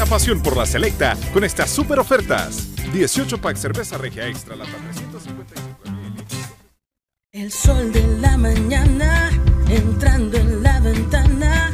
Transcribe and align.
la 0.00 0.06
pasión 0.06 0.40
por 0.40 0.56
la 0.56 0.64
selecta 0.64 1.14
con 1.30 1.44
estas 1.44 1.68
super 1.68 1.98
ofertas. 1.98 2.68
18 2.90 3.38
pack 3.38 3.56
cerveza 3.56 3.98
regia 3.98 4.26
extra 4.26 4.56
lata 4.56 4.70
355 4.70 5.78
El 7.32 7.52
sol 7.52 7.92
de 7.92 8.06
la 8.18 8.38
mañana 8.38 9.30
entrando 9.68 10.38
en 10.38 10.62
la 10.62 10.80
ventana 10.80 11.69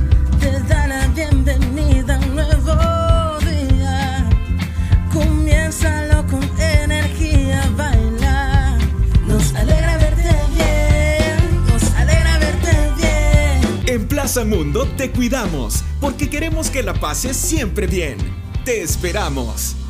Plaza 14.27 14.45
Mundo 14.45 14.89
te 14.97 15.13
cuidamos 15.13 15.85
porque 16.01 16.29
queremos 16.29 16.69
que 16.69 16.83
la 16.83 16.95
pases 16.95 17.37
siempre 17.37 17.87
bien. 17.87 18.19
Te 18.65 18.83
esperamos. 18.83 19.86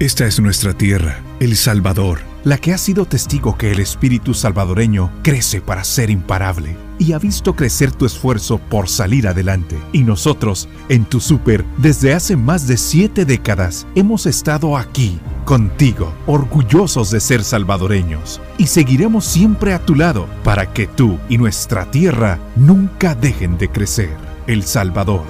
Esta 0.00 0.26
es 0.26 0.40
nuestra 0.40 0.74
tierra, 0.74 1.22
El 1.38 1.54
Salvador, 1.56 2.18
la 2.42 2.58
que 2.58 2.72
ha 2.72 2.78
sido 2.78 3.06
testigo 3.06 3.56
que 3.56 3.70
el 3.70 3.78
espíritu 3.78 4.34
salvadoreño 4.34 5.12
crece 5.22 5.60
para 5.60 5.84
ser 5.84 6.10
imparable 6.10 6.76
y 6.98 7.12
ha 7.12 7.18
visto 7.20 7.54
crecer 7.54 7.92
tu 7.92 8.04
esfuerzo 8.04 8.58
por 8.58 8.88
salir 8.88 9.28
adelante. 9.28 9.78
Y 9.92 10.02
nosotros, 10.02 10.68
en 10.88 11.04
tu 11.04 11.20
super, 11.20 11.64
desde 11.78 12.12
hace 12.12 12.36
más 12.36 12.66
de 12.66 12.76
siete 12.76 13.24
décadas, 13.24 13.86
hemos 13.94 14.26
estado 14.26 14.76
aquí, 14.76 15.20
contigo, 15.44 16.12
orgullosos 16.26 17.12
de 17.12 17.20
ser 17.20 17.44
salvadoreños. 17.44 18.40
Y 18.58 18.66
seguiremos 18.66 19.24
siempre 19.24 19.74
a 19.74 19.78
tu 19.78 19.94
lado 19.94 20.26
para 20.42 20.72
que 20.72 20.88
tú 20.88 21.20
y 21.28 21.38
nuestra 21.38 21.88
tierra 21.88 22.40
nunca 22.56 23.14
dejen 23.14 23.58
de 23.58 23.68
crecer. 23.68 24.16
El 24.48 24.64
Salvador, 24.64 25.22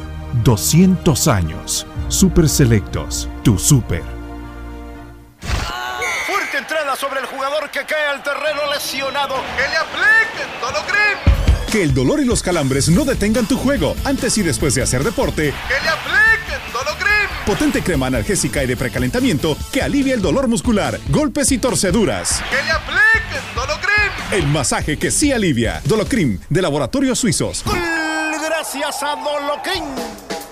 200 0.43 1.29
años. 1.29 1.87
Super 2.09 2.49
Selectos, 2.49 3.29
tu 3.43 3.59
super. 3.59 4.14
Sobre 6.99 7.21
el 7.21 7.27
jugador 7.27 7.71
que 7.71 7.81
cae 7.85 8.07
al 8.07 8.23
terreno 8.23 8.61
lesionado. 8.73 9.35
¡Que 9.57 9.69
le 9.69 9.77
apliquen 9.77 10.61
Dolocrim! 10.61 11.71
Que 11.71 11.83
el 11.83 11.93
dolor 11.93 12.21
y 12.21 12.25
los 12.25 12.43
calambres 12.43 12.89
no 12.89 13.05
detengan 13.05 13.47
tu 13.47 13.59
juego 13.59 13.97
antes 14.05 14.39
y 14.39 14.43
después 14.43 14.75
de 14.77 14.83
hacer 14.83 15.03
deporte. 15.03 15.53
¡Que 15.69 15.83
le 15.83 15.89
apliquen 15.89 16.73
Dolocrim! 16.73 17.29
Potente 17.47 17.83
crema 17.83 18.07
analgésica 18.07 18.63
y 18.63 18.67
de 18.69 18.77
precalentamiento 18.77 19.57
que 19.73 19.83
alivia 19.83 20.15
el 20.15 20.23
dolor 20.23 20.47
muscular, 20.47 21.01
golpes 21.09 21.51
y 21.51 21.59
torceduras. 21.59 22.41
¡Que 22.49 22.63
le 22.63 22.71
apliquen 22.71 23.55
Dolocrim! 23.55 24.13
El 24.33 24.47
masaje 24.47 24.97
que 24.97 25.11
sí 25.11 25.33
alivia. 25.33 25.83
Dolocrim, 25.85 26.39
de 26.49 26.63
Laboratorios 26.63 27.19
Suizos. 27.19 27.65
Gracias 28.41 29.03
a 29.03 29.17
Dolocrim. 29.17 30.34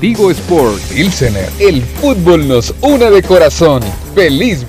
Tigo 0.00 0.30
Sport. 0.30 0.92
Ilsener. 0.92 1.50
El 1.58 1.82
fútbol 1.82 2.46
nos 2.46 2.72
une 2.80 3.10
de 3.10 3.20
corazón. 3.20 3.82
Feliz. 4.14 4.64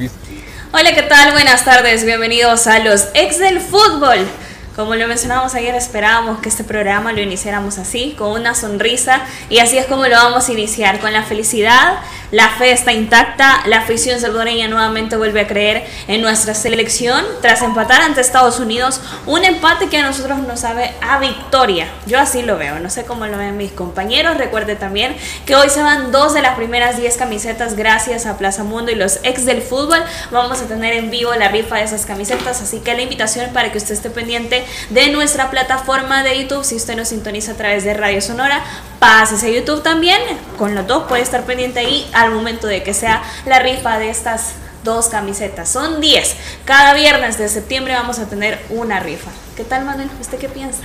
Hola, 0.71 0.95
¿qué 0.95 1.03
tal? 1.03 1.33
Buenas 1.33 1.63
tardes, 1.63 2.03
bienvenidos 2.03 2.65
a 2.65 2.79
los 2.79 3.09
ex 3.13 3.37
del 3.37 3.59
fútbol. 3.59 4.27
Como 4.75 4.95
lo 4.95 5.07
mencionamos 5.07 5.53
ayer, 5.53 5.75
esperábamos 5.75 6.39
que 6.39 6.49
este 6.49 6.63
programa 6.63 7.11
lo 7.11 7.21
iniciáramos 7.21 7.77
así, 7.77 8.15
con 8.17 8.31
una 8.31 8.55
sonrisa, 8.55 9.21
y 9.49 9.59
así 9.59 9.77
es 9.77 9.85
como 9.85 10.07
lo 10.07 10.15
vamos 10.15 10.47
a 10.47 10.53
iniciar, 10.53 10.99
con 10.99 11.11
la 11.13 11.23
felicidad, 11.23 11.99
la 12.31 12.49
fe 12.49 12.71
está 12.71 12.93
intacta, 12.93 13.63
la 13.65 13.79
afición 13.79 14.19
salvadoreña 14.19 14.67
nuevamente 14.67 15.17
vuelve 15.17 15.41
a 15.41 15.47
creer 15.47 15.85
en 16.07 16.21
nuestra 16.21 16.53
selección 16.53 17.25
tras 17.41 17.61
empatar 17.61 18.01
ante 18.01 18.21
Estados 18.21 18.59
Unidos, 18.59 19.01
un 19.25 19.43
empate 19.45 19.89
que 19.89 19.97
a 19.97 20.05
nosotros 20.05 20.39
nos 20.39 20.59
sabe 20.59 20.93
a 21.01 21.19
victoria. 21.19 21.87
Yo 22.05 22.19
así 22.19 22.41
lo 22.43 22.57
veo, 22.57 22.79
no 22.79 22.89
sé 22.89 23.05
cómo 23.05 23.25
lo 23.25 23.37
ven 23.37 23.57
mis 23.57 23.71
compañeros. 23.71 24.37
Recuerde 24.37 24.75
también 24.75 25.15
que 25.45 25.55
hoy 25.55 25.69
se 25.69 25.81
van 25.81 26.11
dos 26.11 26.33
de 26.33 26.41
las 26.41 26.55
primeras 26.55 26.97
10 26.97 27.17
camisetas 27.17 27.75
gracias 27.75 28.25
a 28.25 28.37
Plaza 28.37 28.63
Mundo 28.63 28.91
y 28.91 28.95
los 28.95 29.19
ex 29.23 29.45
del 29.45 29.61
fútbol. 29.61 29.99
Vamos 30.31 30.61
a 30.61 30.67
tener 30.67 30.93
en 30.93 31.09
vivo 31.09 31.33
la 31.35 31.49
rifa 31.49 31.77
de 31.77 31.83
esas 31.83 32.05
camisetas, 32.05 32.61
así 32.61 32.79
que 32.79 32.93
la 32.93 33.01
invitación 33.01 33.51
para 33.53 33.71
que 33.71 33.77
usted 33.77 33.93
esté 33.93 34.09
pendiente 34.09 34.65
de 34.89 35.09
nuestra 35.09 35.49
plataforma 35.49 36.23
de 36.23 36.41
YouTube. 36.41 36.63
Si 36.63 36.75
usted 36.75 36.95
nos 36.95 37.09
sintoniza 37.09 37.53
a 37.53 37.55
través 37.55 37.83
de 37.83 37.93
Radio 37.93 38.21
Sonora, 38.21 38.63
pásese 38.99 39.47
a 39.47 39.49
YouTube 39.49 39.81
también. 39.83 40.19
Con 40.57 40.75
los 40.75 40.85
dos 40.87 41.03
puede 41.07 41.21
estar 41.21 41.43
pendiente 41.45 41.79
ahí 41.79 42.07
al 42.13 42.31
momento 42.31 42.67
de 42.67 42.83
que 42.83 42.93
sea 42.93 43.21
la 43.45 43.59
rifa 43.59 43.97
de 43.99 44.09
estas 44.09 44.53
dos 44.83 45.07
camisetas. 45.07 45.69
Son 45.69 45.99
10. 46.01 46.35
Cada 46.65 46.93
viernes 46.93 47.37
de 47.37 47.49
septiembre 47.49 47.93
vamos 47.93 48.19
a 48.19 48.29
tener 48.29 48.59
una 48.69 48.99
rifa. 48.99 49.31
¿Qué 49.55 49.63
tal, 49.63 49.85
Manuel? 49.85 50.09
¿Usted 50.21 50.37
qué 50.37 50.49
piensa? 50.49 50.79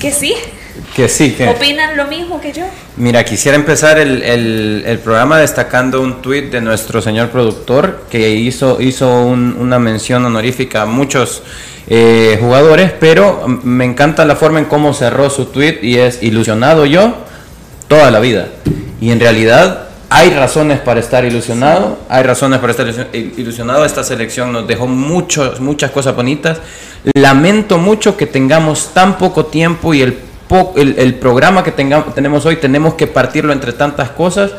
¿Que 0.00 0.10
sí? 0.10 0.34
Que 0.94 1.06
sí, 1.06 1.32
que... 1.32 1.48
¿Opinan 1.48 1.98
lo 1.98 2.06
mismo 2.06 2.40
que 2.40 2.50
yo? 2.50 2.62
Mira, 2.96 3.22
quisiera 3.24 3.56
empezar 3.56 3.98
el, 3.98 4.22
el- 4.22 4.84
el 4.86 4.98
programa 5.00 5.38
destacando 5.38 6.00
un 6.00 6.22
tuit 6.22 6.50
de 6.50 6.62
nuestro 6.62 7.02
señor 7.02 7.28
productor 7.28 8.06
que 8.10 8.30
hizo, 8.30 8.80
hizo 8.80 9.22
un- 9.26 9.54
una 9.58 9.78
mención 9.78 10.24
honorífica 10.24 10.82
a 10.82 10.86
muchos 10.86 11.42
eh, 11.88 12.38
jugadores, 12.40 12.90
pero 12.98 13.46
mm, 13.46 13.60
me 13.64 13.84
encanta 13.84 14.24
la 14.24 14.34
forma 14.36 14.60
en 14.60 14.64
cómo 14.64 14.94
cerró 14.94 15.28
su 15.28 15.44
tuit 15.46 15.84
y 15.84 15.98
es 15.98 16.22
ilusionado 16.22 16.86
yo 16.86 17.14
toda 17.88 18.10
la 18.10 18.20
vida. 18.20 18.48
Y 19.00 19.10
en 19.10 19.20
realidad 19.20 19.84
hay 20.08 20.30
razones 20.30 20.78
para 20.80 21.00
estar 21.00 21.24
ilusionado, 21.24 21.98
hay 22.08 22.22
razones 22.22 22.58
para 22.60 22.70
estar 22.70 22.86
ilusio- 22.86 23.08
ilusionado. 23.36 23.84
Esta 23.84 24.04
selección 24.04 24.52
nos 24.52 24.66
dejó 24.66 24.86
muchos, 24.86 25.60
muchas 25.60 25.90
cosas 25.90 26.14
bonitas. 26.14 26.58
Lamento 27.14 27.78
mucho 27.78 28.16
que 28.16 28.26
tengamos 28.26 28.90
tan 28.94 29.18
poco 29.18 29.46
tiempo 29.46 29.94
y 29.94 30.02
el, 30.02 30.12
po- 30.48 30.74
el, 30.76 30.96
el 30.98 31.14
programa 31.16 31.62
que 31.64 31.72
tengamos, 31.72 32.14
tenemos 32.14 32.44
hoy 32.46 32.56
tenemos 32.56 32.94
que 32.94 33.06
partirlo 33.06 33.52
entre 33.52 33.72
tantas 33.72 34.10
cosas 34.10 34.50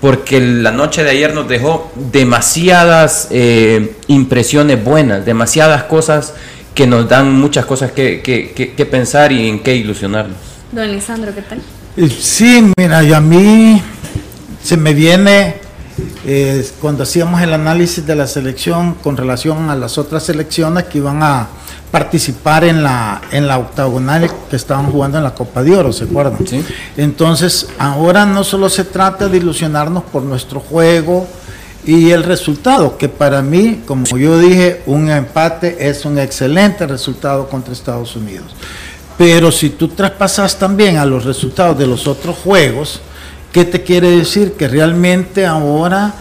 porque 0.00 0.40
la 0.40 0.70
noche 0.72 1.02
de 1.02 1.10
ayer 1.10 1.32
nos 1.34 1.48
dejó 1.48 1.90
demasiadas 1.96 3.28
eh, 3.30 3.94
impresiones 4.08 4.82
buenas, 4.84 5.24
demasiadas 5.24 5.84
cosas 5.84 6.34
que 6.74 6.86
nos 6.86 7.08
dan 7.08 7.32
muchas 7.32 7.64
cosas 7.64 7.90
que, 7.92 8.20
que- 8.20 8.52
que- 8.52 8.72
que 8.74 8.86
pensar 8.86 9.32
y 9.32 9.48
en 9.48 9.60
qué 9.60 9.74
ilusionarnos. 9.74 10.36
Don 10.70 10.92
Lisandro, 10.92 11.34
¿qué 11.34 11.42
tal? 11.42 11.60
Eh, 11.96 12.10
Sí, 12.10 12.72
mira, 12.76 13.02
y 13.02 13.12
a 13.12 13.20
mí 13.20 13.82
se 14.62 14.76
me 14.76 14.92
viene 14.92 15.56
eh, 16.26 16.66
cuando 16.80 17.04
hacíamos 17.04 17.40
el 17.40 17.54
análisis 17.54 18.06
de 18.06 18.14
la 18.14 18.26
selección 18.26 18.94
con 18.94 19.16
relación 19.16 19.70
a 19.70 19.74
las 19.76 19.96
otras 19.96 20.24
selecciones 20.24 20.84
que 20.84 20.98
iban 20.98 21.22
a 21.22 21.48
participar 21.90 22.64
en 22.64 22.82
la, 22.82 23.22
en 23.30 23.46
la 23.46 23.58
octagonal 23.58 24.30
que 24.50 24.56
estaban 24.56 24.90
jugando 24.90 25.16
en 25.16 25.24
la 25.24 25.34
Copa 25.34 25.62
de 25.62 25.74
Oro, 25.74 25.92
¿se 25.92 26.04
acuerdan? 26.04 26.36
Entonces, 26.96 27.68
ahora 27.78 28.26
no 28.26 28.44
solo 28.44 28.68
se 28.68 28.84
trata 28.84 29.28
de 29.28 29.38
ilusionarnos 29.38 30.02
por 30.04 30.22
nuestro 30.22 30.60
juego 30.60 31.26
y 31.86 32.10
el 32.10 32.24
resultado, 32.24 32.98
que 32.98 33.08
para 33.08 33.40
mí, 33.40 33.82
como 33.86 34.04
yo 34.18 34.38
dije, 34.38 34.82
un 34.86 35.08
empate 35.08 35.88
es 35.88 36.04
un 36.04 36.18
excelente 36.18 36.86
resultado 36.86 37.48
contra 37.48 37.72
Estados 37.72 38.16
Unidos. 38.16 38.54
Pero 39.18 39.50
si 39.50 39.70
tú 39.70 39.88
traspasas 39.88 40.58
también 40.58 40.98
a 40.98 41.06
los 41.06 41.24
resultados 41.24 41.78
de 41.78 41.86
los 41.86 42.06
otros 42.06 42.36
juegos, 42.36 43.00
¿qué 43.52 43.64
te 43.64 43.82
quiere 43.82 44.10
decir? 44.10 44.52
Que 44.52 44.68
realmente 44.68 45.46
ahora 45.46 46.14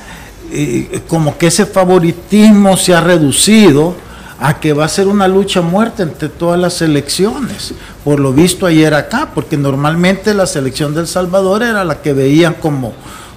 eh, 0.52 1.02
como 1.08 1.38
que 1.38 1.48
ese 1.48 1.66
favoritismo 1.66 2.78
se 2.78 2.94
ha 2.94 3.02
reducido 3.02 3.96
a 4.40 4.60
que 4.60 4.74
va 4.74 4.86
a 4.86 4.90
ser 4.90 5.08
una 5.08 5.28
lucha 5.28 5.60
a 5.60 5.64
muerte 5.64 6.04
entre 6.04 6.30
todas 6.30 6.60
las 6.60 6.76
selecciones, 6.76 7.74
por 8.04 8.20
lo 8.20 8.34
visto 8.34 8.66
ayer 8.66 8.94
acá, 8.94 9.32
porque 9.34 9.58
normalmente 9.58 10.34
la 10.34 10.46
selección 10.46 10.94
del 10.94 11.08
Salvador 11.08 11.64
era 11.64 11.84
la 11.84 12.02
que 12.02 12.14
veían 12.14 12.56
como, 12.56 12.94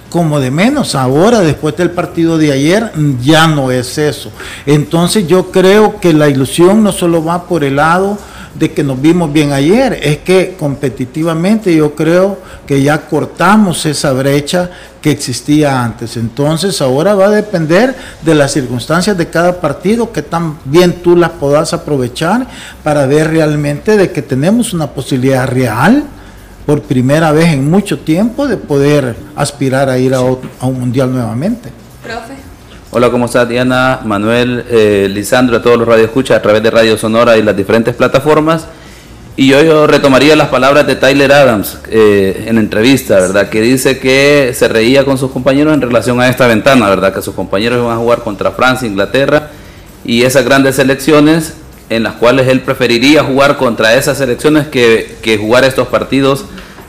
como 0.09 0.39
de 0.39 0.51
menos. 0.51 0.95
Ahora, 0.95 1.39
después 1.39 1.75
del 1.77 1.91
partido 1.91 2.37
de 2.37 2.51
ayer, 2.51 2.91
ya 3.21 3.47
no 3.47 3.71
es 3.71 3.97
eso. 3.97 4.31
Entonces 4.65 5.27
yo 5.27 5.51
creo 5.51 5.99
que 5.99 6.13
la 6.13 6.29
ilusión 6.29 6.83
no 6.83 6.91
solo 6.91 7.23
va 7.23 7.43
por 7.43 7.63
el 7.63 7.77
lado 7.77 8.17
de 8.55 8.71
que 8.71 8.83
nos 8.83 8.99
vimos 9.01 9.31
bien 9.31 9.51
ayer, 9.53 9.99
es 10.01 10.17
que 10.19 10.55
competitivamente 10.59 11.73
yo 11.75 11.93
creo 11.95 12.39
que 12.65 12.81
ya 12.81 13.01
cortamos 13.01 13.85
esa 13.85 14.11
brecha 14.13 14.69
que 15.01 15.11
existía 15.11 15.83
antes. 15.83 16.17
Entonces 16.17 16.81
ahora 16.81 17.13
va 17.15 17.27
a 17.27 17.29
depender 17.29 17.95
de 18.23 18.35
las 18.35 18.51
circunstancias 18.51 19.17
de 19.17 19.29
cada 19.29 19.61
partido, 19.61 20.11
que 20.11 20.21
tan 20.23 20.57
bien 20.65 20.93
tú 21.03 21.15
las 21.15 21.29
puedas 21.31 21.73
aprovechar 21.73 22.47
para 22.83 23.05
ver 23.05 23.29
realmente 23.29 23.97
de 23.97 24.11
que 24.11 24.21
tenemos 24.21 24.73
una 24.73 24.87
posibilidad 24.87 25.47
real 25.47 26.03
por 26.65 26.81
primera 26.81 27.31
vez 27.31 27.47
en 27.53 27.69
mucho 27.69 27.99
tiempo 27.99 28.47
de 28.47 28.57
poder 28.57 29.15
aspirar 29.35 29.89
a 29.89 29.97
ir 29.97 30.13
a, 30.13 30.21
otro- 30.21 30.49
a 30.59 30.65
un 30.67 30.79
mundial 30.79 31.11
nuevamente. 31.11 31.69
Profe. 32.03 32.38
Hola, 32.91 33.11
¿cómo 33.11 33.27
estás 33.27 33.47
Diana, 33.47 33.99
Manuel, 34.03 34.65
eh, 34.67 35.07
Lisandro, 35.11 35.57
a 35.57 35.61
todos 35.61 35.77
los 35.77 35.87
radioescuchas 35.87 36.35
a 36.35 36.41
través 36.41 36.63
de 36.63 36.71
Radio 36.71 36.97
Sonora 36.97 37.37
y 37.37 37.43
las 37.43 37.55
diferentes 37.55 37.93
plataformas? 37.93 38.65
Y 39.35 39.49
yo, 39.49 39.61
yo 39.61 39.85
retomaría 39.85 40.35
las 40.35 40.47
palabras 40.47 40.87
de 40.87 40.95
Tyler 40.95 41.31
Adams 41.31 41.77
eh, 41.91 42.45
en 42.47 42.57
entrevista, 42.57 43.19
¿verdad? 43.19 43.49
Que 43.49 43.61
dice 43.61 43.99
que 43.99 44.53
se 44.55 44.67
reía 44.67 45.05
con 45.05 45.19
sus 45.19 45.29
compañeros 45.29 45.75
en 45.75 45.81
relación 45.81 46.19
a 46.19 46.29
esta 46.29 46.47
ventana, 46.47 46.89
¿verdad? 46.89 47.13
Que 47.13 47.21
sus 47.21 47.35
compañeros 47.35 47.77
iban 47.77 47.95
a 47.95 47.97
jugar 47.97 48.23
contra 48.23 48.49
Francia, 48.49 48.87
Inglaterra 48.87 49.49
y 50.03 50.23
esas 50.23 50.43
grandes 50.43 50.77
selecciones 50.77 51.53
en 51.91 52.01
las 52.01 52.13
cuales 52.15 52.47
él 52.47 52.61
preferiría 52.61 53.23
jugar 53.23 53.57
contra 53.57 53.93
esas 53.93 54.17
selecciones 54.17 54.67
que, 54.67 55.15
que 55.21 55.37
jugar 55.37 55.63
estos 55.63 55.89
partidos 55.89 56.45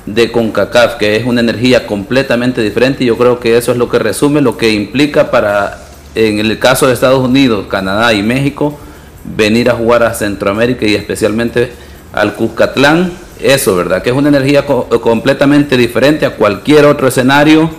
de 0.06 0.32
CONCACAF, 0.32 0.94
que 0.94 1.16
es 1.16 1.26
una 1.26 1.40
energía 1.40 1.86
completamente 1.86 2.62
diferente 2.62 3.04
y 3.04 3.08
yo 3.08 3.18
creo 3.18 3.38
que 3.38 3.58
eso 3.58 3.70
es 3.70 3.76
lo 3.76 3.90
que 3.90 3.98
resume 3.98 4.40
lo 4.40 4.56
que 4.56 4.70
implica 4.70 5.30
para, 5.30 5.89
en 6.14 6.38
el 6.38 6.58
caso 6.58 6.86
de 6.86 6.92
Estados 6.92 7.22
Unidos, 7.24 7.66
Canadá 7.68 8.12
y 8.12 8.22
México, 8.22 8.78
venir 9.24 9.70
a 9.70 9.74
jugar 9.74 10.02
a 10.02 10.14
Centroamérica 10.14 10.86
y 10.86 10.94
especialmente 10.94 11.72
al 12.12 12.34
Cuscatlán, 12.34 13.12
eso, 13.40 13.76
¿verdad? 13.76 14.02
Que 14.02 14.10
es 14.10 14.16
una 14.16 14.28
energía 14.28 14.66
completamente 14.66 15.76
diferente 15.76 16.26
a 16.26 16.36
cualquier 16.36 16.86
otro 16.86 17.08
escenario. 17.08 17.70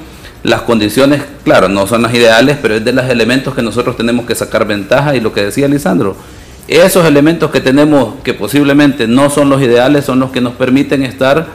Las 0.43 0.61
condiciones, 0.61 1.21
claro, 1.43 1.69
no 1.69 1.85
son 1.85 2.01
las 2.01 2.13
ideales, 2.13 2.57
pero 2.61 2.75
es 2.75 2.83
de 2.83 2.93
los 2.93 3.07
elementos 3.09 3.53
que 3.53 3.61
nosotros 3.61 3.95
tenemos 3.95 4.25
que 4.25 4.33
sacar 4.33 4.65
ventaja 4.65 5.15
y 5.15 5.19
lo 5.19 5.33
que 5.33 5.43
decía 5.43 5.67
Lisandro, 5.67 6.15
esos 6.67 7.05
elementos 7.05 7.51
que 7.51 7.59
tenemos 7.59 8.15
que 8.23 8.33
posiblemente 8.33 9.07
no 9.07 9.29
son 9.29 9.49
los 9.49 9.61
ideales 9.61 10.05
son 10.05 10.19
los 10.19 10.31
que 10.31 10.41
nos 10.41 10.53
permiten 10.53 11.03
estar 11.03 11.47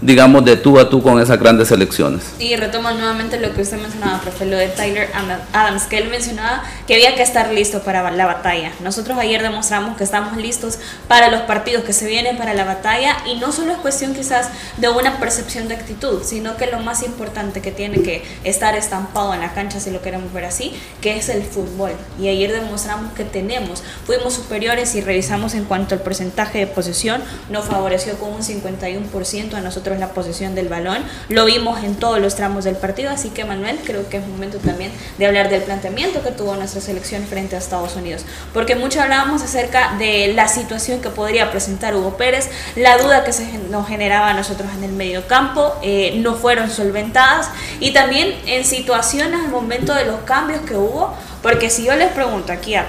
digamos, 0.00 0.44
de 0.44 0.56
tú 0.56 0.78
a 0.78 0.90
tú 0.90 1.02
con 1.02 1.20
esas 1.20 1.38
grandes 1.38 1.68
selecciones. 1.68 2.22
Y 2.38 2.54
retomo 2.56 2.90
nuevamente 2.90 3.40
lo 3.40 3.52
que 3.54 3.62
usted 3.62 3.80
mencionaba, 3.80 4.20
profe, 4.20 4.44
lo 4.44 4.56
de 4.56 4.68
Tyler 4.68 5.10
Adams, 5.52 5.84
que 5.84 5.98
él 5.98 6.08
mencionaba 6.08 6.62
que 6.86 6.94
había 6.94 7.14
que 7.14 7.22
estar 7.22 7.52
listo 7.52 7.80
para 7.80 8.10
la 8.10 8.26
batalla. 8.26 8.72
Nosotros 8.80 9.18
ayer 9.18 9.42
demostramos 9.42 9.96
que 9.96 10.04
estamos 10.04 10.36
listos 10.36 10.78
para 11.08 11.30
los 11.30 11.42
partidos 11.42 11.84
que 11.84 11.92
se 11.92 12.06
vienen 12.06 12.36
para 12.36 12.52
la 12.54 12.64
batalla 12.64 13.16
y 13.26 13.36
no 13.36 13.52
solo 13.52 13.72
es 13.72 13.78
cuestión 13.78 14.14
quizás 14.14 14.50
de 14.76 14.88
una 14.88 15.18
percepción 15.18 15.68
de 15.68 15.74
actitud, 15.74 16.22
sino 16.22 16.56
que 16.56 16.66
lo 16.66 16.80
más 16.80 17.02
importante 17.02 17.62
que 17.62 17.72
tiene 17.72 18.02
que 18.02 18.22
estar 18.44 18.76
estampado 18.76 19.32
en 19.32 19.40
la 19.40 19.54
cancha, 19.54 19.80
si 19.80 19.90
lo 19.90 20.02
queremos 20.02 20.32
ver 20.32 20.44
así, 20.44 20.72
que 21.00 21.16
es 21.16 21.28
el 21.28 21.42
fútbol. 21.42 21.92
Y 22.20 22.28
ayer 22.28 22.52
demostramos 22.52 23.12
que 23.12 23.24
tenemos, 23.24 23.82
fuimos 24.04 24.34
superiores 24.34 24.94
y 24.94 25.00
revisamos 25.00 25.54
en 25.54 25.64
cuanto 25.64 25.94
al 25.94 26.02
porcentaje 26.02 26.58
de 26.58 26.66
posesión, 26.66 27.22
nos 27.48 27.64
favoreció 27.64 28.18
con 28.18 28.32
un 28.32 28.42
51% 28.42 29.54
a 29.54 29.60
nosotros 29.60 29.85
la 29.94 30.08
posesión 30.08 30.54
del 30.54 30.68
balón. 30.68 31.04
Lo 31.28 31.44
vimos 31.44 31.82
en 31.84 31.94
todos 31.94 32.18
los 32.18 32.34
tramos 32.34 32.64
del 32.64 32.76
partido, 32.76 33.10
así 33.10 33.30
que 33.30 33.44
Manuel, 33.44 33.78
creo 33.84 34.08
que 34.08 34.16
es 34.16 34.26
momento 34.26 34.58
también 34.58 34.90
de 35.18 35.26
hablar 35.26 35.48
del 35.48 35.62
planteamiento 35.62 36.22
que 36.22 36.30
tuvo 36.30 36.56
nuestra 36.56 36.80
selección 36.80 37.24
frente 37.24 37.54
a 37.56 37.58
Estados 37.58 37.94
Unidos, 37.96 38.24
porque 38.52 38.74
mucho 38.74 39.00
hablábamos 39.00 39.42
acerca 39.42 39.94
de 39.98 40.32
la 40.34 40.48
situación 40.48 41.00
que 41.00 41.10
podría 41.10 41.50
presentar 41.50 41.94
Hugo 41.94 42.16
Pérez, 42.16 42.50
la 42.74 42.98
duda 42.98 43.24
que 43.24 43.32
se 43.32 43.46
nos 43.70 43.86
generaba 43.86 44.30
a 44.30 44.34
nosotros 44.34 44.68
en 44.76 44.84
el 44.84 44.92
medio 44.92 45.26
campo, 45.26 45.74
eh, 45.82 46.14
no 46.16 46.34
fueron 46.34 46.70
solventadas 46.70 47.50
y 47.80 47.92
también 47.92 48.34
en 48.46 48.64
situaciones 48.64 49.40
al 49.40 49.50
momento 49.50 49.94
de 49.94 50.04
los 50.04 50.20
cambios 50.20 50.60
que 50.62 50.74
hubo, 50.74 51.14
porque 51.42 51.70
si 51.70 51.84
yo 51.84 51.94
les 51.94 52.10
pregunto 52.12 52.52
aquí 52.52 52.74
a 52.74 52.86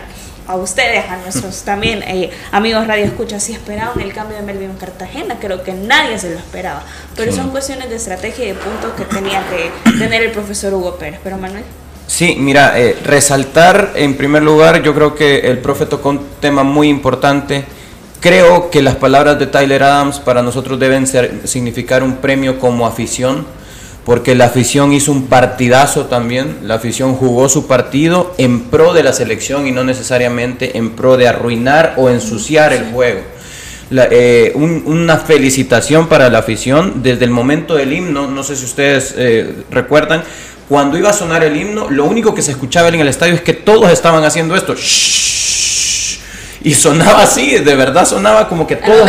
a 0.47 0.55
ustedes, 0.55 1.05
a 1.09 1.17
nuestros 1.17 1.63
también 1.63 2.03
eh, 2.03 2.31
amigos 2.51 2.87
Radio 2.87 3.05
Escucha, 3.05 3.39
si 3.39 3.53
esperaban 3.53 3.99
el 3.99 4.13
cambio 4.13 4.37
de 4.37 4.43
Melvin 4.43 4.73
Cartagena, 4.79 5.37
creo 5.39 5.61
que 5.63 5.73
nadie 5.73 6.17
se 6.17 6.29
lo 6.29 6.37
esperaba. 6.37 6.83
Pero 7.15 7.33
son 7.33 7.49
cuestiones 7.49 7.89
de 7.89 7.97
estrategia 7.97 8.45
y 8.45 8.47
de 8.49 8.53
puntos 8.55 8.91
que 8.93 9.03
tenía 9.03 9.43
que 9.49 9.71
tener 9.99 10.23
el 10.23 10.31
profesor 10.31 10.73
Hugo 10.73 10.95
Pérez. 10.95 11.19
Pero 11.23 11.37
Manuel. 11.37 11.63
Sí, 12.07 12.37
mira, 12.39 12.79
eh, 12.79 12.97
resaltar 13.03 13.91
en 13.95 14.15
primer 14.15 14.41
lugar, 14.41 14.81
yo 14.81 14.95
creo 14.95 15.13
que 15.13 15.39
el 15.39 15.57
profe 15.59 15.85
tocó 15.85 16.09
un 16.09 16.25
tema 16.39 16.63
muy 16.63 16.87
importante. 16.87 17.65
Creo 18.21 18.71
que 18.71 18.81
las 18.81 18.95
palabras 18.95 19.37
de 19.37 19.47
Tyler 19.47 19.83
Adams 19.83 20.19
para 20.19 20.41
nosotros 20.41 20.79
deben 20.79 21.05
ser, 21.05 21.41
significar 21.45 22.03
un 22.03 22.17
premio 22.17 22.59
como 22.59 22.87
afición 22.87 23.45
porque 24.07 24.35
la 24.35 24.45
afición 24.45 24.93
hizo 24.93 25.11
un 25.11 25.27
partidazo 25.27 26.05
también, 26.05 26.59
la 26.63 26.75
afición 26.75 27.13
jugó 27.13 27.49
su 27.49 27.67
partido 27.67 28.33
en 28.37 28.61
pro 28.61 28.93
de 28.93 29.03
la 29.03 29.11
selección 29.11 29.67
y 29.67 29.73
no 29.73 29.83
necesariamente 29.83 30.77
en 30.77 30.91
pro 30.91 31.17
de 31.17 31.27
arruinar 31.27 31.95
o 31.97 32.09
ensuciar 32.09 32.71
el 32.71 32.85
juego. 32.85 33.19
Eh, 33.91 34.53
una 34.55 35.17
felicitación 35.17 36.07
para 36.07 36.29
la 36.29 36.39
afición 36.39 37.03
desde 37.03 37.25
el 37.25 37.31
momento 37.31 37.75
del 37.75 37.91
himno, 37.91 38.27
no 38.27 38.43
sé 38.43 38.55
si 38.55 38.63
ustedes 38.63 39.13
eh, 39.17 39.53
recuerdan, 39.71 40.23
cuando 40.69 40.97
iba 40.97 41.09
a 41.09 41.13
sonar 41.13 41.43
el 41.43 41.57
himno, 41.57 41.89
lo 41.89 42.05
único 42.05 42.33
que 42.33 42.41
se 42.41 42.51
escuchaba 42.51 42.87
en 42.87 43.01
el 43.01 43.09
estadio 43.09 43.33
es 43.33 43.41
que 43.41 43.51
todos 43.51 43.91
estaban 43.91 44.23
haciendo 44.23 44.55
esto. 44.55 44.73
y 46.63 46.73
sonaba 46.75 47.23
así, 47.23 47.57
de 47.57 47.75
verdad 47.75 48.05
sonaba 48.05 48.47
como 48.47 48.65
que 48.67 48.77
todos... 48.77 49.05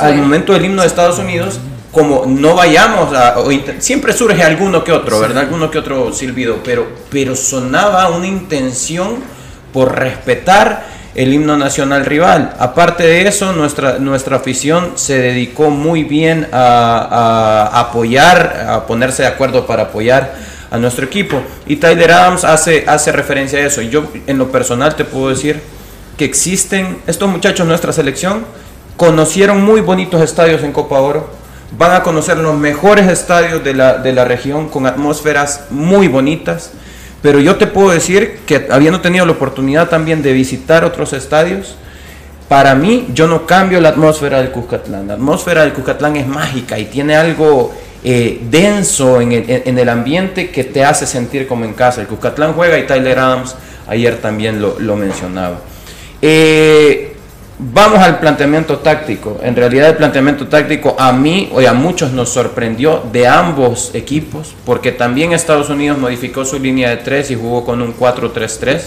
Al 0.00 0.14
momento 0.14 0.52
del 0.52 0.64
himno 0.66 0.82
de 0.82 0.86
Estados 0.86 1.18
Unidos 1.18 1.58
como 1.92 2.24
no 2.26 2.54
vayamos 2.54 3.14
a, 3.14 3.36
siempre 3.78 4.14
surge 4.14 4.42
alguno 4.42 4.82
que 4.82 4.92
otro, 4.92 5.20
¿verdad? 5.20 5.44
Alguno 5.44 5.70
que 5.70 5.78
otro 5.78 6.12
silbido, 6.12 6.60
pero, 6.64 6.88
pero 7.10 7.36
sonaba 7.36 8.08
una 8.08 8.26
intención 8.26 9.16
por 9.74 9.98
respetar 9.98 10.86
el 11.14 11.34
himno 11.34 11.58
nacional 11.58 12.06
rival. 12.06 12.54
Aparte 12.58 13.02
de 13.02 13.28
eso, 13.28 13.52
nuestra, 13.52 13.98
nuestra 13.98 14.36
afición 14.38 14.92
se 14.94 15.18
dedicó 15.18 15.68
muy 15.68 16.04
bien 16.04 16.48
a, 16.50 17.68
a, 17.70 17.80
apoyar, 17.80 18.66
a 18.70 18.86
ponerse 18.86 19.22
de 19.22 19.28
acuerdo 19.28 19.66
para 19.66 19.84
apoyar 19.84 20.34
a 20.70 20.78
nuestro 20.78 21.04
equipo. 21.04 21.42
Y 21.66 21.76
Tyler 21.76 22.12
Adams 22.12 22.44
hace, 22.44 22.84
hace 22.86 23.12
referencia 23.12 23.58
a 23.58 23.66
eso. 23.66 23.82
Yo 23.82 24.04
en 24.26 24.38
lo 24.38 24.50
personal 24.50 24.96
te 24.96 25.04
puedo 25.04 25.28
decir 25.28 25.60
que 26.16 26.24
existen, 26.24 27.02
estos 27.06 27.28
muchachos, 27.28 27.66
nuestra 27.66 27.92
selección, 27.92 28.46
conocieron 28.96 29.62
muy 29.62 29.82
bonitos 29.82 30.22
estadios 30.22 30.62
en 30.62 30.72
Copa 30.72 30.98
Oro 30.98 31.41
van 31.76 31.92
a 31.92 32.02
conocer 32.02 32.36
los 32.38 32.56
mejores 32.56 33.08
estadios 33.08 33.64
de 33.64 33.74
la, 33.74 33.94
de 33.94 34.12
la 34.12 34.24
región 34.24 34.68
con 34.68 34.86
atmósferas 34.86 35.66
muy 35.70 36.08
bonitas. 36.08 36.72
Pero 37.22 37.38
yo 37.38 37.56
te 37.56 37.66
puedo 37.66 37.90
decir 37.90 38.40
que 38.46 38.66
habiendo 38.70 39.00
tenido 39.00 39.24
la 39.24 39.32
oportunidad 39.32 39.88
también 39.88 40.22
de 40.22 40.32
visitar 40.32 40.84
otros 40.84 41.12
estadios, 41.12 41.76
para 42.48 42.74
mí 42.74 43.08
yo 43.14 43.28
no 43.28 43.46
cambio 43.46 43.80
la 43.80 43.90
atmósfera 43.90 44.38
del 44.38 44.50
Cuscatlán. 44.50 45.06
La 45.06 45.14
atmósfera 45.14 45.62
del 45.62 45.72
Cuscatlán 45.72 46.16
es 46.16 46.26
mágica 46.26 46.78
y 46.78 46.86
tiene 46.86 47.16
algo 47.16 47.72
eh, 48.04 48.40
denso 48.50 49.20
en 49.20 49.32
el, 49.32 49.62
en 49.64 49.78
el, 49.78 49.88
ambiente 49.88 50.50
que 50.50 50.64
te 50.64 50.84
hace 50.84 51.06
sentir 51.06 51.46
como 51.46 51.64
en 51.64 51.72
casa. 51.72 52.00
El 52.00 52.08
Cuscatlán 52.08 52.52
juega 52.52 52.78
y 52.78 52.86
Tyler 52.86 53.18
Adams 53.18 53.54
ayer 53.86 54.18
también 54.18 54.60
lo, 54.60 54.78
lo 54.80 54.96
mencionaba. 54.96 55.60
Eh, 56.20 57.11
Vamos 57.58 57.98
al 57.98 58.18
planteamiento 58.18 58.78
táctico. 58.78 59.38
En 59.42 59.54
realidad 59.54 59.90
el 59.90 59.96
planteamiento 59.96 60.48
táctico 60.48 60.96
a 60.98 61.12
mí 61.12 61.50
o 61.52 61.60
a 61.60 61.72
muchos 61.74 62.12
nos 62.12 62.30
sorprendió 62.30 63.02
de 63.12 63.28
ambos 63.28 63.94
equipos, 63.94 64.54
porque 64.64 64.90
también 64.90 65.32
Estados 65.32 65.68
Unidos 65.68 65.98
modificó 65.98 66.44
su 66.44 66.58
línea 66.58 66.90
de 66.90 66.96
3 66.96 67.30
y 67.30 67.34
jugó 67.36 67.64
con 67.64 67.82
un 67.82 67.94
4-3-3. 67.94 68.80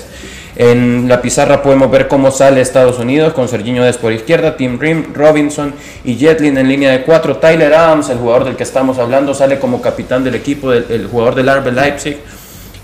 En 0.58 1.08
la 1.08 1.22
pizarra 1.22 1.62
podemos 1.62 1.92
ver 1.92 2.08
cómo 2.08 2.32
sale 2.32 2.62
Estados 2.62 2.98
Unidos 2.98 3.34
con 3.34 3.48
Serginho 3.48 3.84
Des 3.84 3.98
por 3.98 4.12
izquierda, 4.14 4.58
Tim 4.58 4.80
Rim, 4.80 5.14
Robinson 5.14 5.74
y 6.04 6.16
Jetlin 6.16 6.58
en 6.58 6.68
línea 6.68 6.92
de 6.92 7.04
4. 7.04 7.38
Tyler 7.38 7.74
Adams, 7.74 8.10
el 8.10 8.18
jugador 8.18 8.46
del 8.46 8.56
que 8.56 8.64
estamos 8.64 8.98
hablando, 8.98 9.34
sale 9.34 9.60
como 9.60 9.82
capitán 9.82 10.24
del 10.24 10.36
equipo, 10.36 10.74
el 10.74 11.08
jugador 11.08 11.36
del 11.36 11.54
RB 11.54 11.72
Leipzig. 11.72 12.18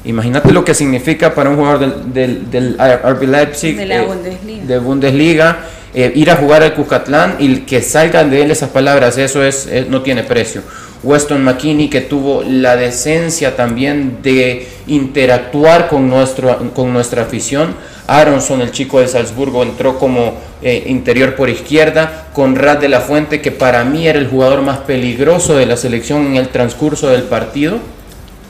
Imagínate 0.03 0.51
lo 0.51 0.65
que 0.65 0.73
significa 0.73 1.35
para 1.35 1.51
un 1.51 1.57
jugador 1.57 1.95
del, 2.05 2.49
del, 2.49 2.77
RB 2.77 3.23
Leipzig, 3.23 3.77
de, 3.77 3.85
la 3.85 4.01
eh, 4.01 4.79
Bundesliga, 4.79 5.59
eh, 5.93 6.11
ir 6.15 6.31
a 6.31 6.37
jugar 6.37 6.63
al 6.63 6.73
Cuscatlán 6.73 7.35
y 7.37 7.57
que 7.59 7.81
salgan 7.83 8.31
de 8.31 8.41
él 8.41 8.51
esas 8.51 8.69
palabras, 8.69 9.17
eso 9.19 9.43
es, 9.43 9.69
no 9.89 10.01
tiene 10.01 10.23
precio. 10.23 10.63
Weston 11.03 11.43
McKinney 11.43 11.89
que 11.89 12.01
tuvo 12.01 12.43
la 12.43 12.75
decencia 12.75 13.55
también 13.55 14.19
de 14.21 14.67
interactuar 14.87 15.87
con, 15.87 16.09
nuestro, 16.09 16.71
con 16.73 16.93
nuestra 16.93 17.23
afición. 17.23 17.75
Aronson, 18.07 18.61
el 18.61 18.71
chico 18.71 18.99
de 18.99 19.07
Salzburgo, 19.07 19.63
entró 19.63 19.97
como 19.97 20.35
eh, 20.61 20.83
interior 20.87 21.35
por 21.35 21.49
izquierda. 21.49 22.27
Conrad 22.33 22.77
de 22.77 22.89
la 22.89 23.01
Fuente, 23.01 23.41
que 23.41 23.51
para 23.51 23.83
mí 23.83 24.07
era 24.07 24.19
el 24.19 24.27
jugador 24.27 24.61
más 24.61 24.79
peligroso 24.79 25.55
de 25.55 25.65
la 25.65 25.77
selección 25.77 26.27
en 26.27 26.35
el 26.35 26.49
transcurso 26.49 27.09
del 27.09 27.23
partido 27.23 27.79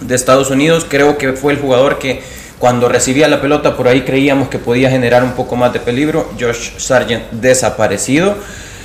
de 0.02 0.16
Estados 0.16 0.50
Unidos. 0.50 0.86
Creo 0.88 1.18
que 1.18 1.34
fue 1.34 1.54
el 1.54 1.60
jugador 1.60 2.00
que 2.00 2.22
cuando 2.60 2.90
recibía 2.90 3.28
la 3.28 3.42
pelota 3.42 3.76
por 3.76 3.88
ahí 3.88 4.02
creíamos 4.02 4.48
que 4.50 4.60
podía 4.60 4.90
generar 4.90 5.24
un 5.24 5.32
poco 5.32 5.56
más 5.56 5.74
de 5.74 5.80
peligro. 5.80 6.30
Josh 6.40 6.78
Sargent 6.78 7.32
desaparecido. 7.32 8.36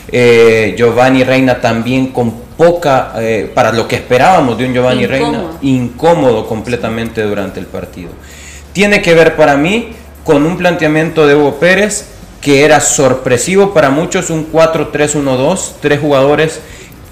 Eh, 0.09 0.75
Giovanni 0.79 1.25
Reina 1.25 1.61
también 1.61 2.09
con 2.09 2.33
poca, 2.57 3.13
eh, 3.19 3.51
para 3.55 3.73
lo 3.73 3.87
que 3.89 3.97
esperábamos 3.97 4.57
de 4.57 4.67
un 4.67 4.73
Giovanni 4.73 5.07
Reina, 5.07 5.59
incómodo 5.63 6.47
completamente 6.47 7.23
durante 7.23 7.61
el 7.61 7.67
partido. 7.67 8.11
Tiene 8.73 9.03
que 9.03 9.15
ver 9.15 9.37
para 9.37 9.57
mí 9.57 9.91
con 10.25 10.47
un 10.47 10.57
planteamiento 10.57 11.27
de 11.27 11.35
Hugo 11.35 11.59
Pérez 11.59 12.07
que 12.41 12.65
era 12.65 12.81
sorpresivo 12.81 13.75
para 13.75 13.91
muchos, 13.91 14.31
un 14.31 14.53
4-3-1-2, 14.53 15.73
tres 15.81 16.01
jugadores 16.01 16.61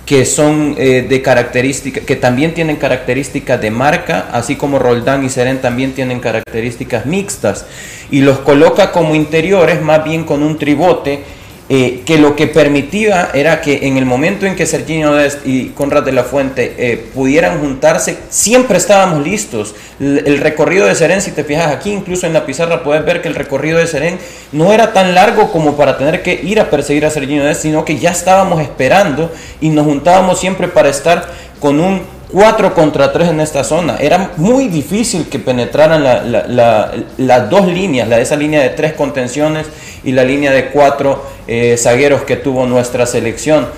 que 0.06 0.24
son 0.26 0.74
eh, 0.76 1.06
de 1.08 1.22
características, 1.22 2.04
que 2.04 2.16
también 2.16 2.52
tienen 2.52 2.76
características 2.76 3.60
de 3.60 3.70
marca, 3.70 4.28
así 4.32 4.56
como 4.56 4.78
Roldán 4.78 5.24
y 5.24 5.30
Seren 5.30 5.60
también 5.60 5.92
tienen 5.92 6.20
características 6.20 7.06
mixtas, 7.06 7.66
y 8.10 8.20
los 8.20 8.40
coloca 8.40 8.92
como 8.92 9.14
interiores 9.14 9.80
más 9.80 10.04
bien 10.04 10.24
con 10.24 10.42
un 10.42 10.58
tribote 10.58 11.24
eh, 11.70 12.02
que 12.04 12.18
lo 12.18 12.36
que 12.36 12.46
permitía 12.46 13.30
era 13.32 13.62
que 13.62 13.86
en 13.86 13.96
el 13.96 14.04
momento 14.04 14.44
en 14.44 14.54
que 14.54 14.66
Serginho 14.66 15.14
Dest 15.14 15.46
y 15.46 15.68
Conrad 15.70 16.02
de 16.02 16.12
la 16.12 16.22
Fuente 16.22 16.74
eh, 16.76 17.06
pudieran 17.14 17.58
juntarse, 17.58 18.18
siempre 18.28 18.76
estábamos 18.76 19.26
listos. 19.26 19.74
El, 19.98 20.38
recorrido 20.38 20.86
de 20.86 20.94
Seren, 20.94 21.22
si 21.22 21.30
te 21.30 21.42
fijas 21.42 21.72
aquí, 21.72 21.90
incluso 21.90 22.26
en 22.26 22.34
la 22.34 22.44
pizarra 22.44 22.82
puedes 22.82 23.02
ver 23.06 23.22
que 23.22 23.28
el 23.28 23.34
recorrido 23.34 23.78
de 23.78 23.86
Seren 23.86 24.18
no 24.52 24.74
era 24.74 24.92
tan 24.92 25.14
largo 25.14 25.50
como 25.52 25.74
para 25.74 25.96
tener 25.96 26.22
que 26.22 26.34
ir 26.34 26.60
a 26.60 26.68
perseguir 26.68 27.06
a 27.06 27.10
Serginho 27.10 27.44
Dest, 27.44 27.62
sino 27.62 27.82
que 27.86 27.98
ya 27.98 28.10
estábamos 28.10 28.60
esperando 28.60 29.32
y 29.62 29.70
nos 29.70 29.86
juntábamos 29.86 30.38
siempre 30.38 30.68
para 30.68 30.90
estar 30.90 31.26
con 31.60 31.80
un 31.80 32.02
4 32.34 32.74
contra 32.74 33.12
3 33.12 33.28
en 33.28 33.40
esta 33.40 33.62
zona. 33.62 33.96
Era 34.00 34.32
muy 34.38 34.66
difícil 34.66 35.28
que 35.28 35.38
penetraran 35.38 36.02
las 36.02 37.48
dos 37.48 37.68
líneas, 37.68 38.08
la 38.08 38.16
de 38.16 38.22
esa 38.22 38.34
línea 38.34 38.60
de 38.60 38.70
tres 38.70 38.94
contenciones 38.94 39.66
y 40.02 40.10
la 40.10 40.24
línea 40.24 40.50
de 40.50 40.70
cuatro 40.70 41.24
eh, 41.46 41.76
zagueros 41.78 42.22
que 42.22 42.34
tuvo 42.34 42.66
nuestra 42.66 43.06
selección. 43.06 43.68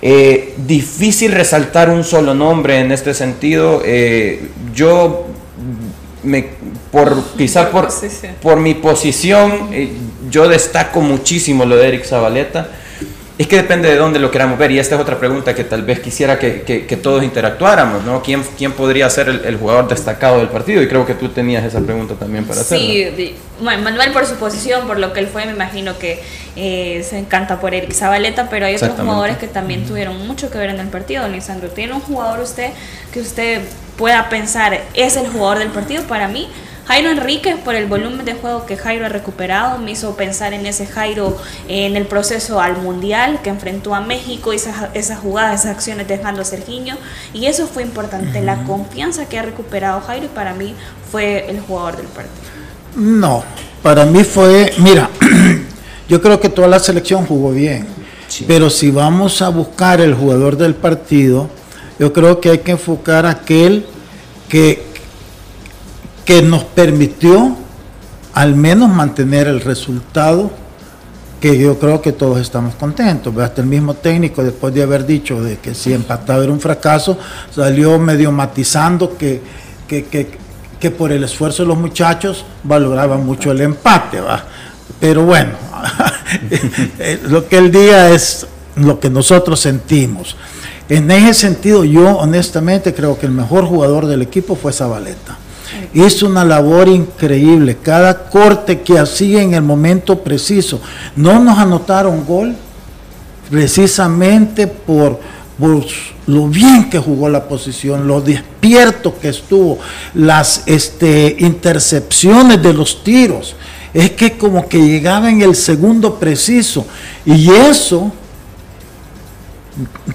Eh, 0.00 0.54
difícil 0.58 1.32
resaltar 1.32 1.90
un 1.90 2.04
solo 2.04 2.34
nombre 2.34 2.78
en 2.78 2.92
este 2.92 3.14
sentido. 3.14 3.82
Eh, 3.84 4.48
yo, 4.72 5.26
me, 6.22 6.46
por, 6.92 7.20
quizá 7.36 7.72
por, 7.72 7.88
por 8.40 8.60
mi 8.60 8.74
posición, 8.74 9.70
yo 10.30 10.46
destaco 10.48 11.00
muchísimo 11.00 11.64
lo 11.64 11.76
de 11.76 11.88
Eric 11.88 12.04
Zabaleta 12.04 12.68
es 13.36 13.48
que 13.48 13.56
depende 13.56 13.88
de 13.88 13.96
dónde 13.96 14.20
lo 14.20 14.30
queramos 14.30 14.56
ver 14.58 14.70
y 14.70 14.78
esta 14.78 14.94
es 14.94 15.00
otra 15.00 15.18
pregunta 15.18 15.56
que 15.56 15.64
tal 15.64 15.82
vez 15.82 15.98
quisiera 15.98 16.38
que, 16.38 16.62
que, 16.62 16.96
todos 16.96 17.24
interactuáramos, 17.24 18.04
¿no? 18.04 18.22
¿Quién, 18.22 18.44
quién 18.56 18.72
podría 18.72 19.10
ser 19.10 19.28
el, 19.28 19.56
jugador 19.56 19.88
destacado 19.88 20.38
del 20.38 20.48
partido? 20.48 20.80
Y 20.80 20.86
creo 20.86 21.04
que 21.04 21.14
tú 21.14 21.28
tenías 21.30 21.64
esa 21.64 21.80
pregunta 21.80 22.14
también 22.14 22.44
para 22.44 22.60
hacer. 22.60 22.78
Sí, 22.78 23.34
bueno, 23.60 23.82
Manuel 23.82 24.12
por 24.12 24.24
su 24.24 24.36
posición, 24.36 24.86
por 24.86 25.00
lo 25.00 25.12
que 25.12 25.18
él 25.18 25.26
fue, 25.26 25.46
me 25.46 25.52
imagino 25.52 25.98
que 25.98 26.22
eh, 26.54 27.04
se 27.08 27.18
encanta 27.18 27.60
por 27.60 27.74
Eric 27.74 27.92
Zabaleta, 27.92 28.48
pero 28.48 28.66
hay 28.66 28.76
otros 28.76 28.92
jugadores 28.96 29.36
que 29.38 29.48
también 29.48 29.84
tuvieron 29.84 30.26
mucho 30.28 30.48
que 30.48 30.58
ver 30.58 30.70
en 30.70 30.78
el 30.78 30.88
partido. 30.88 31.26
Lisandro, 31.26 31.68
¿tiene 31.70 31.92
un 31.92 32.00
jugador 32.00 32.38
usted 32.38 32.70
que 33.12 33.20
usted 33.20 33.62
pueda 33.96 34.28
pensar 34.28 34.80
es 34.94 35.16
el 35.16 35.26
jugador 35.26 35.58
del 35.58 35.70
partido? 35.70 36.04
Para 36.04 36.28
mí, 36.28 36.48
Jairo 36.86 37.10
Enrique, 37.10 37.56
por 37.64 37.74
el 37.74 37.86
volumen 37.86 38.26
de 38.26 38.34
juego 38.34 38.66
que 38.66 38.76
Jairo 38.76 39.06
ha 39.06 39.08
recuperado, 39.08 39.78
me 39.78 39.92
hizo 39.92 40.16
pensar 40.16 40.52
en 40.52 40.66
ese 40.66 40.86
Jairo 40.86 41.36
en 41.66 41.96
el 41.96 42.06
proceso 42.06 42.60
al 42.60 42.76
Mundial 42.76 43.40
que 43.42 43.48
enfrentó 43.48 43.94
a 43.94 44.00
México, 44.00 44.52
esas, 44.52 44.90
esas 44.92 45.18
jugadas, 45.18 45.60
esas 45.60 45.76
acciones 45.76 46.06
dejando 46.06 46.42
a 46.42 46.44
Sergiño. 46.44 46.98
Y 47.32 47.46
eso 47.46 47.66
fue 47.66 47.82
importante, 47.82 48.42
la 48.42 48.64
confianza 48.64 49.26
que 49.26 49.38
ha 49.38 49.42
recuperado 49.42 50.02
Jairo 50.02 50.26
y 50.26 50.28
para 50.28 50.52
mí 50.52 50.74
fue 51.10 51.50
el 51.50 51.60
jugador 51.60 51.96
del 51.96 52.06
partido. 52.06 52.44
No, 52.96 53.42
para 53.82 54.04
mí 54.04 54.22
fue, 54.22 54.72
mira, 54.78 55.08
yo 56.08 56.20
creo 56.20 56.38
que 56.38 56.48
toda 56.50 56.68
la 56.68 56.78
selección 56.78 57.26
jugó 57.26 57.50
bien, 57.50 57.86
pero 58.46 58.68
si 58.68 58.90
vamos 58.90 59.40
a 59.40 59.48
buscar 59.48 60.00
el 60.00 60.14
jugador 60.14 60.56
del 60.56 60.74
partido, 60.74 61.48
yo 61.98 62.12
creo 62.12 62.40
que 62.40 62.50
hay 62.50 62.58
que 62.58 62.72
enfocar 62.72 63.26
a 63.26 63.30
aquel 63.30 63.86
que, 64.48 64.93
que 66.24 66.42
nos 66.42 66.64
permitió 66.64 67.56
al 68.32 68.56
menos 68.56 68.88
mantener 68.88 69.46
el 69.46 69.60
resultado 69.60 70.50
que 71.40 71.58
yo 71.58 71.78
creo 71.78 72.00
que 72.00 72.12
todos 72.12 72.40
estamos 72.40 72.74
contentos. 72.74 73.36
Hasta 73.36 73.60
el 73.60 73.68
mismo 73.68 73.94
técnico, 73.94 74.42
después 74.42 74.72
de 74.74 74.82
haber 74.82 75.06
dicho 75.06 75.42
de 75.42 75.58
que 75.58 75.74
si 75.74 75.92
empataba 75.92 76.42
era 76.42 76.52
un 76.52 76.60
fracaso, 76.60 77.18
salió 77.54 77.98
medio 77.98 78.32
matizando 78.32 79.16
que, 79.16 79.42
que, 79.86 80.90
por 80.90 81.12
el 81.12 81.24
esfuerzo 81.24 81.62
de 81.62 81.68
los 81.68 81.78
muchachos 81.78 82.44
valoraban 82.62 83.24
mucho 83.24 83.52
el 83.52 83.60
empate. 83.60 84.20
¿va? 84.20 84.44
Pero 84.98 85.24
bueno, 85.24 85.50
lo 87.28 87.46
que 87.46 87.58
él 87.58 87.70
diga 87.70 88.10
es 88.10 88.46
lo 88.76 88.98
que 88.98 89.10
nosotros 89.10 89.60
sentimos. 89.60 90.36
En 90.88 91.10
ese 91.10 91.34
sentido, 91.34 91.84
yo 91.84 92.16
honestamente 92.16 92.94
creo 92.94 93.18
que 93.18 93.26
el 93.26 93.32
mejor 93.32 93.64
jugador 93.66 94.06
del 94.06 94.22
equipo 94.22 94.56
fue 94.56 94.72
Zabaleta 94.72 95.38
Hizo 95.92 96.26
una 96.26 96.44
labor 96.44 96.88
increíble. 96.88 97.78
Cada 97.82 98.28
corte 98.28 98.80
que 98.80 98.98
hacía 98.98 99.42
en 99.42 99.54
el 99.54 99.62
momento 99.62 100.20
preciso. 100.20 100.80
No 101.16 101.38
nos 101.38 101.58
anotaron 101.58 102.24
gol 102.24 102.54
precisamente 103.50 104.66
por, 104.66 105.20
lo 106.26 106.48
bien 106.48 106.90
que 106.90 106.98
jugó 106.98 107.28
la 107.28 107.46
posición, 107.46 108.08
lo 108.08 108.20
despierto 108.20 109.18
que 109.20 109.28
estuvo, 109.28 109.78
las 110.14 110.62
este, 110.66 111.36
intercepciones 111.38 112.62
de 112.62 112.72
los 112.72 113.04
tiros. 113.04 113.54
Es 113.92 114.10
que 114.12 114.36
como 114.36 114.68
que 114.68 114.78
llegaba 114.78 115.30
en 115.30 115.42
el 115.42 115.54
segundo 115.54 116.18
preciso. 116.18 116.84
Y 117.24 117.50
eso 117.50 118.12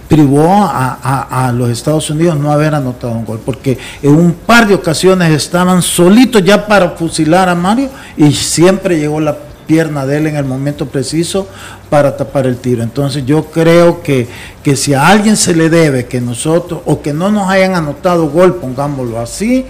privó 0.08 0.48
a, 0.50 1.52
los 1.56 1.70
Estados 1.70 2.10
Unidos 2.10 2.38
no 2.38 2.52
haber 2.52 2.76
anotado 2.76 3.14
un 3.14 3.26
gol, 3.26 3.42
porque 3.44 3.78
en 4.02 4.16
un 4.16 4.34
par 4.34 4.68
de 4.68 4.76
ocasiones 4.76 5.32
estaban 5.32 5.82
solitos 5.82 6.44
ya 6.44 6.66
para 6.68 6.92
fusilar 6.92 7.50
a 7.50 7.56
Mario 7.56 7.90
y 8.16 8.32
siempre 8.32 9.00
llegó 9.00 9.20
la 9.20 9.38
pierna 9.68 10.06
de 10.06 10.18
él 10.18 10.28
en 10.28 10.36
el 10.36 10.46
momento 10.46 10.88
preciso 10.88 11.48
para 11.90 12.18
tapar 12.18 12.48
el 12.48 12.58
tiro. 12.58 12.82
Entonces 12.82 13.26
yo 13.26 13.46
creo 13.46 14.02
que, 14.02 14.28
que 14.64 14.76
si 14.76 14.94
a 14.94 15.08
alguien 15.08 15.38
se 15.38 15.54
le 15.54 15.70
debe 15.70 16.08
que 16.08 16.22
nosotros, 16.22 16.82
o 16.86 17.02
que 17.02 17.14
no 17.14 17.30
nos 17.30 17.50
hayan 17.50 17.76
anotado 17.76 18.30
gol, 18.30 18.56
pongámoslo 18.56 19.20
así, 19.20 19.66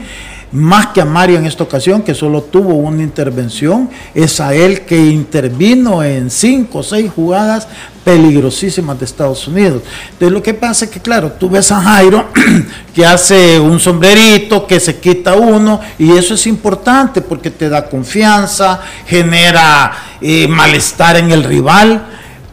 más 0.51 0.87
que 0.87 1.01
a 1.01 1.05
Mario 1.05 1.37
en 1.37 1.45
esta 1.45 1.63
ocasión, 1.63 2.01
que 2.01 2.15
solo 2.15 2.41
tuvo 2.41 2.73
una 2.75 3.03
intervención, 3.03 3.89
es 4.13 4.39
a 4.39 4.53
él 4.53 4.81
que 4.81 4.97
intervino 4.97 6.03
en 6.03 6.29
cinco 6.31 6.79
o 6.79 6.83
seis 6.83 7.11
jugadas 7.15 7.67
peligrosísimas 8.03 8.97
de 8.97 9.05
Estados 9.05 9.47
Unidos. 9.47 9.83
Entonces 10.11 10.31
lo 10.31 10.41
que 10.41 10.53
pasa 10.53 10.85
es 10.85 10.91
que, 10.91 10.99
claro, 10.99 11.33
tú 11.33 11.49
ves 11.49 11.71
a 11.71 11.81
Jairo 11.81 12.29
que 12.95 13.05
hace 13.05 13.59
un 13.59 13.79
sombrerito, 13.79 14.65
que 14.65 14.79
se 14.79 14.99
quita 14.99 15.35
uno, 15.35 15.79
y 15.99 16.11
eso 16.17 16.33
es 16.33 16.47
importante 16.47 17.21
porque 17.21 17.51
te 17.51 17.69
da 17.69 17.87
confianza, 17.87 18.81
genera 19.05 19.91
eh, 20.21 20.47
malestar 20.47 21.17
en 21.17 21.31
el 21.31 21.43
rival, 21.43 22.03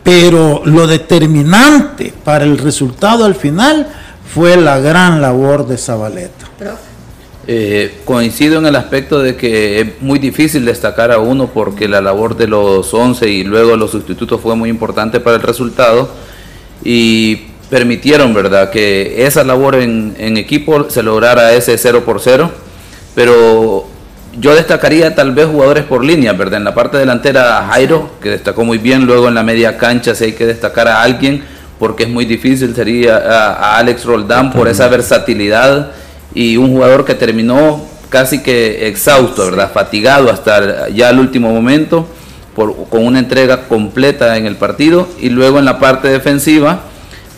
pero 0.03 0.63
lo 0.65 0.87
determinante 0.87 2.13
para 2.25 2.45
el 2.45 2.59
resultado 2.59 3.25
al 3.25 3.35
final 3.35 3.89
fue 4.35 4.57
la 4.57 4.79
gran 4.79 5.23
labor 5.23 5.67
de 5.67 5.79
Zabaleta. 5.79 6.47
Eh, 7.49 8.01
coincido 8.05 8.59
en 8.59 8.67
el 8.67 8.75
aspecto 8.75 9.21
de 9.21 9.37
que 9.37 9.81
es 9.81 9.87
muy 10.01 10.19
difícil 10.19 10.65
destacar 10.65 11.13
a 11.13 11.21
uno 11.21 11.49
porque 11.55 11.87
la 11.87 12.01
labor 12.01 12.37
de 12.37 12.49
los 12.49 12.93
11 12.93 13.29
y 13.29 13.45
luego 13.45 13.77
los 13.77 13.93
sustitutos 13.93 14.41
fue 14.41 14.57
muy 14.57 14.69
importante 14.69 15.21
para 15.21 15.37
el 15.37 15.43
resultado 15.43 16.11
y 16.83 17.37
permitieron, 17.71 18.35
¿verdad?, 18.35 18.71
que 18.71 19.27
esa 19.27 19.45
labor 19.45 19.77
en, 19.77 20.17
equipo 20.37 20.91
se 20.91 21.05
lograra 21.05 21.53
ese 21.53 21.79
0 21.79 22.03
por 22.05 22.21
0, 22.21 22.51
pero 23.15 23.87
yo 24.41 24.57
destacaría 24.57 25.15
tal 25.15 25.33
vez 25.33 25.47
jugadores 25.47 25.85
por 25.85 26.05
línea, 26.05 26.33
¿verdad? 26.33 26.59
En 26.59 26.65
la 26.65 26.75
parte 26.75 26.99
delantera 26.99 27.65
Jairo, 27.71 28.11
que 28.21 28.31
destacó 28.31 28.65
muy 28.65 28.79
bien, 28.79 29.07
luego 29.07 29.29
en 29.29 29.35
la 29.35 29.45
media 29.45 29.79
cancha 29.79 30.17
si 30.17 30.25
hay 30.25 30.33
que 30.33 30.47
destacar 30.47 30.89
a 30.89 31.01
alguien, 31.01 31.45
porque 31.79 32.05
es 32.05 32.09
muy 32.09 32.25
difícil, 32.25 32.75
sería 32.75 33.19
a 33.19 33.79
Alex 33.79 34.05
Roldán 34.05 34.51
por 34.53 34.67
esa 34.67 34.89
versatilidad 34.89 35.93
y 36.37 36.59
un 36.59 36.71
jugador 36.71 37.07
que 37.07 37.15
terminó 37.15 37.83
casi 38.11 38.43
que 38.43 38.89
exhausto, 38.89 39.47
¿verdad? 39.47 39.73
Fatigado 39.73 40.31
hasta 40.31 40.91
ya 40.91 41.09
el 41.09 41.19
último 41.19 41.51
momento, 41.51 42.07
por, 42.55 42.89
con 42.91 43.07
una 43.07 43.19
entrega 43.19 43.67
completa 43.69 44.37
en 44.37 44.45
el 44.45 44.57
partido. 44.57 45.09
Y 45.19 45.31
luego 45.31 45.59
en 45.59 45.65
la 45.65 45.79
parte 45.79 46.09
defensiva, 46.09 46.81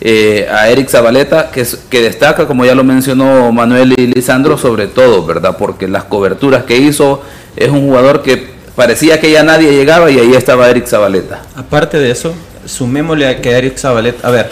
eh, 0.01 0.49
a 0.51 0.69
Eric 0.69 0.89
Zabaleta, 0.89 1.49
que, 1.49 1.65
que 1.89 2.01
destaca, 2.01 2.45
como 2.45 2.65
ya 2.65 2.75
lo 2.75 2.83
mencionó 2.83 3.49
Manuel 3.53 3.95
y 3.97 4.07
Lisandro, 4.07 4.57
sobre 4.57 4.87
todo, 4.87 5.25
¿verdad? 5.25 5.55
Porque 5.57 5.87
las 5.87 6.03
coberturas 6.03 6.65
que 6.65 6.75
hizo 6.75 7.21
es 7.55 7.69
un 7.69 7.87
jugador 7.87 8.21
que 8.21 8.49
parecía 8.75 9.21
que 9.21 9.31
ya 9.31 9.43
nadie 9.43 9.71
llegaba 9.71 10.11
y 10.11 10.19
ahí 10.19 10.33
estaba 10.33 10.69
Eric 10.69 10.87
Zabaleta. 10.87 11.41
Aparte 11.55 11.99
de 11.99 12.11
eso, 12.11 12.33
sumémosle 12.65 13.27
a 13.29 13.39
que 13.39 13.51
Eric 13.51 13.77
Zabaleta, 13.77 14.27
a 14.27 14.31
ver, 14.31 14.51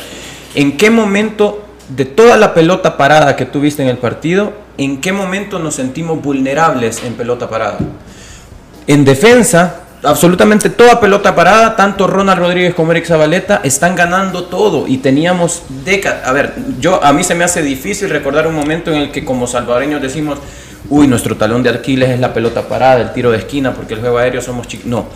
¿en 0.55 0.77
qué 0.77 0.89
momento 0.89 1.66
de 1.89 2.05
toda 2.05 2.37
la 2.37 2.53
pelota 2.53 2.97
parada 2.97 3.35
que 3.35 3.45
tuviste 3.45 3.81
en 3.81 3.89
el 3.89 3.97
partido, 3.97 4.53
¿en 4.77 4.99
qué 4.99 5.11
momento 5.11 5.59
nos 5.59 5.75
sentimos 5.75 6.21
vulnerables 6.21 7.03
en 7.03 7.13
pelota 7.13 7.49
parada? 7.49 7.77
En 8.87 9.05
defensa, 9.05 9.81
absolutamente 10.03 10.69
toda 10.69 10.99
pelota 10.99 11.35
parada, 11.35 11.75
tanto 11.75 12.07
Ronald 12.07 12.39
Rodríguez 12.39 12.73
como 12.73 12.91
Eric 12.91 13.05
Zabaleta 13.05 13.61
están 13.63 13.95
ganando 13.95 14.45
todo 14.45 14.87
y 14.87 14.97
teníamos 14.97 15.63
décadas. 15.85 16.27
A 16.27 16.31
ver, 16.33 16.53
yo 16.79 17.03
a 17.03 17.13
mí 17.13 17.23
se 17.23 17.35
me 17.35 17.43
hace 17.43 17.61
difícil 17.61 18.09
recordar 18.09 18.47
un 18.47 18.55
momento 18.55 18.91
en 18.91 18.97
el 18.97 19.11
que 19.11 19.25
como 19.25 19.47
salvadoreños 19.47 20.01
decimos, 20.01 20.39
uy, 20.89 21.07
nuestro 21.07 21.35
talón 21.37 21.63
de 21.63 21.69
Aquiles 21.69 22.09
es 22.09 22.19
la 22.19 22.33
pelota 22.33 22.67
parada, 22.67 23.01
el 23.01 23.13
tiro 23.13 23.31
de 23.31 23.39
esquina, 23.39 23.73
porque 23.73 23.95
el 23.95 24.01
juego 24.01 24.17
aéreo 24.17 24.41
somos 24.41 24.67
chicos. 24.67 24.85
No, 24.85 25.07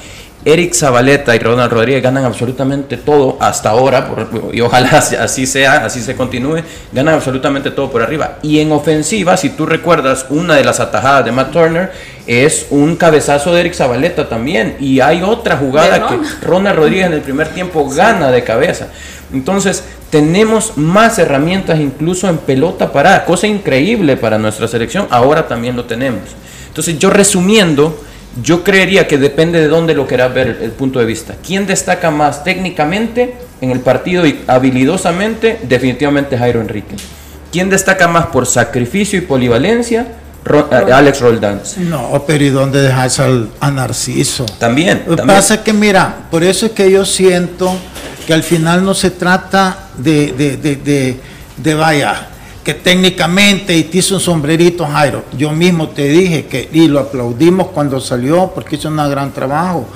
Eric 0.43 0.73
Zabaleta 0.73 1.35
y 1.35 1.39
Ronald 1.39 1.71
Rodríguez 1.71 2.01
ganan 2.01 2.25
absolutamente 2.25 2.97
todo 2.97 3.37
hasta 3.39 3.69
ahora, 3.69 4.09
y 4.51 4.61
ojalá 4.61 4.89
así 5.19 5.45
sea, 5.45 5.85
así 5.85 6.01
se 6.01 6.15
continúe, 6.15 6.63
ganan 6.91 7.15
absolutamente 7.15 7.71
todo 7.71 7.91
por 7.91 8.01
arriba. 8.01 8.39
Y 8.41 8.59
en 8.59 8.71
ofensiva, 8.71 9.37
si 9.37 9.51
tú 9.51 9.65
recuerdas, 9.65 10.25
una 10.29 10.55
de 10.55 10.63
las 10.63 10.79
atajadas 10.79 11.25
de 11.25 11.31
Matt 11.31 11.51
Turner 11.51 11.91
es 12.27 12.67
un 12.69 12.95
cabezazo 12.95 13.53
de 13.53 13.61
Eric 13.61 13.73
Zabaleta 13.73 14.29
también. 14.29 14.77
Y 14.79 14.99
hay 14.99 15.21
otra 15.21 15.57
jugada 15.57 16.07
que 16.07 16.17
Ronald 16.45 16.77
Rodríguez 16.77 17.07
en 17.07 17.13
el 17.13 17.21
primer 17.21 17.49
tiempo 17.49 17.87
gana 17.89 18.31
de 18.31 18.43
cabeza. 18.43 18.87
Entonces, 19.33 19.83
tenemos 20.09 20.77
más 20.77 21.19
herramientas 21.19 21.79
incluso 21.79 22.27
en 22.27 22.37
pelota 22.37 22.91
parada, 22.91 23.25
cosa 23.25 23.47
increíble 23.47 24.17
para 24.17 24.37
nuestra 24.37 24.67
selección, 24.67 25.07
ahora 25.09 25.47
también 25.47 25.75
lo 25.75 25.85
tenemos. 25.85 26.21
Entonces, 26.67 26.99
yo 26.99 27.09
resumiendo, 27.09 27.97
yo 28.41 28.63
creería 28.63 29.07
que 29.07 29.17
depende 29.17 29.59
de 29.59 29.67
dónde 29.67 29.93
lo 29.93 30.07
quieras 30.07 30.33
ver 30.33 30.59
el, 30.61 30.71
punto 30.71 30.99
de 30.99 31.05
vista. 31.05 31.35
¿Quién 31.45 31.67
destaca 31.67 32.11
más 32.11 32.43
técnicamente 32.43 33.35
en 33.59 33.71
el 33.71 33.81
partido 33.81 34.25
y 34.25 34.41
habilidosamente? 34.47 35.59
Definitivamente 35.63 36.37
Jairo 36.37 36.61
Enrique. 36.61 36.95
¿Quién 37.51 37.69
destaca 37.69 38.07
más 38.07 38.27
por 38.27 38.45
sacrificio 38.45 39.19
y 39.19 39.21
polivalencia? 39.21 40.07
Eh, 40.49 40.91
Alex 40.91 41.21
Roldán. 41.21 41.61
No, 41.77 42.23
pero 42.25 42.43
¿y 42.43 42.49
dónde 42.49 42.81
dejas 42.81 43.19
al, 43.19 43.49
a 43.59 43.69
Narciso? 43.69 44.45
También. 44.57 45.03
Lo 45.05 45.15
que 45.17 45.23
pasa 45.23 45.55
es 45.55 45.59
que, 45.61 45.73
mira, 45.73 46.15
por 46.31 46.43
eso 46.43 46.65
es 46.67 46.71
que 46.71 46.89
yo 46.89 47.05
siento 47.05 47.75
que 48.25 48.33
al 48.33 48.43
final 48.43 48.83
no 48.83 48.93
se 48.93 49.11
trata 49.11 49.89
de, 49.97 50.31
de, 50.31 50.57
de, 50.57 51.19
de 51.57 51.73
vaya, 51.75 52.30
que 52.63 52.73
técnicamente 52.73 53.75
y 53.75 53.83
te 53.83 53.99
hizo 53.99 54.15
un 54.15 54.21
sombrerito 54.21 54.85
Jairo. 54.85 55.25
Yo 55.37 55.51
mismo 55.51 55.89
te 55.89 56.07
dije 56.07 56.45
que 56.45 56.69
y 56.71 56.87
lo 56.87 56.99
aplaudimos 56.99 57.67
cuando 57.67 57.99
salió 57.99 58.51
porque 58.53 58.75
hizo 58.75 58.87
un 58.87 58.97
gran 58.97 59.31
trabajo. 59.31 59.87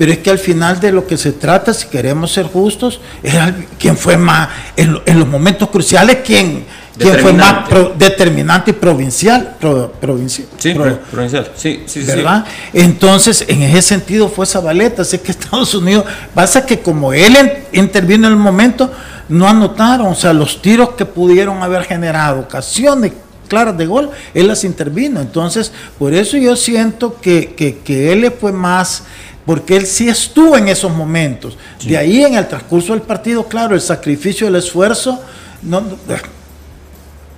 Pero 0.00 0.12
es 0.12 0.18
que 0.18 0.30
al 0.30 0.38
final 0.38 0.80
de 0.80 0.92
lo 0.92 1.06
que 1.06 1.18
se 1.18 1.32
trata, 1.32 1.74
si 1.74 1.88
queremos 1.88 2.32
ser 2.32 2.46
justos, 2.46 3.02
es 3.22 3.34
quien 3.78 3.98
fue 3.98 4.16
más, 4.16 4.48
en, 4.74 4.94
los 4.94 5.28
momentos 5.28 5.68
cruciales, 5.68 6.20
quien, 6.24 6.64
quien 6.96 7.18
fue 7.18 7.34
más 7.34 7.68
determinante 7.98 8.70
y 8.70 8.74
provincial. 8.74 9.56
provincial 10.00 10.48
sí, 10.56 10.74
provincial. 11.10 11.50
Sí, 11.54 11.82
sí, 11.84 12.00
¿verdad? 12.04 12.46
Entonces, 12.72 13.44
en 13.46 13.60
ese 13.60 13.82
sentido 13.82 14.30
fue 14.30 14.46
Zabaleta. 14.46 15.02
Así 15.02 15.18
que 15.18 15.32
Estados 15.32 15.74
Unidos, 15.74 16.06
pasa 16.32 16.64
que 16.64 16.80
como 16.80 17.12
él 17.12 17.36
intervino 17.72 18.26
en 18.26 18.32
el 18.32 18.38
momento, 18.38 18.90
no 19.30 19.48
anotaron, 19.48 20.08
o 20.08 20.14
sea, 20.14 20.32
los 20.32 20.60
tiros 20.60 20.90
que 20.90 21.06
pudieron 21.06 21.62
haber 21.62 21.84
generado 21.84 22.40
ocasiones 22.40 23.12
claras 23.48 23.76
de 23.76 23.86
gol, 23.86 24.10
él 24.34 24.46
las 24.46 24.64
intervino. 24.64 25.20
Entonces, 25.20 25.72
por 25.98 26.12
eso 26.12 26.36
yo 26.36 26.54
siento 26.56 27.20
que, 27.20 27.54
que, 27.84 28.12
él 28.12 28.32
fue 28.38 28.52
más, 28.52 29.04
porque 29.46 29.76
él 29.76 29.86
sí 29.86 30.08
estuvo 30.08 30.56
en 30.56 30.68
esos 30.68 30.92
momentos. 30.92 31.56
De 31.84 31.96
ahí 31.96 32.24
en 32.24 32.34
el 32.34 32.46
transcurso 32.48 32.92
del 32.92 33.02
partido, 33.02 33.46
claro, 33.46 33.74
el 33.74 33.80
sacrificio, 33.80 34.46
el 34.48 34.56
esfuerzo, 34.56 35.20
no, 35.62 35.82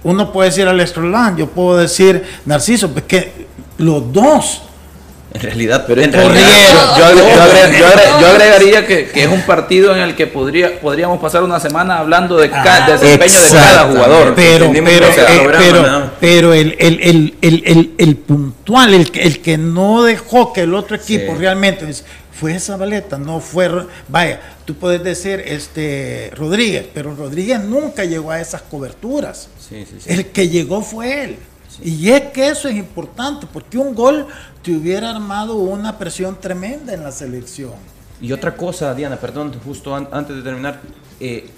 uno 0.05 0.33
puede 0.33 0.51
decir 0.51 0.67
Alex 0.67 0.97
Roland, 0.97 1.39
yo 1.39 1.49
puedo 1.49 1.79
decir 1.79 2.25
Narciso, 2.45 2.91
porque 2.91 3.47
los 3.79 4.13
dos 4.13 4.63
en 5.35 5.41
realidad, 5.41 5.85
pero 5.87 6.03
en 6.03 6.13
realidad, 6.13 6.97
yo, 8.21 8.27
agregaría 8.27 8.87
que, 8.87 9.11
es 9.15 9.29
un 9.29 9.43
partido 9.43 9.95
en 9.95 10.03
el 10.03 10.15
que 10.15 10.27
podría, 10.27 10.79
podríamos 10.81 11.21
pasar 11.21 11.43
una 11.43 11.59
semana 11.59 11.99
hablando 11.99 12.37
de 12.37 12.51
ah, 12.53 12.87
desempeño 12.91 13.41
de 13.41 13.51
cada 13.51 13.89
jugador. 13.89 14.35
Pero, 14.35 14.73
pero, 14.73 15.07
eh, 15.07 16.11
pero, 16.21 16.53
el, 16.53 16.77
el, 16.79 17.35
el, 17.41 17.95
el, 17.97 18.17
puntual, 18.17 18.95
el, 18.95 19.11
el 19.15 19.41
que 19.41 19.57
no 19.57 20.03
dejó 20.03 20.53
que 20.53 20.63
el 20.63 20.75
otro 20.75 20.97
equipo 20.97 21.35
realmente 21.35 21.87
fue 22.33 22.55
esa 22.57 22.77
baleta, 22.77 23.19
no 23.19 23.41
fue, 23.41 23.71
vaya, 24.09 24.41
tú 24.65 24.75
puedes 24.75 25.03
decir 25.03 25.43
este 25.47 26.31
Rodríguez, 26.35 26.87
pero 26.93 27.15
Rodríguez 27.15 27.61
nunca 27.61 28.05
llegó 28.05 28.33
a 28.33 28.41
esas 28.41 28.63
coberturas. 28.63 29.49
el 30.07 30.27
que 30.27 30.49
llegó 30.49 30.83
fue 30.83 31.25
él. 31.25 31.37
Y 31.83 32.11
es 32.11 32.33
que 32.33 32.49
eso 32.49 32.69
es 32.69 32.77
importante, 32.77 33.47
porque 33.53 33.79
un 33.79 33.95
gol 33.95 34.27
te 34.63 34.73
hubiera 34.73 35.11
armado 35.11 35.57
una 35.57 35.99
presión 35.99 36.39
tremenda 36.41 36.93
en 36.93 37.03
la 37.03 37.13
selección. 37.13 37.73
Y 38.21 38.33
otra 38.33 38.57
cosa, 38.57 38.95
Diana, 38.95 39.17
perdón, 39.17 39.53
justo 39.65 39.95
antes 39.95 40.37
de 40.37 40.43
terminar, 40.43 40.81
eh, 41.19 41.49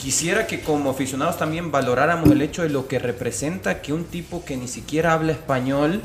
quisiera 0.00 0.46
que 0.46 0.60
como 0.60 0.90
aficionados 0.90 1.38
también 1.38 1.70
valoráramos 1.70 2.30
el 2.30 2.42
hecho 2.42 2.62
de 2.62 2.68
lo 2.68 2.88
que 2.88 2.98
representa 2.98 3.80
que 3.80 3.92
un 3.92 4.04
tipo 4.04 4.44
que 4.44 4.56
ni 4.56 4.68
siquiera 4.68 5.12
habla 5.12 5.32
español 5.32 6.02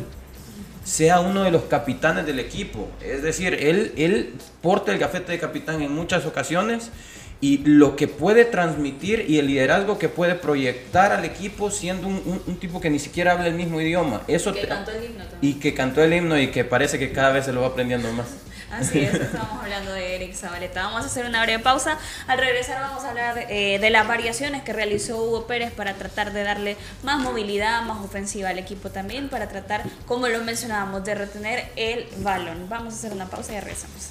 sea 0.83 1.19
uno 1.19 1.43
de 1.43 1.51
los 1.51 1.63
capitanes 1.63 2.25
del 2.25 2.39
equipo. 2.39 2.87
Es 3.01 3.21
decir, 3.21 3.53
él, 3.55 3.91
él 3.97 4.33
porta 4.61 4.93
el 4.93 4.99
gafete 4.99 5.33
de 5.33 5.39
capitán 5.39 5.81
en 5.81 5.93
muchas 5.93 6.25
ocasiones 6.25 6.91
y 7.39 7.59
lo 7.59 7.95
que 7.95 8.07
puede 8.07 8.45
transmitir 8.45 9.25
y 9.27 9.37
el 9.37 9.47
liderazgo 9.47 9.99
que 9.99 10.09
puede 10.09 10.35
proyectar 10.35 11.11
al 11.11 11.23
equipo 11.25 11.69
siendo 11.69 12.07
un, 12.07 12.57
tipo 12.59 12.81
que 12.81 12.89
ni 12.89 12.99
siquiera 12.99 13.33
habla 13.33 13.47
el 13.47 13.53
mismo 13.53 13.79
idioma. 13.79 14.21
Eso 14.27 14.53
que 14.53 14.67
cantó 14.67 14.91
el 14.91 15.05
himno 15.05 15.23
Y 15.41 15.53
que 15.55 15.73
cantó 15.73 16.03
el 16.03 16.13
himno 16.13 16.37
y 16.39 16.47
que 16.47 16.65
parece 16.65 16.97
que 16.97 17.11
cada 17.11 17.31
vez 17.31 17.45
se 17.45 17.53
lo 17.53 17.61
va 17.61 17.67
aprendiendo 17.67 18.11
más. 18.13 18.27
Así 18.71 18.99
es, 18.99 19.13
estamos 19.13 19.63
hablando 19.63 19.93
de 19.93 20.15
Eric 20.15 20.33
Zabaleta. 20.33 20.83
Vamos 20.83 21.03
a 21.03 21.05
hacer 21.05 21.25
una 21.25 21.41
breve 21.43 21.63
pausa. 21.63 21.97
Al 22.27 22.37
regresar 22.37 22.81
vamos 22.81 23.03
a 23.05 23.09
hablar 23.09 23.45
eh, 23.49 23.79
de 23.79 23.89
las 23.89 24.05
variaciones 24.05 24.63
que 24.63 24.73
realizó 24.73 25.23
Hugo 25.23 25.47
Pérez 25.47 25.71
para 25.71 25.93
tratar 25.93 26.33
de 26.33 26.43
darle 26.43 26.75
más 27.03 27.19
movilidad, 27.19 27.83
más 27.83 28.03
ofensiva 28.03 28.49
al 28.49 28.59
equipo 28.59 28.89
también, 28.89 29.29
para 29.29 29.47
tratar, 29.47 29.83
como 30.05 30.27
lo 30.27 30.43
mencionábamos, 30.43 31.05
de 31.05 31.15
retener 31.15 31.69
el 31.77 32.07
balón. 32.17 32.67
Vamos 32.67 32.93
a 32.93 32.97
hacer 32.97 33.13
una 33.13 33.27
pausa 33.27 33.53
y 33.53 33.59
regresamos. 33.59 34.09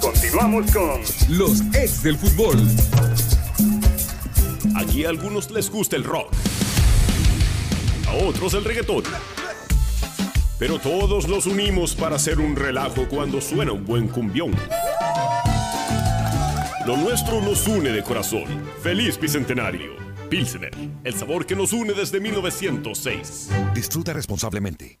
Continuamos 0.00 0.70
con 0.72 1.00
los 1.28 1.60
ex 1.74 2.02
del 2.02 2.16
fútbol. 2.16 2.56
Aquí 4.76 5.04
a 5.04 5.10
algunos 5.10 5.50
les 5.50 5.70
gusta 5.70 5.96
el 5.96 6.04
rock, 6.04 6.32
a 8.08 8.12
otros 8.24 8.54
el 8.54 8.64
reggaetón. 8.64 9.04
Pero 10.58 10.78
todos 10.78 11.26
los 11.28 11.46
unimos 11.46 11.94
para 11.94 12.16
hacer 12.16 12.38
un 12.38 12.54
relajo 12.54 13.08
cuando 13.08 13.40
suena 13.40 13.72
un 13.72 13.84
buen 13.84 14.08
cumbión. 14.08 14.54
Lo 16.86 16.96
nuestro 16.96 17.40
nos 17.40 17.66
une 17.66 17.90
de 17.90 18.02
corazón. 18.02 18.44
Feliz 18.82 19.18
Bicentenario. 19.18 19.92
Pilsener, 20.28 20.72
el 21.04 21.14
sabor 21.14 21.44
que 21.44 21.56
nos 21.56 21.72
une 21.72 21.92
desde 21.92 22.20
1906. 22.20 23.48
Disfruta 23.74 24.12
responsablemente. 24.12 25.00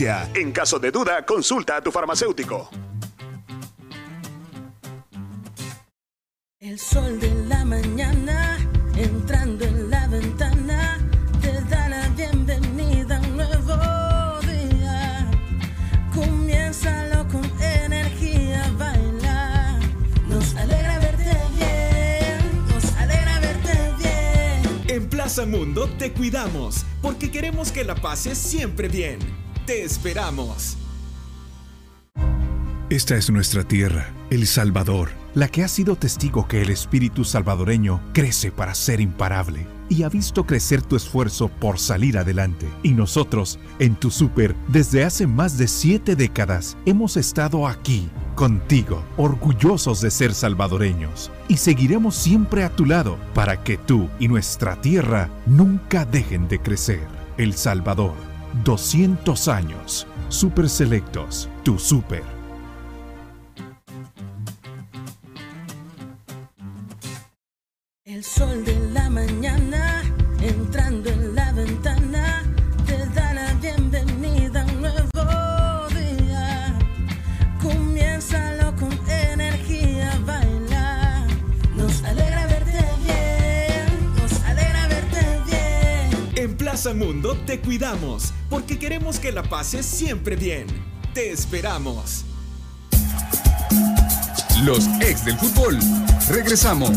en 0.00 0.52
caso 0.52 0.78
de 0.78 0.92
duda, 0.92 1.26
consulta 1.26 1.76
a 1.76 1.80
tu 1.80 1.90
farmacéutico. 1.90 2.70
El 6.60 6.78
sol 6.78 7.18
de 7.18 7.34
la 7.46 7.64
mañana 7.64 8.58
entrando 8.96 9.64
en 9.64 9.90
la 9.90 10.06
ventana 10.06 10.98
te 11.40 11.52
da 11.62 11.88
la 11.88 12.08
bienvenida 12.10 13.16
a 13.16 13.20
un 13.20 13.36
nuevo 13.36 14.40
día. 14.46 15.30
Comiénzalo 16.14 17.26
con 17.26 17.44
energía, 17.60 18.70
baila. 18.78 19.80
Nos 20.28 20.54
alegra 20.54 20.98
verte 21.00 21.36
bien, 21.56 22.66
nos 22.68 22.92
alegra 22.92 23.40
verte 23.40 23.94
bien. 23.98 24.84
En 24.86 25.08
Plaza 25.08 25.44
Mundo 25.44 25.88
te 25.98 26.12
cuidamos 26.12 26.84
porque 27.02 27.32
queremos 27.32 27.72
que 27.72 27.82
la 27.82 27.96
pases 27.96 28.38
siempre 28.38 28.86
bien. 28.86 29.47
Te 29.68 29.82
esperamos. 29.82 30.78
Esta 32.88 33.16
es 33.16 33.28
nuestra 33.28 33.64
tierra, 33.64 34.14
El 34.30 34.46
Salvador, 34.46 35.10
la 35.34 35.48
que 35.48 35.62
ha 35.62 35.68
sido 35.68 35.94
testigo 35.94 36.48
que 36.48 36.62
el 36.62 36.70
espíritu 36.70 37.22
salvadoreño 37.22 38.00
crece 38.14 38.50
para 38.50 38.74
ser 38.74 38.98
imparable 39.02 39.66
y 39.90 40.04
ha 40.04 40.08
visto 40.08 40.46
crecer 40.46 40.80
tu 40.80 40.96
esfuerzo 40.96 41.48
por 41.48 41.78
salir 41.78 42.16
adelante. 42.16 42.66
Y 42.82 42.92
nosotros, 42.92 43.58
en 43.78 43.94
tu 43.94 44.10
super, 44.10 44.56
desde 44.68 45.04
hace 45.04 45.26
más 45.26 45.58
de 45.58 45.68
siete 45.68 46.16
décadas, 46.16 46.78
hemos 46.86 47.18
estado 47.18 47.68
aquí, 47.68 48.08
contigo, 48.36 49.04
orgullosos 49.18 50.00
de 50.00 50.10
ser 50.10 50.32
salvadoreños. 50.32 51.30
Y 51.46 51.58
seguiremos 51.58 52.14
siempre 52.14 52.64
a 52.64 52.74
tu 52.74 52.86
lado 52.86 53.18
para 53.34 53.62
que 53.64 53.76
tú 53.76 54.08
y 54.18 54.28
nuestra 54.28 54.80
tierra 54.80 55.28
nunca 55.44 56.06
dejen 56.06 56.48
de 56.48 56.58
crecer. 56.58 57.06
El 57.36 57.52
Salvador 57.52 58.27
200 58.64 59.48
años. 59.48 60.06
Super 60.28 60.68
Selectos, 60.68 61.48
tu 61.64 61.78
super. 61.78 62.22
El 68.04 68.24
sol 68.24 68.64
de 68.64 68.90
la 68.92 69.07
Plaza 86.80 86.94
Mundo 86.94 87.36
te 87.44 87.58
cuidamos 87.58 88.32
porque 88.48 88.78
queremos 88.78 89.18
que 89.18 89.32
la 89.32 89.42
pases 89.42 89.84
siempre 89.84 90.36
bien. 90.36 90.68
Te 91.12 91.32
esperamos. 91.32 92.24
Los 94.62 94.86
ex 95.00 95.24
del 95.24 95.36
fútbol. 95.38 95.76
Regresamos. 96.28 96.92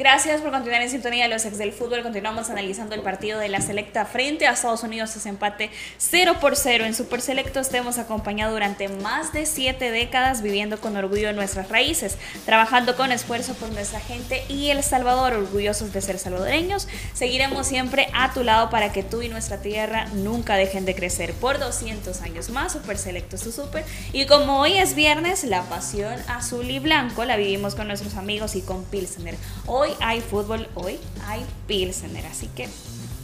Gracias 0.00 0.40
por 0.40 0.50
continuar 0.50 0.80
en 0.80 0.88
sintonía 0.88 1.28
los 1.28 1.44
ex 1.44 1.58
del 1.58 1.74
fútbol. 1.74 2.02
Continuamos 2.02 2.48
analizando 2.48 2.94
el 2.94 3.02
partido 3.02 3.38
de 3.38 3.50
la 3.50 3.60
selecta 3.60 4.06
frente 4.06 4.46
a 4.46 4.52
Estados 4.52 4.82
Unidos. 4.82 5.14
Ese 5.14 5.28
empate 5.28 5.70
0 5.98 6.36
por 6.40 6.56
0 6.56 6.86
en 6.86 6.94
Super 6.94 7.20
Selectos. 7.20 7.68
Te 7.68 7.76
hemos 7.76 7.98
acompañado 7.98 8.54
durante 8.54 8.88
más 8.88 9.34
de 9.34 9.44
siete 9.44 9.90
décadas 9.90 10.40
viviendo 10.40 10.80
con 10.80 10.96
orgullo 10.96 11.34
nuestras 11.34 11.68
raíces, 11.68 12.16
trabajando 12.46 12.96
con 12.96 13.12
esfuerzo 13.12 13.52
por 13.52 13.70
nuestra 13.72 14.00
gente 14.00 14.42
y 14.48 14.70
El 14.70 14.82
Salvador, 14.82 15.34
orgullosos 15.34 15.92
de 15.92 16.00
ser 16.00 16.18
salvadoreños. 16.18 16.88
Seguiremos 17.12 17.66
siempre 17.66 18.08
a 18.14 18.32
tu 18.32 18.42
lado 18.42 18.70
para 18.70 18.92
que 18.92 19.02
tú 19.02 19.20
y 19.20 19.28
nuestra 19.28 19.60
tierra 19.60 20.06
nunca 20.14 20.56
dejen 20.56 20.86
de 20.86 20.94
crecer. 20.94 21.34
Por 21.34 21.58
200 21.58 22.22
años 22.22 22.48
más, 22.48 22.72
Super 22.72 22.96
Selectos 22.96 23.42
tu 23.42 23.52
Super. 23.52 23.84
Y 24.14 24.24
como 24.24 24.60
hoy 24.60 24.78
es 24.78 24.94
viernes, 24.94 25.44
la 25.44 25.60
pasión 25.64 26.14
azul 26.26 26.70
y 26.70 26.78
blanco 26.78 27.26
la 27.26 27.36
vivimos 27.36 27.74
con 27.74 27.86
nuestros 27.86 28.14
amigos 28.14 28.56
y 28.56 28.62
con 28.62 28.82
Pilsener. 28.84 29.36
Hoy 29.66 29.89
hay 30.00 30.20
fútbol, 30.20 30.68
hoy 30.74 30.98
hay 31.26 31.44
Pilsener, 31.66 32.26
así 32.26 32.48
que 32.48 32.68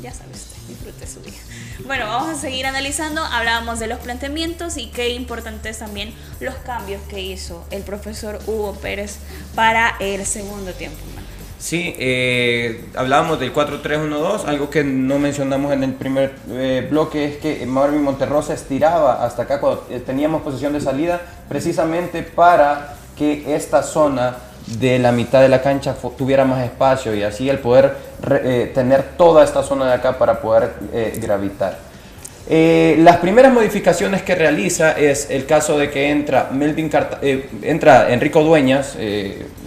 ya 0.02 0.12
sabe 0.12 0.32
usted, 0.32 0.56
disfrute 0.68 1.06
su 1.06 1.20
día. 1.20 1.38
Bueno, 1.86 2.06
vamos 2.06 2.36
a 2.36 2.40
seguir 2.40 2.66
analizando, 2.66 3.22
hablábamos 3.22 3.78
de 3.78 3.86
los 3.86 3.98
planteamientos 4.00 4.76
y 4.76 4.88
qué 4.88 5.10
importantes 5.10 5.78
también 5.78 6.12
los 6.40 6.54
cambios 6.56 7.00
que 7.08 7.20
hizo 7.20 7.64
el 7.70 7.82
profesor 7.82 8.38
Hugo 8.46 8.74
Pérez 8.74 9.18
para 9.54 9.96
el 10.00 10.24
segundo 10.26 10.72
tiempo. 10.72 10.98
Sí, 11.58 11.94
eh, 11.98 12.84
hablábamos 12.94 13.40
del 13.40 13.52
4-3-1-2, 13.52 14.44
algo 14.44 14.68
que 14.68 14.84
no 14.84 15.18
mencionamos 15.18 15.72
en 15.72 15.84
el 15.84 15.94
primer 15.94 16.34
eh, 16.50 16.86
bloque 16.88 17.24
es 17.24 17.36
que 17.38 17.64
Marvin 17.64 18.02
Monterrosa 18.02 18.52
estiraba 18.52 19.24
hasta 19.24 19.44
acá 19.44 19.58
cuando 19.58 19.86
eh, 19.90 19.98
teníamos 19.98 20.42
posición 20.42 20.74
de 20.74 20.82
salida 20.82 21.22
precisamente 21.48 22.22
para 22.22 22.96
que 23.16 23.56
esta 23.56 23.82
zona 23.82 24.36
de 24.66 24.98
la 24.98 25.12
mitad 25.12 25.40
de 25.40 25.48
la 25.48 25.62
cancha 25.62 25.94
tuviera 26.18 26.44
más 26.44 26.64
espacio 26.64 27.14
y 27.14 27.22
así 27.22 27.48
el 27.48 27.58
poder 27.60 27.96
eh, 28.28 28.70
tener 28.74 29.02
toda 29.16 29.44
esta 29.44 29.62
zona 29.62 29.86
de 29.86 29.94
acá 29.94 30.18
para 30.18 30.40
poder 30.40 30.74
eh, 30.92 31.18
gravitar. 31.20 31.78
Eh, 32.48 32.96
las 33.00 33.16
primeras 33.18 33.52
modificaciones 33.52 34.22
que 34.22 34.34
realiza 34.34 34.92
es 34.92 35.30
el 35.30 35.46
caso 35.46 35.78
de 35.78 35.90
que 35.90 36.10
entra, 36.10 36.50
Melvin 36.52 36.90
entra 37.62 38.12
Enrico 38.12 38.42
Dueñas, 38.42 38.96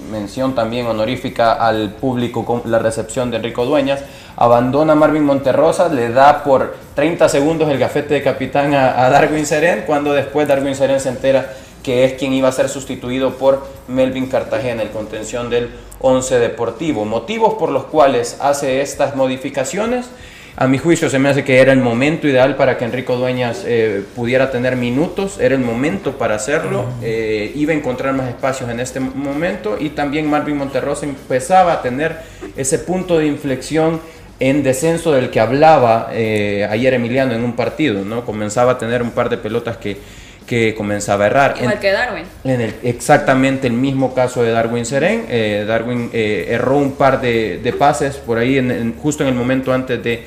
mención 0.10 0.56
también 0.56 0.88
honorífica 0.88 1.54
al 1.54 1.92
público 1.92 2.46
con 2.46 2.64
la 2.66 2.80
recepción 2.80 3.32
de 3.32 3.38
Enrico 3.38 3.66
Dueñas, 3.66 4.02
abandona 4.38 4.96
Marvin 4.96 5.24
Monterrosa, 5.24 5.90
le 5.90 6.10
da 6.10 6.44
por 6.44 6.76
30 6.96 7.28
segundos 7.28 7.70
el 7.70 7.78
gafete 7.78 8.16
de 8.16 8.24
capitán 8.24 8.74
a, 8.74 9.06
a 9.06 9.10
Darwin 9.10 9.46
Seren, 9.46 9.84
cuando 9.86 10.14
después 10.14 10.48
Darwin 10.48 10.76
Seren 10.76 11.02
se 11.02 11.10
entera 11.10 11.54
que 11.84 12.06
es 12.06 12.14
quien 12.14 12.34
iba 12.34 12.50
a 12.50 12.52
ser 12.52 12.70
sustituido 12.70 13.36
por 13.36 13.66
Melvin 13.88 14.28
Cartagena, 14.28 14.82
el 14.82 14.90
contención 14.90 15.50
del 15.50 15.70
11 16.00 16.40
Deportivo. 16.40 17.06
Motivos 17.06 17.56
por 17.56 17.70
los 17.70 17.86
cuales 17.86 18.38
hace 18.40 18.82
estas 18.82 19.16
modificaciones. 19.16 20.08
A 20.56 20.68
mi 20.68 20.78
juicio 20.78 21.10
se 21.10 21.20
me 21.20 21.30
hace 21.30 21.46
que 21.46 21.62
era 21.62 21.72
el 21.72 21.80
momento 21.80 22.28
ideal 22.28 22.58
para 22.58 22.78
que 22.78 22.84
Enrico 22.84 23.16
Dueñas 23.16 23.64
eh, 23.66 24.04
pudiera 24.14 24.52
tener 24.52 24.76
minutos, 24.76 25.40
era 25.40 25.56
el 25.56 25.62
momento 25.62 26.18
para 26.18 26.36
hacerlo, 26.36 26.84
eh, 27.02 27.54
iba 27.56 27.72
a 27.72 27.78
encontrar 27.78 28.14
más 28.14 28.28
espacios 28.28 28.70
en 28.70 28.82
este 28.82 29.00
momento 29.00 29.78
y 29.80 29.92
también 29.92 30.30
Marvin 30.30 30.58
Monterrosa 30.58 31.06
empezaba 31.06 31.72
a 31.72 31.82
tener 31.82 32.18
ese 32.58 32.80
punto 32.80 33.20
de 33.20 33.28
inflexión 33.28 34.02
en 34.42 34.64
descenso 34.64 35.14
del 35.14 35.30
que 35.30 35.40
hablaba 35.40 36.10
eh, 36.12 36.68
ayer 36.70 36.94
Emiliano 36.94 37.34
en 37.34 37.44
un 37.44 37.54
partido, 37.54 38.04
¿no? 38.04 38.26
Comenzaba 38.26 38.74
a 38.74 38.78
tener 38.78 39.02
un 39.02 39.12
par 39.12 39.30
de 39.30 39.38
pelotas 39.38 39.78
que, 39.78 39.98
que 40.50 40.74
comenzaba 40.74 41.26
a 41.26 41.28
errar. 41.28 41.56
Igual 41.60 41.80
que 41.80 41.92
Darwin. 41.92 42.24
En 42.44 42.60
el, 42.60 42.74
exactamente 42.82 43.68
el 43.68 43.74
mismo 43.74 44.16
caso 44.16 44.42
de 44.42 44.50
Darwin 44.50 44.84
Seren. 44.84 45.28
Eh, 45.30 45.64
Darwin 45.68 46.10
eh, 46.12 46.48
erró 46.50 46.80
un 46.80 46.94
par 46.94 47.22
de, 47.22 47.76
pases 47.78 48.16
por 48.16 48.40
ahí, 48.40 48.58
en, 48.58 48.98
justo 48.98 49.22
en 49.22 49.30
el 49.30 49.36
momento 49.36 49.72
antes 49.72 50.04
de, 50.04 50.24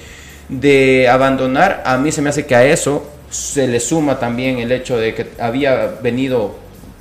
de, 0.48 1.08
abandonar. 1.08 1.82
A 1.85 1.98
mí 1.98 2.12
se 2.12 2.22
me 2.22 2.30
hace 2.30 2.46
que 2.46 2.54
a 2.54 2.64
eso 2.64 3.04
se 3.30 3.66
le 3.66 3.80
suma 3.80 4.20
también 4.20 4.61
el 4.61 4.70
hecho 4.70 4.96
de 4.96 5.12
que 5.12 5.26
había 5.40 5.94
venido 6.00 6.54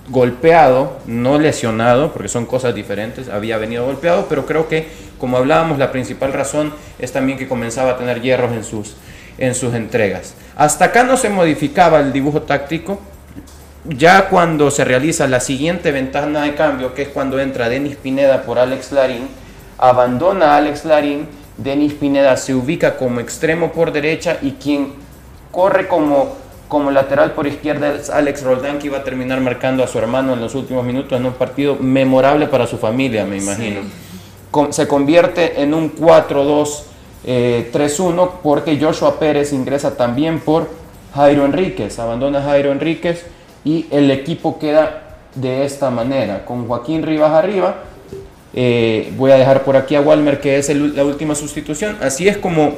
golpeado, 0.09 0.97
no 1.05 1.37
lesionado, 1.37 2.13
porque 2.13 2.27
son 2.27 2.47
cosas 2.47 2.73
diferentes, 2.73 3.29
había 3.29 3.59
venido 3.59 3.85
golpeado, 3.85 4.25
pero 4.27 4.47
creo 4.47 4.67
que, 4.67 4.87
como 5.19 5.37
hablábamos, 5.37 5.77
la 5.77 5.91
principal 5.91 6.33
razón 6.33 6.73
es 6.97 7.11
también 7.11 7.37
que 7.37 7.47
comenzaba 7.47 7.91
a 7.91 7.97
tener 7.97 8.19
hierros 8.19 8.51
en 8.51 8.63
sus, 8.63 8.95
en 9.37 9.53
sus 9.53 9.75
entregas. 9.75 10.33
Hasta 10.55 10.85
acá 10.85 11.03
no 11.03 11.17
se 11.17 11.29
modificaba 11.29 11.99
el 11.99 12.11
dibujo 12.11 12.41
táctico, 12.41 12.99
ya 13.85 14.29
cuando 14.29 14.69
se 14.71 14.85
realiza 14.85 15.27
la 15.27 15.39
siguiente 15.39 15.91
ventana 15.91 16.43
de 16.43 16.55
cambio, 16.55 16.93
que 16.93 17.03
es 17.03 17.07
cuando 17.09 17.39
entra 17.39 17.69
Denis 17.69 17.95
Pineda 17.95 18.43
por 18.43 18.59
Alex 18.59 18.91
Larín, 18.91 19.27
abandona 19.77 20.53
a 20.53 20.57
Alex 20.57 20.85
Larín, 20.85 21.27
Denis 21.57 21.93
Pineda 21.93 22.37
se 22.37 22.53
ubica 22.53 22.97
como 22.97 23.19
extremo 23.19 23.71
por 23.71 23.91
derecha 23.91 24.37
y 24.41 24.51
quien 24.51 24.93
corre 25.51 25.87
como, 25.87 26.35
como 26.67 26.91
lateral 26.91 27.31
por 27.31 27.47
izquierda 27.47 27.95
es 27.95 28.09
Alex 28.09 28.43
Roldán, 28.43 28.79
que 28.79 28.87
iba 28.87 28.99
a 28.99 29.03
terminar 29.03 29.41
marcando 29.41 29.83
a 29.83 29.87
su 29.87 29.97
hermano 29.97 30.33
en 30.33 30.41
los 30.41 30.55
últimos 30.55 30.85
minutos 30.85 31.19
en 31.19 31.25
un 31.25 31.33
partido 31.33 31.75
memorable 31.75 32.47
para 32.47 32.67
su 32.67 32.77
familia, 32.77 33.25
me 33.25 33.37
imagino. 33.37 33.81
Se 34.69 34.87
convierte 34.87 35.61
en 35.61 35.73
un 35.73 35.95
4-2-3-1 35.95 36.83
eh, 37.25 38.29
porque 38.43 38.79
Joshua 38.79 39.17
Pérez 39.19 39.53
ingresa 39.53 39.95
también 39.97 40.39
por 40.39 40.69
Jairo 41.15 41.45
Enríquez, 41.45 41.97
abandona 41.99 42.39
a 42.39 42.43
Jairo 42.43 42.71
Enríquez 42.71 43.25
y 43.63 43.85
el 43.91 44.11
equipo 44.11 44.59
queda 44.59 45.17
de 45.35 45.65
esta 45.65 45.89
manera, 45.89 46.45
con 46.45 46.67
Joaquín 46.67 47.03
Rivas 47.03 47.31
arriba. 47.31 47.83
Eh, 48.53 49.13
voy 49.17 49.31
a 49.31 49.35
dejar 49.35 49.63
por 49.63 49.77
aquí 49.77 49.95
a 49.95 50.01
Walmer, 50.01 50.41
que 50.41 50.57
es 50.57 50.69
la 50.75 51.05
última 51.05 51.35
sustitución. 51.35 51.97
Así 52.01 52.27
es 52.27 52.37
como 52.37 52.73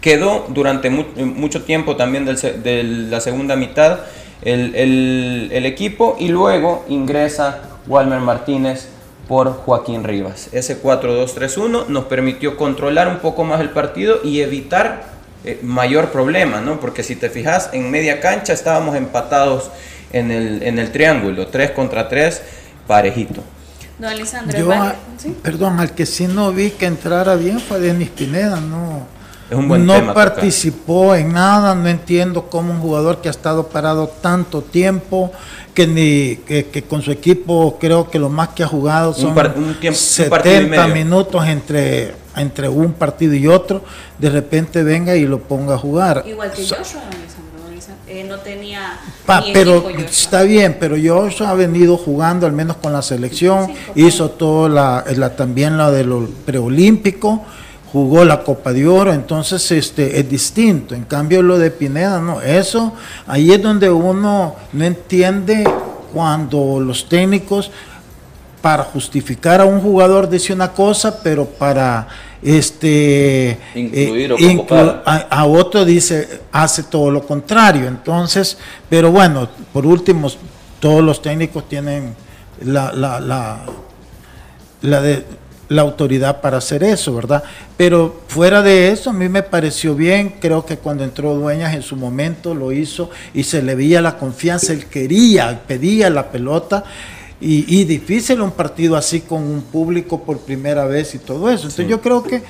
quedó 0.00 0.46
durante 0.48 0.90
mucho 0.90 1.62
tiempo 1.62 1.96
también 1.96 2.24
de 2.24 2.82
la 2.82 3.20
segunda 3.20 3.54
mitad 3.54 4.00
el, 4.42 5.64
equipo 5.64 6.16
y 6.18 6.28
luego 6.28 6.84
ingresa 6.88 7.60
Walmer 7.86 8.20
Martínez 8.20 8.88
por 9.28 9.52
Joaquín 9.52 10.04
Rivas. 10.04 10.48
Ese 10.52 10.82
4-2-3-1 10.82 11.86
nos 11.86 12.04
permitió 12.04 12.56
controlar 12.56 13.08
un 13.08 13.18
poco 13.18 13.44
más 13.44 13.60
el 13.60 13.70
partido 13.70 14.18
y 14.24 14.40
evitar 14.40 15.04
eh, 15.44 15.58
mayor 15.62 16.10
problema, 16.10 16.60
¿no? 16.60 16.80
Porque 16.80 17.02
si 17.02 17.16
te 17.16 17.30
fijas, 17.30 17.70
en 17.72 17.90
media 17.90 18.20
cancha 18.20 18.52
estábamos 18.52 18.96
empatados 18.96 19.70
en 20.12 20.30
el, 20.30 20.62
en 20.62 20.78
el 20.78 20.92
triángulo, 20.92 21.46
3 21.46 21.70
contra 21.72 22.08
3, 22.08 22.42
parejito. 22.86 23.42
No, 23.98 24.08
Alessandro, 24.08 24.58
Yo, 24.58 25.32
perdón, 25.42 25.78
al 25.78 25.92
que 25.92 26.06
sí 26.06 26.26
no 26.26 26.52
vi 26.52 26.70
que 26.70 26.86
entrara 26.86 27.36
bien 27.36 27.60
fue 27.60 27.78
Denis 27.78 28.10
Pineda, 28.10 28.60
no. 28.60 29.06
Es 29.48 29.56
un 29.56 29.68
buen 29.68 29.84
no 29.84 30.14
participó 30.14 31.14
en 31.14 31.34
nada, 31.34 31.74
no 31.74 31.86
entiendo 31.86 32.48
cómo 32.48 32.72
un 32.72 32.80
jugador 32.80 33.20
que 33.20 33.28
ha 33.28 33.30
estado 33.30 33.68
parado 33.68 34.08
tanto 34.08 34.62
tiempo, 34.62 35.30
que 35.74 35.86
ni 35.86 36.36
que, 36.36 36.84
con 36.88 37.02
su 37.02 37.12
equipo 37.12 37.76
creo 37.78 38.08
que 38.08 38.18
lo 38.18 38.30
más 38.30 38.48
que 38.48 38.62
ha 38.62 38.66
jugado 38.66 39.12
son 39.12 39.36
un 39.56 39.74
tiempo, 39.78 39.98
70 39.98 40.88
minutos 40.88 41.46
entre, 41.46 42.14
entre 42.34 42.68
un 42.68 42.94
partido 42.94 43.34
y 43.34 43.46
otro, 43.46 43.84
de 44.18 44.30
repente 44.30 44.82
venga 44.82 45.14
y 45.16 45.26
lo 45.26 45.40
ponga 45.40 45.74
a 45.74 45.78
jugar. 45.78 46.24
Igual 46.26 46.50
que 46.50 46.62
Joshua. 46.62 47.02
Eh, 48.14 48.24
no 48.24 48.40
tenía. 48.40 48.98
pero 49.54 49.88
está 49.88 50.42
bien, 50.42 50.76
pero 50.78 50.96
Joshua 51.02 51.48
ha 51.48 51.54
venido 51.54 51.96
jugando, 51.96 52.44
al 52.46 52.52
menos 52.52 52.76
con 52.76 52.92
la 52.92 53.00
selección, 53.00 53.72
hizo 53.94 54.32
todo 54.32 54.68
la, 54.68 55.02
también 55.34 55.78
la 55.78 55.90
de 55.90 56.04
los 56.04 56.28
preolímpico, 56.44 57.42
jugó 57.90 58.26
la 58.26 58.42
Copa 58.42 58.74
de 58.74 58.86
Oro, 58.86 59.14
entonces 59.14 59.70
este 59.72 60.20
es 60.20 60.28
distinto. 60.28 60.94
En 60.94 61.04
cambio, 61.04 61.40
lo 61.42 61.58
de 61.58 61.70
Pineda, 61.70 62.20
no, 62.20 62.42
eso 62.42 62.92
ahí 63.26 63.50
es 63.50 63.62
donde 63.62 63.88
uno 63.88 64.56
no 64.74 64.84
entiende 64.84 65.64
cuando 66.12 66.80
los 66.80 67.08
técnicos 67.08 67.70
para 68.60 68.82
justificar 68.84 69.62
a 69.62 69.64
un 69.64 69.80
jugador 69.80 70.28
dice 70.28 70.52
una 70.52 70.72
cosa, 70.72 71.22
pero 71.22 71.46
para 71.46 72.08
este 72.42 73.56
incluir 73.74 74.34
eh, 74.38 74.66
a, 75.04 75.46
otro 75.46 75.84
dice 75.84 76.40
hace 76.50 76.84
todo 76.84 77.10
lo 77.10 77.24
contrario. 77.24 77.86
Entonces, 77.86 78.58
pero 78.88 79.10
bueno, 79.12 79.48
por 79.72 79.86
último, 79.86 80.30
todos 80.80 81.02
los 81.02 81.22
técnicos 81.22 81.68
tienen 81.68 82.14
la, 82.64 82.92
la, 82.92 83.20
la, 83.20 83.60
la, 84.82 85.00
de, 85.00 85.24
la 85.68 85.82
autoridad 85.82 86.40
para 86.40 86.58
hacer 86.58 86.82
eso, 86.82 87.14
¿verdad? 87.14 87.42
Pero 87.76 88.22
fuera 88.26 88.62
de 88.62 88.90
eso, 88.90 89.10
a 89.10 89.12
mí 89.12 89.28
me 89.28 89.42
pareció 89.42 89.94
bien, 89.94 90.36
creo 90.40 90.66
que 90.66 90.78
cuando 90.78 91.04
entró 91.04 91.34
Dueñas 91.34 91.74
en 91.74 91.82
su 91.82 91.96
momento 91.96 92.54
lo 92.54 92.72
hizo 92.72 93.10
y 93.32 93.44
se 93.44 93.62
le 93.62 93.74
veía 93.74 94.00
la 94.00 94.18
confianza, 94.18 94.72
él 94.72 94.86
quería, 94.86 95.62
pedía 95.66 96.10
la 96.10 96.30
pelota 96.30 96.84
y, 97.42 97.84
difícil 97.84 98.40
un 98.40 98.52
partido 98.52 98.96
así 98.96 99.20
con 99.20 99.42
un 99.42 99.62
público 99.62 100.22
por 100.22 100.38
primera 100.38 100.84
vez 100.84 101.14
y 101.14 101.18
todo 101.18 101.50
eso. 101.50 101.64
Entonces 101.64 101.88
yo 101.88 102.00
creo 102.00 102.22
que 102.22 102.42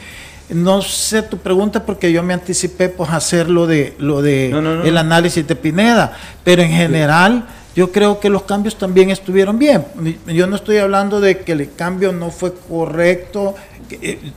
no 0.51 0.83
sé 0.83 1.23
tu 1.23 1.39
pregunta 1.39 1.85
porque 1.87 2.13
yo 2.13 2.23
me 2.23 2.35
anticipé 2.35 2.89
pues 2.89 3.11
hacer 3.11 3.49
lo 3.49 3.67
de 3.67 3.95
lo 3.99 4.21
de 4.21 4.51
el 4.85 4.99
análisis 4.99 5.47
de 5.47 5.57
Pineda, 5.57 6.17
pero 6.45 6.63
en 6.63 6.71
general 6.71 7.47
yo 7.75 7.91
creo 7.91 8.21
que 8.21 8.29
los 8.29 8.43
cambios 8.43 8.77
también 8.77 9.11
estuvieron 9.11 9.59
bien. 9.59 9.85
Yo 10.27 10.47
no 10.47 10.57
estoy 10.57 10.77
hablando 10.77 11.21
de 11.21 11.39
que 11.39 11.53
el 11.53 11.75
cambio 11.75 12.13
no 12.13 12.31
fue 12.31 12.53
correcto, 12.55 13.55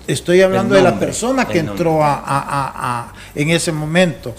estoy 0.08 0.41
hablando 0.41 0.76
de 0.76 0.82
la 0.82 0.98
persona 1.00 1.46
que 1.46 1.60
entró 1.60 2.00
a, 2.04 3.13
en 3.34 3.50
ese 3.50 3.72
momento. 3.72 4.36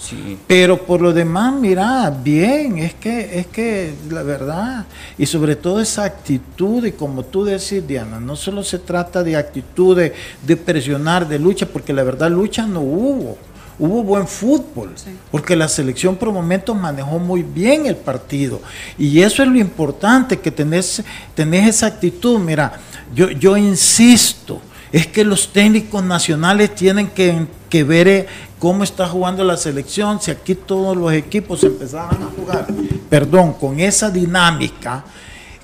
Pero 0.47 0.85
por 0.85 1.01
lo 1.01 1.13
demás, 1.13 1.53
mira, 1.53 2.09
bien, 2.09 2.77
es 2.79 2.93
que, 2.95 3.39
es 3.39 3.47
que 3.47 3.93
la 4.09 4.23
verdad, 4.23 4.85
y 5.17 5.25
sobre 5.25 5.55
todo 5.55 5.79
esa 5.79 6.03
actitud, 6.03 6.85
y 6.85 6.91
como 6.91 7.23
tú 7.23 7.43
decís, 7.43 7.85
Diana, 7.87 8.19
no 8.19 8.35
solo 8.35 8.63
se 8.63 8.79
trata 8.79 9.23
de 9.23 9.35
actitud 9.35 9.97
de, 9.97 10.13
de 10.41 10.57
presionar, 10.57 11.27
de 11.27 11.39
lucha, 11.39 11.65
porque 11.65 11.93
la 11.93 12.03
verdad 12.03 12.29
lucha 12.29 12.65
no 12.65 12.81
hubo 12.81 13.37
hubo 13.79 14.03
buen 14.03 14.27
fútbol, 14.27 14.93
porque 15.31 15.55
la 15.55 15.67
selección 15.67 16.15
por 16.15 16.31
momentos 16.31 16.75
manejó 16.75 17.19
muy 17.19 17.43
bien 17.43 17.85
el 17.85 17.95
partido. 17.95 18.61
Y 18.97 19.21
eso 19.21 19.43
es 19.43 19.49
lo 19.49 19.57
importante, 19.57 20.39
que 20.39 20.51
tenés, 20.51 21.03
tenés 21.35 21.69
esa 21.69 21.87
actitud. 21.87 22.39
Mira, 22.39 22.73
yo, 23.13 23.29
yo 23.29 23.55
insisto, 23.55 24.61
es 24.91 25.07
que 25.07 25.23
los 25.23 25.51
técnicos 25.51 26.03
nacionales 26.03 26.73
tienen 26.75 27.07
que, 27.07 27.45
que 27.69 27.83
ver 27.83 28.07
eh, 28.07 28.27
cómo 28.59 28.83
está 28.83 29.07
jugando 29.07 29.43
la 29.43 29.57
selección, 29.57 30.21
si 30.21 30.31
aquí 30.31 30.55
todos 30.55 30.95
los 30.95 31.11
equipos 31.13 31.63
empezaban 31.63 32.21
a 32.23 32.27
jugar, 32.27 32.67
perdón, 33.09 33.53
con 33.53 33.79
esa 33.79 34.09
dinámica. 34.09 35.03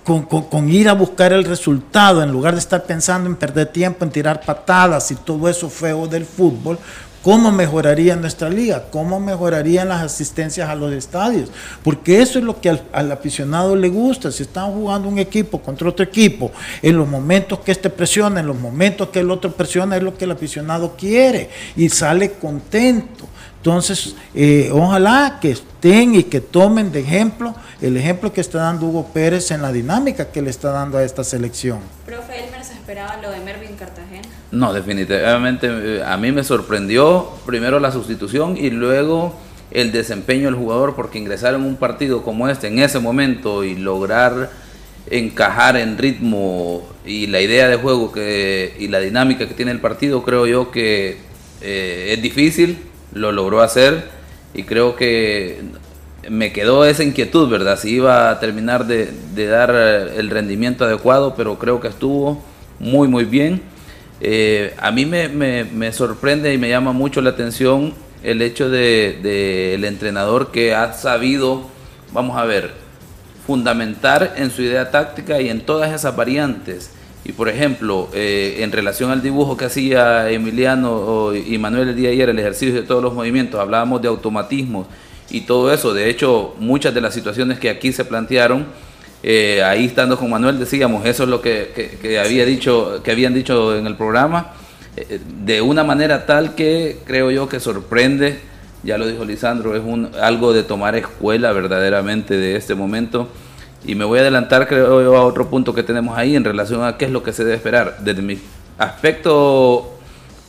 Con, 0.04 0.24
con, 0.24 0.70
ir 0.70 0.90
a 0.90 0.94
buscar 0.94 1.32
el 1.32 1.46
resultado 1.46 2.22
en 2.22 2.30
lugar 2.30 2.56
de 2.56 2.60
estar 2.60 2.84
pensando 2.84 3.30
en 3.30 3.38
perder 3.38 3.68
tiempo, 3.68 4.04
en 4.04 4.12
tirar 4.12 4.42
patadas 4.42 5.10
y 5.12 5.16
todo 5.16 5.48
eso 5.48 5.70
feo 5.70 6.08
del 6.08 6.26
fútbol, 6.26 6.78
¿Cómo 7.24 7.54
mejoraría 7.54 8.18
nuestra 8.18 8.50
liga? 8.50 8.84
¿Cómo 8.92 9.18
mejorarían 9.18 9.88
las 9.88 10.04
asistencias 10.04 10.70
a 10.70 10.76
los 10.76 10.92
estadios? 10.92 11.50
Porque 11.82 12.22
eso 12.22 12.38
es 12.38 12.44
lo 12.44 12.60
que 12.60 12.70
al, 12.70 13.12
aficionado 13.14 13.78
le 13.78 13.88
gusta. 13.88 14.30
Si 14.30 14.44
están 14.44 14.74
jugando 14.74 15.08
un 15.08 15.18
equipo 15.18 15.62
contra 15.62 15.88
otro 15.88 16.04
equipo, 16.04 16.52
en 16.82 16.98
los 16.98 17.08
momentos 17.08 17.60
que 17.60 17.72
este 17.72 17.90
presiona, 17.90 18.42
en 18.42 18.48
los 18.48 18.60
momentos 18.60 19.08
que 19.08 19.22
el 19.22 19.32
otro 19.32 19.54
presiona, 19.54 19.96
es 19.96 20.04
lo 20.04 20.18
que 20.18 20.26
el 20.26 20.32
aficionado 20.32 20.98
quiere 20.98 21.50
y 21.78 21.88
sale 21.88 22.34
contento. 22.34 23.26
Entonces, 23.56 24.18
eh, 24.36 24.70
ojalá 24.74 25.38
que 25.40 25.52
estén 25.52 26.16
y 26.16 26.24
que 26.24 26.42
tomen 26.42 26.92
de 26.92 27.00
ejemplo 27.00 27.56
el 27.82 27.96
ejemplo 27.96 28.34
que 28.34 28.42
está 28.42 28.60
dando 28.60 28.88
Hugo 28.88 29.08
Pérez 29.14 29.52
en 29.52 29.62
la 29.62 29.72
dinámica 29.72 30.30
que 30.30 30.42
le 30.42 30.50
está 30.50 30.72
dando 30.72 30.98
a 30.98 31.04
esta 31.04 31.24
selección. 31.24 31.80
Profe 32.06 32.44
Elmer, 32.44 32.66
¿se 32.66 32.74
esperaba 32.74 33.16
lo 33.22 33.32
de 33.32 33.40
Mervin 33.40 33.78
Cartagena? 33.78 34.28
No, 34.54 34.72
definitivamente 34.72 35.68
eh, 35.68 36.04
a 36.06 36.16
mí 36.18 36.32
me 36.32 36.44
sorprendió 36.44 37.28
primero 37.44 37.80
la 37.80 37.92
sustitución 37.92 38.56
y 38.56 38.70
luego 38.70 39.34
el 39.72 39.92
desempeño 39.92 40.46
del 40.46 40.54
jugador 40.54 40.96
porque 40.96 41.18
ingresar 41.18 41.56
en 41.56 41.64
un 41.64 41.76
partido 41.76 42.22
como 42.22 42.48
este 42.48 42.68
en 42.68 42.78
ese 42.78 43.00
momento 43.00 43.64
y 43.64 43.74
lograr 43.74 44.52
encajar 45.10 45.76
en 45.76 45.98
ritmo 45.98 46.88
y 47.04 47.26
la 47.26 47.42
idea 47.42 47.68
de 47.68 47.78
juego 47.78 48.12
que, 48.12 48.76
y 48.78 48.90
la 48.90 49.00
dinámica 49.00 49.48
que 49.48 49.56
tiene 49.56 49.72
el 49.72 49.80
partido 49.80 50.22
creo 50.24 50.46
yo 50.46 50.70
que 50.70 51.18
eh, 51.62 52.14
es 52.16 52.22
difícil 52.22 52.78
lo 53.12 53.32
logró 53.32 53.64
hacer 53.64 54.08
y 54.54 54.62
creo 54.62 54.96
que 54.96 55.62
me 56.30 56.54
quedó 56.54 56.86
esa 56.86 57.04
inquietud, 57.04 57.50
¿verdad? 57.50 57.78
Si 57.78 57.90
iba 57.90 58.30
a 58.30 58.40
terminar 58.40 58.86
de, 58.86 59.12
dar 59.48 59.72
el 59.72 60.30
rendimiento 60.30 60.86
adecuado, 60.86 61.34
pero 61.36 61.58
creo 61.58 61.82
que 61.82 61.88
estuvo 61.88 62.42
muy, 62.80 63.08
muy 63.08 63.26
bien. 63.26 63.73
Eh, 64.26 64.74
a 64.78 64.92
mí 64.92 65.06
me, 65.06 65.92
sorprende 65.92 66.54
y 66.54 66.58
me 66.58 66.70
llama 66.70 66.94
mucho 66.94 67.22
la 67.22 67.32
atención 67.32 67.94
el 68.24 68.42
hecho 68.42 68.70
del 68.70 69.22
de, 69.22 69.86
entrenador 69.86 70.52
que 70.52 70.74
ha 70.74 70.94
sabido, 70.94 71.70
vamos 72.14 72.38
a 72.38 72.46
ver, 72.46 72.72
fundamentar 73.46 74.36
en 74.38 74.50
su 74.50 74.62
idea 74.62 74.90
táctica 74.92 75.42
y 75.42 75.50
en 75.50 75.60
todas 75.60 75.92
esas 75.92 76.16
variantes 76.16 76.92
y 77.26 77.32
por 77.32 77.48
ejemplo, 77.48 78.10
eh, 78.14 78.58
en 78.60 78.72
relación 78.72 79.10
al 79.10 79.22
dibujo 79.22 79.56
que 79.56 79.66
hacía 79.66 80.30
Emiliano 80.30 81.34
y 81.34 81.58
Manuel 81.58 81.90
el 81.90 81.96
día 81.96 82.10
de 82.10 82.16
ayer, 82.16 82.30
el 82.30 82.40
ejercicio 82.40 82.76
de 82.76 82.84
todos 82.84 83.02
los 83.02 83.14
movimientos, 83.14 83.60
hablábamos 83.60 84.02
de 84.02 84.10
automatismos 84.10 84.88
y 85.30 85.42
todo 85.42 85.72
eso. 85.74 85.94
De 85.94 86.10
hecho, 86.10 86.54
muchas 86.60 86.94
de 86.94 87.00
las 87.00 87.14
situaciones 87.14 87.60
que 87.60 87.70
aquí 87.70 87.94
se 87.94 88.04
plantearon, 88.04 88.66
eh, 89.26 89.64
ahí 89.64 89.86
estando 89.86 90.18
con 90.20 90.30
Manuel 90.30 90.60
decíamos, 90.60 91.06
eso 91.06 91.24
es 91.24 91.30
lo 91.30 91.42
que, 91.42 92.20
había 92.22 92.46
dicho, 92.46 93.02
que 93.04 93.12
habían 93.12 93.34
dicho 93.34 93.78
en 93.78 93.88
el 93.88 93.96
programa, 93.96 94.52
eh, 94.98 95.22
de 95.46 95.62
una 95.62 95.86
manera 95.86 96.26
tal 96.26 96.56
que 96.56 96.98
creo 97.06 97.32
yo 97.32 97.48
que 97.48 97.62
sorprende, 97.62 98.40
ya 98.84 98.98
lo 98.98 99.08
dijo 99.08 99.24
Lisandro, 99.24 99.78
es 99.78 99.82
un, 99.82 100.12
algo 100.22 100.52
de 100.52 100.64
tomar 100.64 100.98
escuela 100.98 101.54
verdaderamente 101.54 102.36
de 102.36 102.58
este 102.58 102.76
momento 102.76 103.30
y 103.86 103.96
me 103.96 104.04
voy 104.04 104.20
a 104.20 104.24
adelantar, 104.24 104.68
creo 104.68 105.02
yo, 105.02 105.16
a 105.16 105.24
otro 105.24 105.50
punto 105.50 105.74
que 105.74 105.84
tenemos 105.84 106.18
ahí 106.18 106.36
en 106.36 106.44
relación 106.44 106.84
a 106.84 106.98
qué 106.98 107.06
es 107.06 107.12
lo 107.12 107.24
que 107.24 107.32
se 107.32 107.46
debe 107.46 107.56
esperar. 107.56 108.00
Desde 108.00 108.22
mi 108.22 108.40
aspecto 108.78 109.98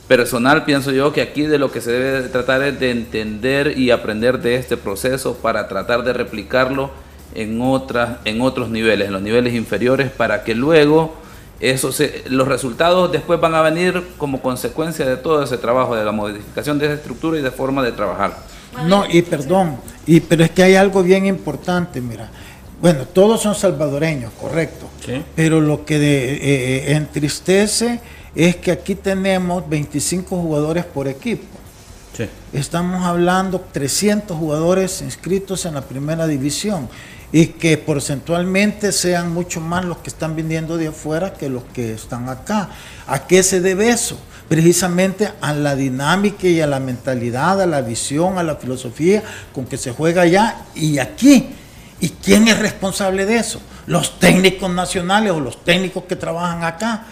personal, 0.09 0.65
pienso 0.65 0.91
yo 0.91 1.13
que 1.13 1.21
aquí 1.21 1.43
de 1.43 1.57
lo 1.57 1.71
que 1.71 1.79
se 1.79 1.91
debe 1.91 2.27
tratar 2.27 2.61
es 2.63 2.77
de 2.77 2.91
entender 2.91 3.77
y 3.77 3.91
aprender 3.91 4.39
de 4.41 4.55
este 4.55 4.75
proceso 4.75 5.35
para 5.35 5.69
tratar 5.69 6.03
de 6.03 6.11
replicarlo 6.11 6.91
en, 7.33 7.61
otras, 7.61 8.19
en 8.25 8.41
otros 8.41 8.69
niveles, 8.69 9.07
en 9.07 9.13
los 9.13 9.21
niveles 9.21 9.53
inferiores, 9.53 10.11
para 10.11 10.43
que 10.43 10.55
luego 10.55 11.15
eso 11.59 11.89
los 12.27 12.47
resultados 12.47 13.11
después 13.11 13.39
van 13.39 13.55
a 13.55 13.61
venir 13.61 14.03
como 14.17 14.41
consecuencia 14.41 15.05
de 15.05 15.17
todo 15.17 15.43
ese 15.43 15.57
trabajo, 15.57 15.95
de 15.95 16.03
la 16.03 16.11
modificación 16.11 16.77
de 16.77 16.85
esa 16.85 16.95
estructura 16.95 17.39
y 17.39 17.41
de 17.41 17.51
forma 17.51 17.81
de 17.81 17.91
trabajar. 17.91 18.37
No, 18.87 19.05
y 19.09 19.21
perdón, 19.21 19.77
y, 20.05 20.19
pero 20.19 20.43
es 20.43 20.51
que 20.51 20.63
hay 20.63 20.75
algo 20.75 21.01
bien 21.01 21.25
importante, 21.25 22.01
mira. 22.01 22.29
Bueno, 22.81 23.05
todos 23.05 23.41
son 23.41 23.55
salvadoreños, 23.55 24.33
correcto. 24.33 24.87
Pero 25.35 25.61
lo 25.61 25.85
que 25.85 25.95
eh, 25.95 26.39
eh, 26.41 26.95
entristece 26.95 27.99
es 28.35 28.57
que 28.57 28.71
aquí 28.71 28.95
tenemos 28.95 29.67
25 29.69 30.35
jugadores 30.35 30.83
por 30.85 31.07
equipo. 31.07 31.45
Estamos 32.53 33.03
hablando 33.03 33.59
300 33.73 34.37
jugadores 34.37 35.01
inscritos 35.01 35.65
en 35.65 35.73
la 35.73 35.81
primera 35.81 36.25
división 36.27 36.87
y 37.35 37.47
que 37.47 37.77
porcentualmente 37.77 38.93
sean 38.93 39.33
mucho 39.33 39.59
más 39.59 39.83
los 39.83 39.97
que 39.97 40.09
están 40.09 40.37
viniendo 40.37 40.77
de 40.77 40.87
afuera 40.87 41.33
que 41.33 41.49
los 41.49 41.65
que 41.65 41.91
están 41.91 42.29
acá. 42.29 42.69
¿A 43.07 43.27
qué 43.27 43.43
se 43.43 43.59
debe 43.59 43.89
eso? 43.89 44.17
Precisamente 44.47 45.33
a 45.41 45.51
la 45.51 45.75
dinámica 45.75 46.47
y 46.47 46.61
a 46.61 46.65
la 46.65 46.79
mentalidad, 46.79 47.61
a 47.61 47.65
la 47.65 47.81
visión, 47.81 48.37
a 48.37 48.43
la 48.43 48.55
filosofía 48.55 49.21
con 49.53 49.65
que 49.65 49.75
se 49.75 49.91
juega 49.91 50.21
allá 50.21 50.61
y 50.75 50.97
aquí. 50.97 51.49
¿Y 51.99 52.07
quién 52.07 52.47
es 52.47 52.57
responsable 52.57 53.25
de 53.25 53.35
eso? 53.35 53.59
Los 53.87 54.19
técnicos 54.19 54.69
nacionales 54.71 55.31
o 55.31 55.39
los 55.39 55.63
técnicos 55.63 56.03
que 56.05 56.15
trabajan 56.15 56.63
acá. 56.63 57.05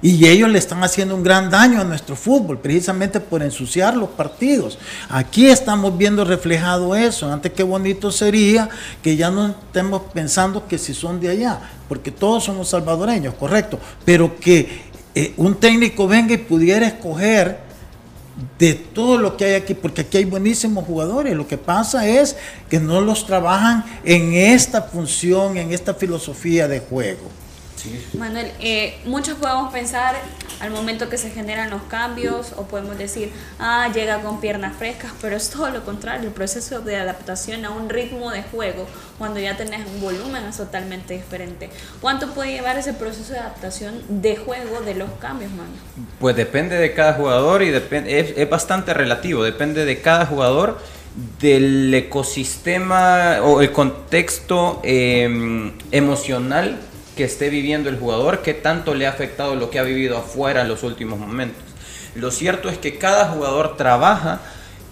Y 0.00 0.26
ellos 0.26 0.48
le 0.48 0.58
están 0.58 0.82
haciendo 0.84 1.14
un 1.14 1.22
gran 1.22 1.50
daño 1.50 1.80
a 1.80 1.84
nuestro 1.84 2.14
fútbol, 2.14 2.58
precisamente 2.58 3.20
por 3.20 3.42
ensuciar 3.42 3.96
los 3.96 4.10
partidos. 4.10 4.78
Aquí 5.08 5.46
estamos 5.48 5.96
viendo 5.98 6.24
reflejado 6.24 6.94
eso. 6.94 7.32
Antes 7.32 7.52
qué 7.52 7.62
bonito 7.62 8.12
sería 8.12 8.68
que 9.02 9.16
ya 9.16 9.30
no 9.30 9.48
estemos 9.48 10.02
pensando 10.12 10.66
que 10.68 10.78
si 10.78 10.94
son 10.94 11.20
de 11.20 11.30
allá, 11.30 11.60
porque 11.88 12.10
todos 12.10 12.44
somos 12.44 12.68
salvadoreños, 12.68 13.34
correcto. 13.34 13.78
Pero 14.04 14.38
que 14.38 14.90
eh, 15.14 15.34
un 15.36 15.56
técnico 15.56 16.06
venga 16.06 16.34
y 16.34 16.38
pudiera 16.38 16.86
escoger 16.86 17.69
de 18.58 18.74
todo 18.74 19.18
lo 19.18 19.36
que 19.36 19.44
hay 19.44 19.54
aquí, 19.54 19.74
porque 19.74 20.02
aquí 20.02 20.18
hay 20.18 20.24
buenísimos 20.24 20.84
jugadores. 20.84 21.36
Lo 21.36 21.46
que 21.46 21.58
pasa 21.58 22.08
es 22.08 22.36
que 22.68 22.80
no 22.80 23.00
los 23.00 23.26
trabajan 23.26 23.84
en 24.04 24.34
esta 24.34 24.82
función, 24.82 25.56
en 25.56 25.72
esta 25.72 25.94
filosofía 25.94 26.68
de 26.68 26.80
juego. 26.80 27.39
Manuel, 28.14 28.52
eh, 28.60 28.98
muchos 29.04 29.38
podemos 29.38 29.72
pensar 29.72 30.14
al 30.60 30.70
momento 30.70 31.08
que 31.08 31.16
se 31.16 31.30
generan 31.30 31.70
los 31.70 31.82
cambios 31.84 32.52
o 32.56 32.64
podemos 32.64 32.98
decir, 32.98 33.32
ah, 33.58 33.90
llega 33.94 34.20
con 34.20 34.40
piernas 34.40 34.76
frescas, 34.76 35.12
pero 35.20 35.36
es 35.36 35.48
todo 35.48 35.70
lo 35.70 35.84
contrario, 35.84 36.28
el 36.28 36.34
proceso 36.34 36.80
de 36.80 36.96
adaptación 36.96 37.64
a 37.64 37.70
un 37.70 37.88
ritmo 37.88 38.30
de 38.30 38.42
juego 38.42 38.86
cuando 39.18 39.40
ya 39.40 39.56
tenés 39.56 39.86
un 39.86 40.00
volumen 40.00 40.44
es 40.44 40.58
totalmente 40.58 41.14
diferente. 41.14 41.70
¿Cuánto 42.00 42.28
puede 42.34 42.52
llevar 42.52 42.76
ese 42.76 42.92
proceso 42.92 43.32
de 43.32 43.38
adaptación 43.38 44.02
de 44.08 44.36
juego 44.36 44.80
de 44.82 44.94
los 44.94 45.10
cambios, 45.12 45.50
Manuel? 45.52 45.78
Pues 46.18 46.36
depende 46.36 46.76
de 46.76 46.92
cada 46.92 47.14
jugador 47.14 47.62
y 47.62 47.70
depende, 47.70 48.20
es, 48.36 48.50
bastante 48.50 48.92
relativo, 48.92 49.42
depende 49.42 49.84
de 49.84 50.00
cada 50.02 50.26
jugador 50.26 50.78
del 51.40 51.92
ecosistema 51.94 53.38
o 53.42 53.62
el 53.62 53.72
contexto 53.72 54.80
em, 54.84 55.72
emocional 55.90 56.78
que 57.20 57.26
esté 57.26 57.50
viviendo 57.50 57.90
el 57.90 57.98
jugador, 57.98 58.40
qué 58.40 58.54
tanto 58.54 58.94
le 58.94 59.06
ha 59.06 59.10
afectado 59.10 59.54
lo 59.54 59.68
que 59.68 59.78
ha 59.78 59.82
vivido 59.82 60.16
afuera 60.16 60.62
en 60.62 60.68
los 60.68 60.82
últimos 60.82 61.18
momentos. 61.18 61.62
Lo 62.14 62.30
cierto 62.30 62.70
es 62.70 62.78
que 62.78 62.96
cada 62.96 63.26
jugador 63.26 63.76
trabaja 63.76 64.40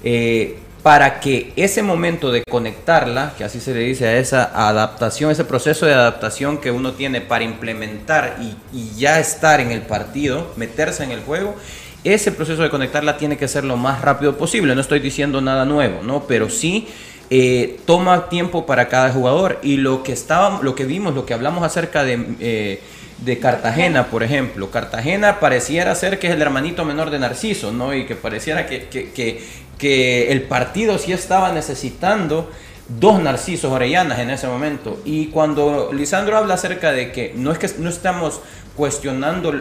eh, 0.05 0.59
para 0.83 1.21
que 1.21 1.55
ese 1.57 1.83
momento 1.83 2.31
de 2.31 2.43
conectarla, 2.45 3.33
que 3.39 3.45
así 3.45 3.61
se 3.61 3.73
le 3.73 3.81
dice 3.81 4.09
a 4.09 4.19
esa 4.19 4.69
adaptación, 4.69 5.31
ese 5.31 5.47
proceso 5.47 5.87
de 5.87 5.95
adaptación 5.95 6.59
que 6.59 6.71
uno 6.71 6.93
tiene 6.93 7.23
para 7.23 7.45
implementar 7.45 8.37
y, 8.43 8.55
y 8.77 8.91
ya 8.99 9.19
estar 9.21 9.61
en 9.61 9.71
el 9.71 9.81
partido, 9.81 10.53
meterse 10.57 11.05
en 11.05 11.13
el 11.13 11.21
juego, 11.21 11.57
ese 12.05 12.31
proceso 12.31 12.63
de 12.63 12.69
conectarla 12.69 13.17
tiene 13.17 13.39
que 13.39 13.49
ser 13.49 13.65
lo 13.65 13.79
más 13.79 14.03
rápido 14.03 14.37
posible. 14.37 14.75
No 14.75 14.83
estoy 14.83 15.01
diciendo 15.01 15.41
nada 15.41 15.65
nuevo, 15.65 16.03
¿no? 16.03 16.25
Pero 16.25 16.51
sí 16.51 16.89
eh, 17.31 17.79
toma 17.85 18.29
tiempo 18.29 18.67
para 18.67 18.89
cada 18.89 19.11
jugador. 19.11 19.59
Y 19.63 19.77
lo 19.77 20.03
que 20.03 20.13
estábamos, 20.13 20.63
lo 20.63 20.75
que 20.75 20.85
vimos, 20.85 21.15
lo 21.15 21.27
que 21.27 21.35
hablamos 21.35 21.63
acerca 21.65 22.05
de, 22.05 22.25
eh, 22.41 22.81
de 23.19 23.39
Cartagena, 23.39 24.07
por 24.07 24.23
ejemplo. 24.23 24.71
Cartagena 24.71 25.41
pareciera 25.41 25.95
ser 25.95 26.19
que 26.19 26.29
es 26.29 26.35
el 26.35 26.43
hermanito 26.43 26.85
menor 26.85 27.11
de 27.11 27.19
Narciso, 27.19 27.73
¿no? 27.73 27.95
Y 27.95 28.07
que 28.07 28.15
pareciera 28.15 28.67
que, 28.67 30.29
el 30.31 30.43
partido 30.43 30.99
sí 30.99 31.13
estaba 31.13 31.53
necesitando 31.53 32.51
dos 32.89 33.21
Narcisos 33.21 33.71
Orellanas 33.71 34.19
en 34.21 34.31
ese 34.31 34.47
momento. 34.47 35.01
Y 35.05 35.27
cuando 35.27 35.91
Lisandro 35.93 36.37
habla 36.37 36.55
acerca 36.55 36.93
de 36.93 37.13
que 37.13 37.33
no 37.37 37.53
es 37.53 37.59
que 37.59 37.69
no 37.79 37.91
estamos 37.91 38.41
cuestionando 38.77 39.53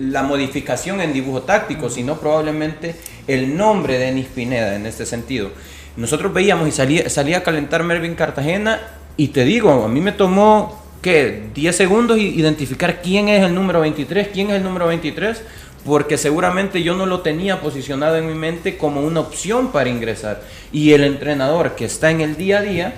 la 0.00 0.22
modificación 0.22 1.00
en 1.00 1.12
dibujo 1.12 1.42
táctico, 1.42 1.90
sino 1.90 2.18
probablemente 2.18 2.94
el 3.26 3.56
nombre 3.56 3.98
de 3.98 4.06
Denis 4.06 4.28
Pineda 4.34 4.74
en 4.76 4.86
este 4.86 5.04
sentido. 5.04 5.50
Nosotros 5.96 6.32
veíamos 6.32 6.68
y 6.68 6.72
salía, 6.72 7.08
salía 7.10 7.38
a 7.38 7.42
calentar 7.42 7.82
Mervin 7.82 8.14
Cartagena 8.14 8.80
y 9.16 9.28
te 9.28 9.44
digo, 9.44 9.84
a 9.84 9.88
mí 9.88 10.00
me 10.00 10.12
tomó, 10.12 10.82
¿qué? 11.02 11.48
10 11.54 11.76
segundos 11.76 12.18
identificar 12.18 13.02
quién 13.02 13.28
es 13.28 13.42
el 13.42 13.54
número 13.54 13.80
23, 13.80 14.28
quién 14.28 14.50
es 14.50 14.56
el 14.56 14.62
número 14.62 14.86
23, 14.86 15.42
porque 15.84 16.16
seguramente 16.16 16.82
yo 16.82 16.94
no 16.94 17.06
lo 17.06 17.20
tenía 17.20 17.60
posicionado 17.60 18.16
en 18.16 18.26
mi 18.26 18.34
mente 18.34 18.78
como 18.78 19.02
una 19.02 19.20
opción 19.20 19.70
para 19.70 19.90
ingresar. 19.90 20.42
Y 20.72 20.92
el 20.92 21.04
entrenador 21.04 21.74
que 21.74 21.84
está 21.84 22.10
en 22.10 22.20
el 22.22 22.36
día 22.36 22.58
a 22.58 22.62
día 22.62 22.94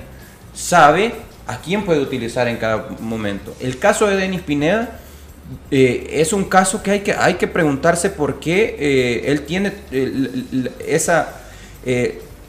sabe 0.54 1.12
a 1.46 1.58
quién 1.58 1.84
puede 1.84 2.00
utilizar 2.00 2.46
en 2.46 2.58
cada 2.58 2.88
momento. 3.00 3.54
El 3.60 3.78
caso 3.78 4.06
de 4.06 4.16
Denis 4.16 4.42
Pineda 4.42 5.00
eh, 5.70 6.08
es 6.12 6.32
un 6.32 6.44
caso 6.44 6.82
que 6.82 6.92
hay 6.92 7.00
que, 7.00 7.12
hay 7.12 7.34
que 7.34 7.48
preguntarse 7.48 8.10
por 8.10 8.38
qué 8.38 8.76
eh, 8.78 9.22
él 9.26 9.42
tiene 9.42 9.72
eh, 9.90 10.70
esa 10.86 11.40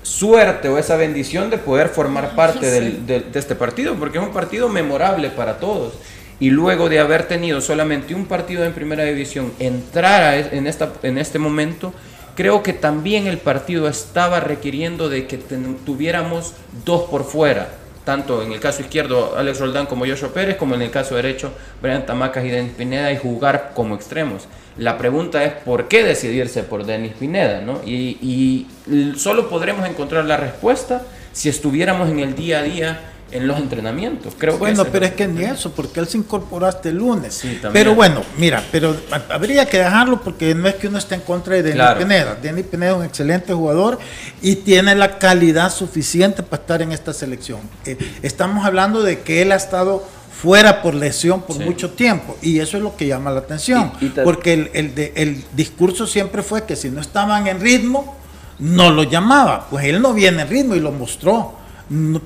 suerte 0.06 0.70
o 0.70 0.78
esa 0.78 0.96
bendición 0.98 1.50
de 1.50 1.58
poder 1.58 1.90
formar 1.90 2.36
parte 2.36 2.70
de 2.70 3.26
este 3.34 3.56
partido, 3.56 3.96
porque 3.96 4.20
es 4.20 4.24
un 4.24 4.32
partido 4.32 4.70
memorable 4.70 5.30
para 5.32 5.58
todos. 5.58 5.94
Y 6.40 6.52
luego 6.52 6.90
de 6.90 7.00
haber 7.00 7.28
tenido 7.28 7.60
solamente 7.60 8.14
un 8.14 8.26
partido 8.26 8.66
en 8.66 8.74
primera 8.74 9.04
división, 9.04 9.52
entrar 9.58 10.50
en, 10.52 10.68
esta, 10.68 10.92
en 11.02 11.18
este 11.18 11.40
momento, 11.40 11.94
creo 12.36 12.62
que 12.62 12.74
también 12.74 13.26
el 13.26 13.40
partido 13.40 13.88
estaba 13.88 14.40
requiriendo 14.40 15.10
de 15.10 15.26
que 15.26 15.38
tuviéramos 15.38 16.54
dos 16.86 17.04
por 17.10 17.24
fuera 17.24 17.70
tanto 18.06 18.44
en 18.44 18.52
el 18.52 18.60
caso 18.60 18.84
izquierdo 18.84 19.36
Alex 19.36 19.60
Roldán 19.60 19.88
como 19.88 20.06
Joshua 20.06 20.30
Pérez, 20.30 20.58
como 20.58 20.76
en 20.76 20.84
el 20.84 20.92
caso 20.92 21.16
derecho 21.16 21.52
Brian 21.82 22.06
Tamacas 22.06 22.46
y 22.46 22.50
Denis 22.50 22.74
Pineda 22.78 23.12
y 23.12 23.18
jugar 23.18 23.72
como 23.74 23.96
extremos. 23.96 24.48
La 24.78 24.98
pregunta 24.98 25.44
es 25.44 25.54
por 25.54 25.88
qué 25.88 26.04
decidirse 26.04 26.64
por 26.64 26.86
Denis 26.86 27.14
Pineda, 27.20 27.62
¿no? 27.62 27.82
Y, 27.86 28.68
y 28.88 29.16
solo 29.18 29.50
podremos 29.50 29.88
encontrar 29.88 30.26
la 30.26 30.38
respuesta 30.38 31.04
si 31.32 31.50
estuviéramos 31.50 32.10
en 32.10 32.20
el 32.20 32.36
día 32.36 32.60
a 32.60 32.64
día 32.64 33.00
en 33.32 33.48
los 33.48 33.58
entrenamientos. 33.58 34.34
Creo 34.38 34.58
bueno, 34.58 34.86
pero 34.86 35.06
es 35.06 35.14
que 35.14 35.28
ni 35.28 35.44
eso, 35.44 35.72
porque 35.72 36.00
él 36.00 36.08
se 36.08 36.18
incorporó 36.18 36.66
hasta 36.68 36.90
el 36.90 36.96
lunes. 36.98 37.44
pero 37.74 37.96
bueno, 37.96 38.24
mira, 38.38 38.64
pero 38.72 38.96
habría 39.30 39.66
que 39.66 39.80
dejarlo 39.80 40.22
porque 40.22 40.54
no 40.54 40.68
es 40.68 40.76
que 40.76 40.88
uno 40.88 40.98
esté 40.98 41.16
en 41.16 41.22
contra 41.22 41.56
de 41.56 41.64
Denis 41.64 41.86
Pineda. 41.98 42.36
Denis 42.36 42.66
Pineda 42.66 42.92
es 42.92 42.98
un 42.98 43.04
excelente 43.06 43.54
jugador 43.54 44.00
y 44.42 44.58
tiene 44.58 44.96
la 44.96 45.18
calidad 45.18 45.72
suficiente 45.72 46.44
para 46.44 46.62
estar 46.62 46.82
en 46.82 46.92
esta 46.92 47.14
selección. 47.14 47.60
Eh, 47.86 47.98
estamos 48.22 48.66
hablando 48.66 49.02
de 49.04 49.20
que 49.22 49.42
él 49.42 49.52
ha 49.52 49.56
estado 49.56 50.04
fuera 50.46 50.82
por 50.82 50.94
lesión 50.94 51.42
por 51.42 51.60
mucho 51.60 51.90
tiempo 51.90 52.38
y 52.42 52.60
eso 52.60 52.78
es 52.78 52.84
lo 52.84 52.96
que 52.96 53.08
llama 53.08 53.32
la 53.32 53.40
atención, 53.40 53.92
porque 54.24 54.54
el, 54.54 54.70
el, 54.74 55.12
el 55.16 55.44
discurso 55.56 56.06
siempre 56.06 56.44
fue 56.44 56.66
que 56.66 56.76
si 56.76 56.90
no 56.90 57.02
estaban 57.02 57.48
en 57.48 57.60
ritmo, 57.60 58.16
no 58.60 58.92
lo 58.92 59.04
llamaba, 59.04 59.68
pues 59.70 59.86
él 59.86 60.02
no 60.02 60.14
viene 60.14 60.44
en 60.44 60.48
ritmo 60.48 60.76
y 60.76 60.80
lo 60.80 60.92
mostró 60.92 61.66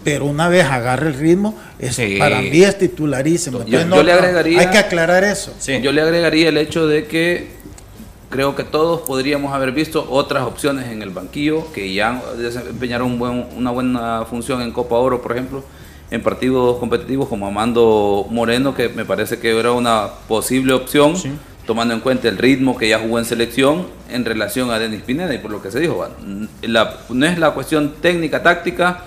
pero 0.04 0.26
una 0.26 0.48
vez 0.48 0.66
agarre 0.66 1.08
el 1.08 1.16
ritmo, 1.16 1.58
es, 1.80 2.00
para 2.18 2.42
mí 2.42 2.64
es 2.64 2.78
titularísimo. 2.78 3.66
yo, 3.66 4.04
le 4.04 4.12
agregaría, 4.14 4.60
hay 4.62 4.70
que 4.70 4.78
aclarar 4.78 5.24
eso. 5.24 5.54
Yo 5.82 5.92
le 5.92 6.02
agregaría 6.02 6.50
el 6.50 6.58
hecho 6.58 6.88
de 6.88 7.08
que 7.08 7.60
creo 8.30 8.56
que 8.56 8.64
todos 8.64 9.02
podríamos 9.02 9.54
haber 9.54 9.72
visto 9.72 10.06
otras 10.10 10.44
opciones 10.44 10.88
en 10.88 11.02
el 11.02 11.10
banquillo 11.10 11.72
que 11.74 11.94
ya 11.94 12.22
desempeñaron 12.38 13.20
una 13.56 13.72
buena 13.72 14.26
función 14.30 14.62
en 14.62 14.72
Copa 14.72 14.96
Oro, 14.96 15.22
por 15.22 15.34
ejemplo, 15.34 15.64
en 16.12 16.22
partidos 16.24 16.78
competitivos 16.80 17.28
como 17.28 17.48
Amando 17.48 18.26
Moreno, 18.30 18.74
que 18.74 18.90
me 18.90 19.06
parece 19.06 19.40
que 19.40 19.58
era 19.58 19.72
una 19.72 20.08
posible 20.28 20.74
opción. 20.74 21.16
tomando 21.66 21.94
en 21.94 22.00
cuenta 22.00 22.28
el 22.28 22.40
ritmo 22.40 22.76
que 22.76 22.90
ya 22.90 22.98
jugó 22.98 23.20
en 23.20 23.26
selección 23.26 23.86
en 24.10 24.26
relación 24.26 24.72
a 24.72 24.80
Denis 24.80 25.04
Pineda 25.04 25.36
y 25.36 25.38
por 25.38 25.52
lo 25.52 25.62
que 25.62 25.70
se 25.70 25.80
dijo, 25.80 26.04
no 26.64 27.26
es 27.28 27.38
la 27.38 27.52
cuestión 27.52 27.94
técnica, 28.02 28.42
táctica, 28.42 29.04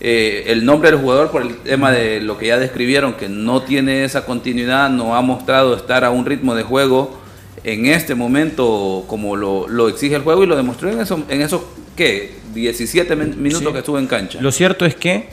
eh, 0.00 0.44
el 0.46 0.64
nombre 0.64 0.90
del 0.90 0.98
jugador 0.98 1.30
por 1.30 1.42
el 1.42 1.58
tema 1.58 1.92
de 1.92 2.20
lo 2.22 2.38
que 2.38 2.46
ya 2.46 2.58
describieron, 2.58 3.12
que 3.12 3.28
no 3.28 3.62
tiene 3.62 4.04
esa 4.04 4.24
continuidad, 4.24 4.88
no 4.88 5.14
ha 5.14 5.20
mostrado 5.20 5.76
estar 5.76 6.04
a 6.04 6.10
un 6.10 6.24
ritmo 6.24 6.54
de 6.54 6.62
juego 6.62 7.20
en 7.64 7.84
este 7.84 8.14
momento 8.14 9.04
como 9.06 9.36
lo, 9.36 9.88
exige 9.88 10.14
el 10.14 10.22
juego 10.22 10.42
y 10.44 10.46
lo 10.46 10.56
demostró 10.56 10.90
en, 10.90 11.00
eso, 11.00 11.22
en 11.28 11.42
esos, 11.42 11.60
¿qué? 11.96 12.40
17 12.54 13.14
minutos 13.14 13.72
que 13.72 13.78
estuvo 13.80 13.98
en 13.98 14.06
cancha. 14.06 14.40
Lo 14.40 14.50
cierto 14.50 14.86
es 14.86 14.94
que 14.94 15.28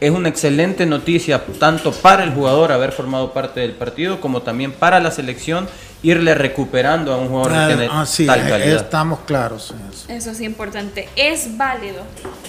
es 0.00 0.10
una 0.10 0.28
excelente 0.28 0.84
noticia 0.86 1.42
tanto 1.58 1.92
para 1.92 2.24
el 2.24 2.32
jugador 2.32 2.72
haber 2.72 2.92
formado 2.92 3.32
parte 3.32 3.60
del 3.60 3.72
partido 3.72 4.20
como 4.20 4.42
también 4.42 4.72
para 4.72 5.00
la 5.00 5.10
selección 5.10 5.68
irle 6.02 6.34
recuperando 6.34 7.12
a 7.12 7.16
un 7.16 7.28
jugador 7.28 7.52
que 7.52 7.74
tiene 7.74 7.88
ah, 7.90 8.04
tal 8.26 8.40
eh, 8.40 8.48
calidad. 8.48 8.76
Estamos 8.76 9.20
claros. 9.26 9.74
Eso. 9.90 10.12
eso 10.12 10.30
es 10.30 10.40
importante. 10.40 11.08
¿Es 11.16 11.56
válido 11.56 12.02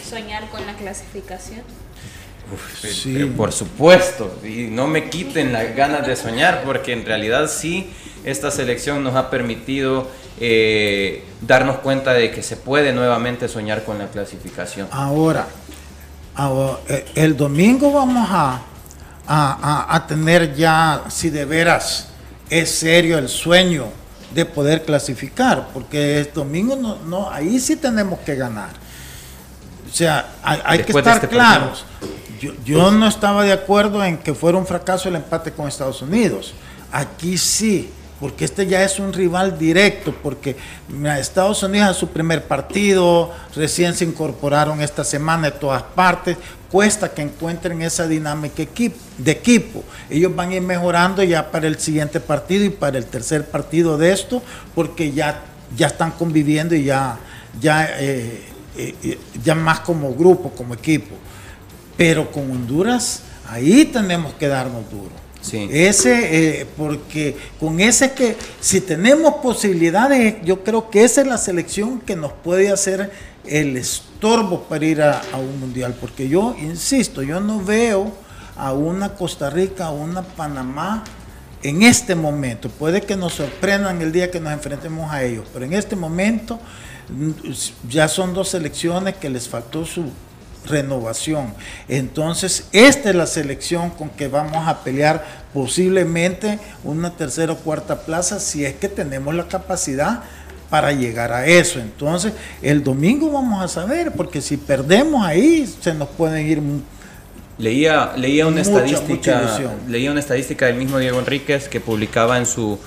soñar 0.07 0.49
con 0.49 0.65
la 0.65 0.73
clasificación? 0.75 1.61
sí. 2.81 3.25
Por 3.35 3.51
supuesto, 3.51 4.39
y 4.43 4.67
no 4.67 4.87
me 4.87 5.09
quiten 5.09 5.51
las 5.51 5.75
ganas 5.75 6.07
de 6.07 6.15
soñar, 6.15 6.63
porque 6.65 6.93
en 6.93 7.05
realidad 7.05 7.49
sí, 7.49 7.89
esta 8.23 8.51
selección 8.51 9.03
nos 9.03 9.15
ha 9.15 9.29
permitido 9.29 10.07
eh, 10.39 11.23
darnos 11.41 11.79
cuenta 11.79 12.13
de 12.13 12.31
que 12.31 12.43
se 12.43 12.55
puede 12.55 12.93
nuevamente 12.93 13.47
soñar 13.47 13.83
con 13.83 13.97
la 13.97 14.07
clasificación. 14.07 14.87
Ahora, 14.91 15.47
el 17.15 17.35
domingo 17.35 17.91
vamos 17.91 18.27
a, 18.29 18.61
a, 19.27 19.95
a 19.95 20.07
tener 20.07 20.55
ya, 20.55 21.03
si 21.09 21.29
de 21.29 21.45
veras 21.45 22.09
es 22.49 22.71
serio 22.71 23.17
el 23.17 23.29
sueño 23.29 23.87
de 24.33 24.45
poder 24.45 24.83
clasificar, 24.83 25.69
porque 25.73 26.19
el 26.19 26.33
domingo 26.33 26.75
no, 26.75 26.97
no, 27.05 27.29
ahí 27.29 27.59
sí 27.59 27.75
tenemos 27.75 28.19
que 28.19 28.35
ganar. 28.35 28.69
O 29.89 29.93
sea, 29.93 30.33
hay, 30.43 30.83
que 30.83 30.91
estar 30.91 31.15
este 31.15 31.29
claros. 31.29 31.85
Yo, 32.39 32.53
yo 32.63 32.91
no 32.91 33.07
estaba 33.07 33.43
de 33.43 33.53
acuerdo 33.53 34.03
en 34.03 34.17
que 34.17 34.33
fuera 34.33 34.57
un 34.57 34.67
fracaso 34.67 35.09
el 35.09 35.15
empate 35.15 35.51
con 35.51 35.67
Estados 35.67 36.01
Unidos. 36.01 36.53
Aquí 36.91 37.37
sí, 37.37 37.91
porque 38.19 38.45
este 38.45 38.65
ya 38.65 38.83
es 38.83 38.99
un 38.99 39.13
rival 39.13 39.59
directo, 39.59 40.13
porque 40.23 40.55
Estados 41.19 41.61
Unidos 41.63 41.91
es 41.91 41.97
su 41.97 42.07
primer 42.09 42.45
partido, 42.45 43.31
recién 43.55 43.93
se 43.93 44.05
incorporaron 44.05 44.81
esta 44.81 45.03
semana 45.03 45.51
de 45.51 45.57
todas 45.57 45.83
partes, 45.83 46.37
cuesta 46.71 47.13
que 47.13 47.21
encuentren 47.21 47.81
esa 47.81 48.07
dinámica 48.07 48.63
de 49.17 49.31
equipo. 49.31 49.83
Ellos 50.09 50.35
van 50.35 50.49
a 50.49 50.55
ir 50.55 50.61
mejorando 50.61 51.23
ya 51.23 51.51
para 51.51 51.67
el 51.67 51.77
siguiente 51.77 52.19
partido 52.19 52.65
y 52.65 52.69
para 52.69 52.97
el 52.97 53.05
tercer 53.05 53.45
partido 53.45 53.97
de 53.97 54.11
esto, 54.11 54.41
porque 54.73 55.11
ya, 55.11 55.43
ya 55.75 55.87
están 55.87 56.11
conviviendo 56.11 56.73
y 56.73 56.85
ya, 56.85 57.17
ya, 57.61 57.87
eh, 57.99 58.41
eh, 58.77 59.19
ya 59.43 59.53
más 59.53 59.81
como 59.81 60.13
grupo, 60.15 60.49
como 60.51 60.73
equipo. 60.73 61.15
Pero 61.95 62.31
con 62.31 62.49
Honduras, 62.49 63.21
ahí 63.47 63.85
tenemos 63.85 64.33
que 64.33 64.47
darnos 64.47 64.89
duro. 64.89 65.26
Ese, 65.53 66.61
eh, 66.61 66.67
porque 66.77 67.37
con 67.59 67.79
ese 67.79 68.13
que, 68.13 68.35
si 68.59 68.81
tenemos 68.81 69.35
posibilidades, 69.35 70.35
yo 70.43 70.63
creo 70.63 70.89
que 70.89 71.03
esa 71.03 71.21
es 71.21 71.27
la 71.27 71.37
selección 71.37 71.99
que 71.99 72.15
nos 72.15 72.33
puede 72.33 72.69
hacer 72.69 73.11
el 73.45 73.77
estorbo 73.77 74.63
para 74.63 74.85
ir 74.85 75.01
a, 75.01 75.21
un 75.33 75.59
mundial. 75.59 75.95
Porque 75.99 76.27
yo, 76.27 76.55
insisto, 76.59 77.23
yo 77.23 77.39
no 77.39 77.63
veo 77.63 78.11
a 78.55 78.73
una 78.73 79.13
Costa 79.15 79.49
Rica, 79.49 79.87
a 79.87 79.91
una 79.91 80.21
Panamá 80.21 81.03
en 81.63 81.83
este 81.83 82.15
momento. 82.15 82.69
Puede 82.69 83.01
que 83.01 83.15
nos 83.15 83.33
sorprendan 83.33 84.01
el 84.01 84.11
día 84.11 84.31
que 84.31 84.39
nos 84.39 84.53
enfrentemos 84.53 85.11
a 85.11 85.23
ellos, 85.23 85.45
pero 85.53 85.65
en 85.65 85.73
este 85.73 85.95
momento 85.95 86.59
ya 87.89 88.07
son 88.07 88.33
dos 88.33 88.49
selecciones 88.49 89.15
que 89.15 89.29
les 89.29 89.47
faltó 89.47 89.85
su 89.85 90.11
renovación. 90.65 91.53
Entonces, 91.87 92.67
esta 92.71 93.09
es 93.09 93.15
la 93.15 93.27
selección 93.27 93.89
con 93.91 94.09
que 94.09 94.27
vamos 94.27 94.67
a 94.67 94.83
pelear 94.83 95.23
posiblemente 95.53 96.59
una 96.83 97.11
tercera 97.11 97.53
o 97.53 97.57
cuarta 97.57 98.01
plaza 98.01 98.39
si 98.39 98.65
es 98.65 98.75
que 98.75 98.89
tenemos 98.89 99.33
la 99.35 99.47
capacidad 99.47 100.23
para 100.69 100.91
llegar 100.91 101.31
a 101.31 101.45
eso. 101.45 101.79
Entonces, 101.79 102.33
el 102.61 102.83
domingo 102.83 103.31
vamos 103.31 103.63
a 103.63 103.67
saber, 103.67 104.11
porque 104.11 104.41
si 104.41 104.57
perdemos 104.57 105.25
ahí, 105.25 105.65
se 105.81 105.93
nos 105.93 106.09
pueden 106.09 106.45
ir. 106.47 106.61
Leía, 107.57 108.13
leía 108.15 108.45
una 108.45 108.61
estadística, 108.61 109.41
leía 109.87 110.11
una 110.11 110.19
estadística 110.19 110.67
del 110.67 110.75
mismo 110.75 110.99
Diego 110.99 111.17
Enríquez 111.17 111.67
que 111.67 111.79
publicaba 111.79 112.37
en 112.37 112.45
su 112.45 112.77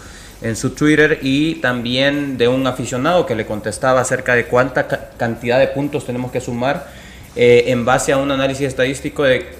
en 0.42 0.56
su 0.56 0.70
Twitter 0.70 1.18
y 1.22 1.56
también 1.56 2.38
de 2.38 2.48
un 2.48 2.66
aficionado 2.66 3.26
que 3.26 3.34
le 3.34 3.46
contestaba 3.46 4.00
acerca 4.00 4.34
de 4.34 4.46
cuánta 4.46 4.86
cantidad 5.16 5.58
de 5.58 5.68
puntos 5.68 6.06
tenemos 6.06 6.30
que 6.30 6.40
sumar 6.40 6.88
eh, 7.37 7.64
en 7.68 7.85
base 7.85 8.12
a 8.12 8.16
un 8.16 8.31
análisis 8.31 8.66
estadístico 8.66 9.22
de 9.22 9.55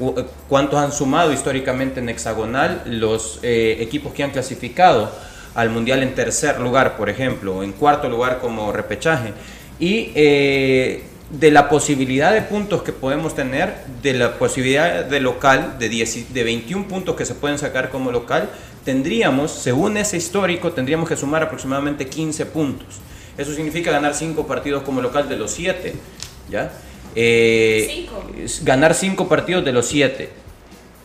cuántos 0.49 0.81
han 0.81 0.91
sumado 0.91 1.33
históricamente 1.33 2.01
en 2.01 2.09
hexagonal 2.09 2.83
los 2.85 3.39
eh, 3.43 3.77
equipos 3.81 4.12
que 4.12 4.25
han 4.25 4.33
clasificado 4.33 5.11
al 5.55 5.71
Mundial 5.71 6.03
en 6.03 6.14
tercer 6.14 6.59
lugar, 6.61 6.97
por 6.97 7.09
ejemplo, 7.09 7.59
o 7.59 7.62
en 7.62 7.73
cuarto 7.73 8.09
lugar 8.09 8.39
como 8.41 8.73
repechaje. 8.73 9.33
Y 9.79 10.11
eh, 10.14 11.05
de 11.31 11.51
la 11.53 11.68
posibilidad 11.68 12.33
de 12.33 12.43
puntos 12.43 12.83
que 12.83 12.93
podemos 12.93 13.37
tener, 13.37 13.77
de 14.03 14.14
la 14.14 14.37
posibilidad 14.37 15.05
de 15.05 15.21
local, 15.21 15.77
de, 15.79 15.89
de 15.89 16.45
21 16.45 16.89
puntos 16.89 17.14
que 17.14 17.25
se 17.25 17.37
pueden 17.37 17.59
sacar 17.59 17.91
como 17.91 18.11
local, 18.11 18.51
tendríamos, 18.85 19.53
según 19.53 19.97
ese 19.97 20.16
histórico, 20.16 20.73
tendríamos 20.73 21.09
que 21.09 21.16
sumar 21.16 21.45
aproximadamente 21.45 22.09
15 22.09 22.47
puntos. 22.47 23.01
Eso 23.39 23.55
significa 23.55 23.93
ganar 23.93 24.14
5 24.14 24.45
partidos 24.47 24.83
como 24.83 25.01
local 25.01 25.29
de 25.29 25.37
los 25.37 25.53
7, 25.53 25.95
¿ya? 26.51 26.73
Eh, 27.14 28.08
ganar 28.62 28.94
5 28.94 29.28
partidos 29.28 29.64
de 29.64 29.72
los 29.72 29.86
7. 29.86 30.30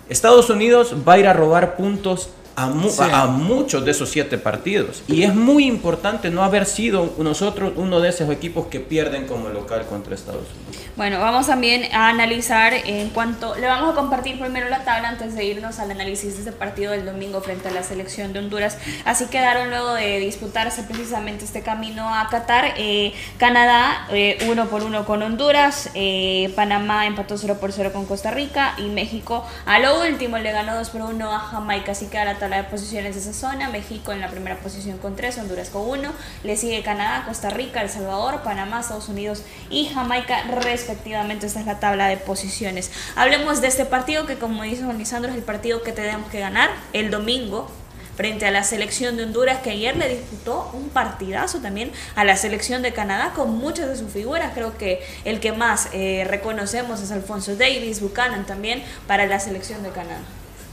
Estados 0.09 0.49
Unidos 0.49 0.95
va 1.07 1.13
a 1.13 1.19
ir 1.19 1.27
a 1.27 1.33
robar 1.33 1.75
puntos 1.75 2.29
a, 2.55 3.25
muchos 3.27 3.85
de 3.85 3.91
esos 3.91 4.09
siete 4.09 4.37
partidos. 4.37 5.03
Y 5.07 5.23
es 5.23 5.35
muy 5.35 5.65
importante 5.65 6.29
no 6.29 6.43
haber 6.43 6.65
sido 6.65 7.13
nosotros 7.17 7.73
uno 7.75 7.99
de 7.99 8.09
esos 8.09 8.29
equipos 8.29 8.67
que 8.67 8.79
pierden 8.79 9.27
como 9.27 9.49
local 9.49 9.85
contra 9.87 10.15
Estados 10.15 10.43
Unidos. 10.43 10.85
Bueno, 10.95 11.19
vamos 11.19 11.47
también 11.47 11.93
a 11.93 12.07
analizar 12.07 12.73
en 12.73 13.09
cuanto... 13.09 13.55
Le 13.55 13.67
vamos 13.67 13.91
a 13.91 13.95
compartir 13.95 14.39
primero 14.39 14.69
la 14.69 14.85
tabla 14.85 15.09
antes 15.09 15.35
de 15.35 15.43
irnos 15.43 15.79
al 15.79 15.91
análisis 15.91 16.35
de 16.35 16.39
este 16.39 16.51
partido 16.53 16.93
del 16.93 17.05
domingo 17.05 17.41
frente 17.41 17.67
a 17.67 17.71
la 17.71 17.83
selección 17.83 18.31
de 18.31 18.39
Honduras. 18.39 18.77
Así 19.03 19.25
quedaron 19.25 19.69
luego 19.69 19.93
de 19.93 20.19
disputarse 20.19 20.83
precisamente 20.83 21.43
este 21.43 21.61
camino 21.61 22.15
a 22.15 22.29
Qatar. 22.29 22.75
Eh, 22.77 23.13
Canadá 23.37 24.07
eh, 24.11 24.37
uno 24.49 24.67
por 24.67 24.83
uno 24.83 25.05
con 25.05 25.21
Honduras, 25.21 25.89
eh, 25.95 26.53
Panamá 26.55 27.05
empató 27.07 27.37
0 27.37 27.57
por 27.59 27.73
0 27.73 27.91
con 27.91 28.05
Costa 28.05 28.31
Rica 28.31 28.75
y 28.77 28.83
México 28.83 29.45
a 29.65 29.79
lo 29.79 30.01
último 30.01 30.37
le 30.37 30.51
ganó 30.51 30.75
2 30.75 30.89
por 30.91 31.01
1 31.01 31.31
a 31.31 31.39
Jamaica. 31.39 31.91
Así 31.91 32.07
que 32.07 32.17
ahora 32.17 32.37
la 32.47 32.57
de 32.57 32.63
posiciones 32.63 33.15
de 33.15 33.21
esa 33.21 33.33
zona, 33.33 33.69
México 33.69 34.11
en 34.11 34.21
la 34.21 34.29
primera 34.29 34.57
posición 34.57 34.97
con 34.97 35.15
3, 35.15 35.37
Honduras 35.39 35.69
con 35.69 35.87
1, 35.87 36.11
le 36.43 36.57
sigue 36.57 36.83
Canadá, 36.83 37.23
Costa 37.25 37.49
Rica, 37.49 37.81
El 37.81 37.89
Salvador, 37.89 38.41
Panamá, 38.43 38.79
Estados 38.79 39.09
Unidos 39.09 39.43
y 39.69 39.87
Jamaica 39.87 40.43
respectivamente. 40.61 41.47
Esta 41.47 41.59
es 41.59 41.65
la 41.65 41.79
tabla 41.79 42.07
de 42.07 42.17
posiciones. 42.17 42.91
Hablemos 43.15 43.61
de 43.61 43.67
este 43.67 43.85
partido 43.85 44.25
que 44.25 44.35
como 44.35 44.63
dice 44.63 44.83
Juan 44.83 44.97
Lisandro 44.97 45.31
es 45.31 45.37
el 45.37 45.43
partido 45.43 45.83
que 45.83 45.91
tenemos 45.91 46.29
que 46.29 46.39
ganar 46.39 46.69
el 46.93 47.11
domingo 47.11 47.69
frente 48.15 48.45
a 48.45 48.51
la 48.51 48.63
selección 48.63 49.17
de 49.17 49.23
Honduras 49.23 49.59
que 49.59 49.71
ayer 49.71 49.95
le 49.97 50.07
disputó 50.09 50.71
un 50.73 50.89
partidazo 50.89 51.59
también 51.59 51.91
a 52.15 52.23
la 52.23 52.35
selección 52.37 52.81
de 52.81 52.93
Canadá 52.93 53.33
con 53.35 53.57
muchas 53.57 53.87
de 53.87 53.97
sus 53.97 54.11
figuras. 54.11 54.51
Creo 54.53 54.77
que 54.77 55.05
el 55.25 55.39
que 55.39 55.51
más 55.51 55.89
eh, 55.93 56.25
reconocemos 56.27 57.01
es 57.01 57.11
Alfonso 57.11 57.55
Davis, 57.55 58.01
Buchanan 58.01 58.45
también 58.45 58.83
para 59.07 59.25
la 59.25 59.39
selección 59.39 59.83
de 59.83 59.89
Canadá. 59.89 60.21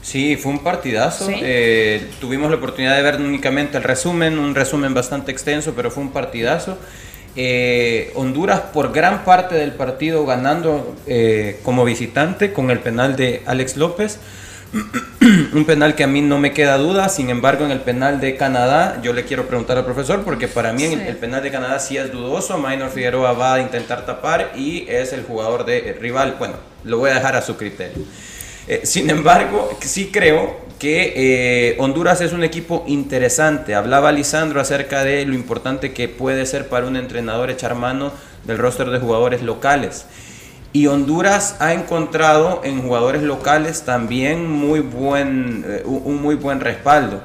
Sí, 0.03 0.35
fue 0.35 0.51
un 0.51 0.59
partidazo. 0.59 1.29
Eh, 1.31 2.09
tuvimos 2.19 2.51
la 2.51 2.57
oportunidad 2.57 2.95
de 2.97 3.01
ver 3.01 3.15
únicamente 3.15 3.77
el 3.77 3.83
resumen, 3.83 4.37
un 4.37 4.53
resumen 4.53 4.93
bastante 4.93 5.31
extenso, 5.31 5.73
pero 5.75 5.89
fue 5.89 6.03
un 6.03 6.11
partidazo. 6.11 6.77
Eh, 7.37 8.11
Honduras 8.13 8.59
por 8.73 8.91
gran 8.91 9.23
parte 9.23 9.55
del 9.55 9.71
partido 9.71 10.25
ganando 10.25 10.93
eh, 11.07 11.59
como 11.63 11.85
visitante 11.85 12.51
con 12.51 12.69
el 12.69 12.79
penal 12.79 13.15
de 13.15 13.43
Alex 13.45 13.77
López. 13.77 14.19
un 15.53 15.65
penal 15.65 15.95
que 15.95 16.03
a 16.03 16.07
mí 16.07 16.21
no 16.21 16.37
me 16.37 16.51
queda 16.51 16.77
duda, 16.77 17.07
sin 17.07 17.29
embargo 17.29 17.63
en 17.63 17.71
el 17.71 17.79
penal 17.79 18.19
de 18.19 18.35
Canadá 18.35 18.99
yo 19.03 19.13
le 19.13 19.23
quiero 19.23 19.47
preguntar 19.47 19.77
al 19.77 19.85
profesor 19.85 20.23
porque 20.23 20.47
para 20.47 20.73
mí 20.73 20.83
el, 20.83 20.99
el, 21.01 21.15
penal 21.15 21.43
de 21.43 21.51
Canadá 21.51 21.79
sí 21.79 21.95
es 21.95 22.11
dudoso, 22.11 22.57
Minor 22.57 22.89
Figueroa 22.89 23.33
va 23.33 23.53
a 23.53 23.61
intentar 23.61 24.03
tapar 24.07 24.51
y 24.55 24.85
es 24.89 25.13
el 25.13 25.23
jugador 25.23 25.63
de 25.65 25.95
rival, 26.01 26.37
bueno, 26.39 26.55
lo 26.83 26.97
voy 26.97 27.11
a 27.11 27.13
dejar 27.13 27.35
a 27.35 27.43
su 27.43 27.55
criterio. 27.55 28.03
Eh, 28.67 28.81
sin 28.83 29.09
embargo, 29.09 29.69
sí 29.81 30.09
creo 30.11 30.55
que 30.79 31.13
eh, 31.15 31.75
Honduras 31.79 32.21
es 32.21 32.33
un 32.33 32.43
equipo 32.43 32.83
interesante. 32.87 33.75
Hablaba 33.75 34.11
Lisandro 34.11 34.61
acerca 34.61 35.03
de 35.03 35.25
lo 35.25 35.33
importante 35.33 35.93
que 35.93 36.07
puede 36.07 36.45
ser 36.45 36.67
para 36.67 36.87
un 36.87 36.95
entrenador 36.95 37.49
echar 37.49 37.75
mano 37.75 38.11
del 38.45 38.57
roster 38.57 38.89
de 38.89 38.99
jugadores 38.99 39.41
locales. 39.41 40.05
Y 40.71 40.87
Honduras 40.87 41.57
ha 41.59 41.73
encontrado 41.73 42.61
en 42.63 42.81
jugadores 42.81 43.21
locales 43.21 43.83
también 43.83 44.49
muy 44.49 44.79
buen, 44.79 45.63
eh, 45.67 45.83
un 45.85 46.21
muy 46.21 46.35
buen 46.35 46.59
respaldo. 46.59 47.21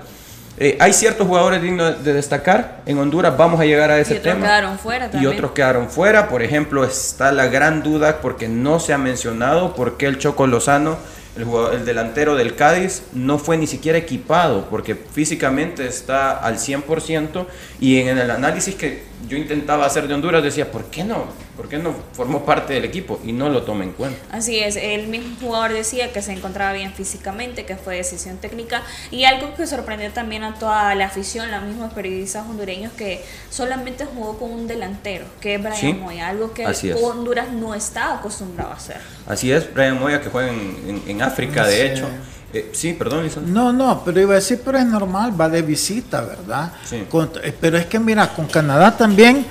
hay 0.81 0.93
ciertos 0.93 1.27
jugadores 1.27 1.63
dignos 1.63 2.05
de 2.05 2.13
destacar. 2.13 2.83
En 2.85 2.99
Honduras 2.99 3.37
vamos 3.37 3.61
a 3.61 3.65
llegar 3.65 3.93
a 3.93 3.99
ese 3.99 4.17
y 4.17 4.19
tema. 4.19 4.41
Quedaron 4.41 4.79
fuera 4.79 5.09
también. 5.09 5.33
Y 5.33 5.35
otros 5.35 5.53
quedaron 5.53 5.89
fuera. 5.89 6.29
Por 6.29 6.43
ejemplo, 6.43 6.85
está 6.85 7.31
la 7.31 7.47
gran 7.47 7.85
duda 7.85 8.21
porque 8.21 8.49
no 8.49 8.81
se 8.81 8.93
ha 8.93 8.99
mencionado 8.99 9.75
por 9.75 9.97
qué 9.97 10.07
el 10.07 10.19
Choco 10.19 10.49
Lozano 10.49 10.99
el, 11.39 11.85
delantero 11.85 12.35
del 12.35 12.55
Cádiz 12.55 13.03
no 13.13 13.39
fue 13.39 13.57
ni 13.57 13.67
siquiera 13.67 13.99
equipado 13.99 14.69
porque 14.69 14.95
físicamente 14.95 15.87
está 15.87 16.33
al 16.39 16.57
100% 16.57 17.47
y 17.81 17.99
en 18.01 18.19
el 18.19 18.31
análisis 18.31 18.75
que 18.75 19.03
yo 19.27 19.37
intentaba 19.37 19.87
hacer 19.87 20.07
de 20.07 20.15
Honduras 20.15 20.43
decía, 20.43 20.71
¿por 20.71 20.85
qué 20.85 21.03
no? 21.03 21.25
¿Por 21.57 21.69
qué 21.69 21.79
no 21.79 21.95
formó 22.13 22.45
parte 22.45 22.75
del 22.75 22.85
equipo? 22.85 23.19
Y 23.25 23.33
no 23.33 23.49
lo 23.49 23.63
toma 23.63 23.83
en 23.85 23.93
cuenta. 23.93 24.19
Así 24.31 24.59
es, 24.61 24.77
el 24.77 25.09
mismo 25.09 25.37
jugador 25.41 25.73
decía 25.73 26.13
que 26.13 26.23
se 26.23 26.33
encontraba 26.33 26.73
bien 26.73 26.93
físicamente, 26.93 27.65
que 27.65 27.77
fue 27.77 27.97
decisión 27.97 28.37
técnica 28.37 28.83
y 29.11 29.25
algo 29.25 29.55
que 29.55 29.67
sorprendió 29.67 30.13
también 30.13 30.45
a 30.45 30.55
toda 30.55 30.95
la 30.95 31.07
afición, 31.07 31.51
los 31.51 31.63
mismos 31.63 31.93
periodistas 31.93 32.47
hondureños, 32.49 32.93
que 32.93 33.25
solamente 33.51 34.05
jugó 34.05 34.39
con 34.39 34.53
un 34.53 34.67
delantero, 34.69 35.27
que 35.41 35.57
es 35.57 35.63
Brian 35.63 36.01
Moya, 36.01 36.29
algo 36.29 36.53
que 36.53 36.65
Honduras 37.03 37.51
no 37.51 37.75
está 37.75 38.15
acostumbrado 38.15 38.71
a 38.71 38.75
hacer. 38.75 38.99
Así 39.27 39.51
es, 39.51 39.73
Brian 39.75 39.99
Moya 39.99 40.21
que 40.21 40.29
juega 40.29 40.53
en, 40.53 41.23
África, 41.23 41.67
de 41.67 41.93
hecho. 41.93 42.09
Eh, 42.53 42.71
sí, 42.73 42.95
perdón, 42.95 43.25
Lisa. 43.25 43.41
No, 43.45 43.73
no, 43.73 44.03
pero 44.05 44.21
iba 44.21 44.33
a 44.33 44.37
decir, 44.37 44.61
pero 44.65 44.79
es 44.79 44.87
normal, 44.87 45.39
va 45.39 45.49
de 45.49 45.61
visita, 45.63 46.23
¿verdad? 46.23 46.73
Sí. 46.85 46.97
Eh, 47.43 47.55
pero 47.61 47.77
es 47.77 47.87
que 47.87 47.99
mira, 47.99 48.35
con 48.35 48.47
Canadá 48.47 48.97
también, 48.97 49.47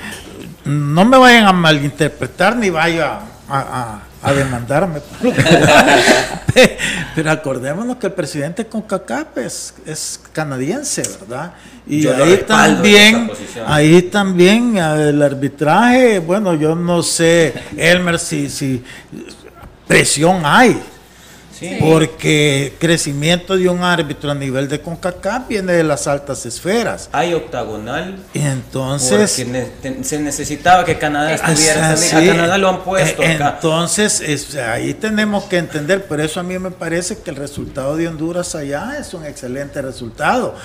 no 0.65 1.05
me 1.05 1.17
vayan 1.17 1.45
a 1.45 1.53
malinterpretar 1.53 2.55
ni 2.55 2.69
vaya 2.69 3.19
a, 3.47 4.01
demandarme. 4.35 4.99
pero 7.15 7.31
acordémonos 7.31 7.97
que 7.97 8.07
el 8.07 8.13
presidente 8.13 8.65
con 8.65 8.83
es, 9.35 9.75
es 9.85 10.19
canadiense, 10.33 11.03
¿verdad? 11.21 11.53
Y 11.85 12.05
ahí 12.07 12.43
también, 12.45 13.31
ahí 13.65 14.01
también 14.01 14.75
el 14.77 15.21
arbitraje, 15.21 16.19
bueno, 16.19 16.55
yo 16.55 16.75
no 16.75 17.03
sé, 17.03 17.53
Elmer, 17.77 18.19
si, 18.19 18.49
si 18.49 18.83
presión 19.87 20.41
hay 20.43 20.81
porque 21.79 22.73
crecimiento 22.79 23.57
de 23.57 23.69
un 23.69 23.83
árbitro 23.83 24.31
a 24.31 24.35
nivel 24.35 24.67
de 24.67 24.81
CONCACAF 24.81 25.47
viene 25.47 25.73
de 25.73 25.83
las 25.83 26.07
altas 26.07 26.45
esferas. 26.45 27.09
Hay 27.11 27.33
octagonal. 27.33 28.17
Y 28.33 28.39
entonces. 28.39 29.45
se 30.01 30.19
necesitaba 30.19 30.85
que 30.85 30.97
Canadá 30.97 31.33
estuviera. 31.33 31.91
a 31.91 32.25
Canadá 32.25 32.57
lo 32.57 32.69
han 32.69 32.83
puesto. 32.83 33.23
Entonces, 33.23 34.55
ahí 34.55 34.93
tenemos 34.93 35.45
que 35.45 35.57
entender. 35.57 36.05
Por 36.05 36.21
eso 36.21 36.39
a 36.39 36.43
mí 36.43 36.57
me 36.59 36.71
parece 36.71 37.19
que 37.19 37.29
el 37.29 37.35
resultado 37.35 37.95
de 37.95 38.07
Honduras 38.07 38.55
allá 38.55 38.97
es 38.99 39.13
un 39.13 39.25
excelente 39.25 39.81
resultado. 39.81 40.55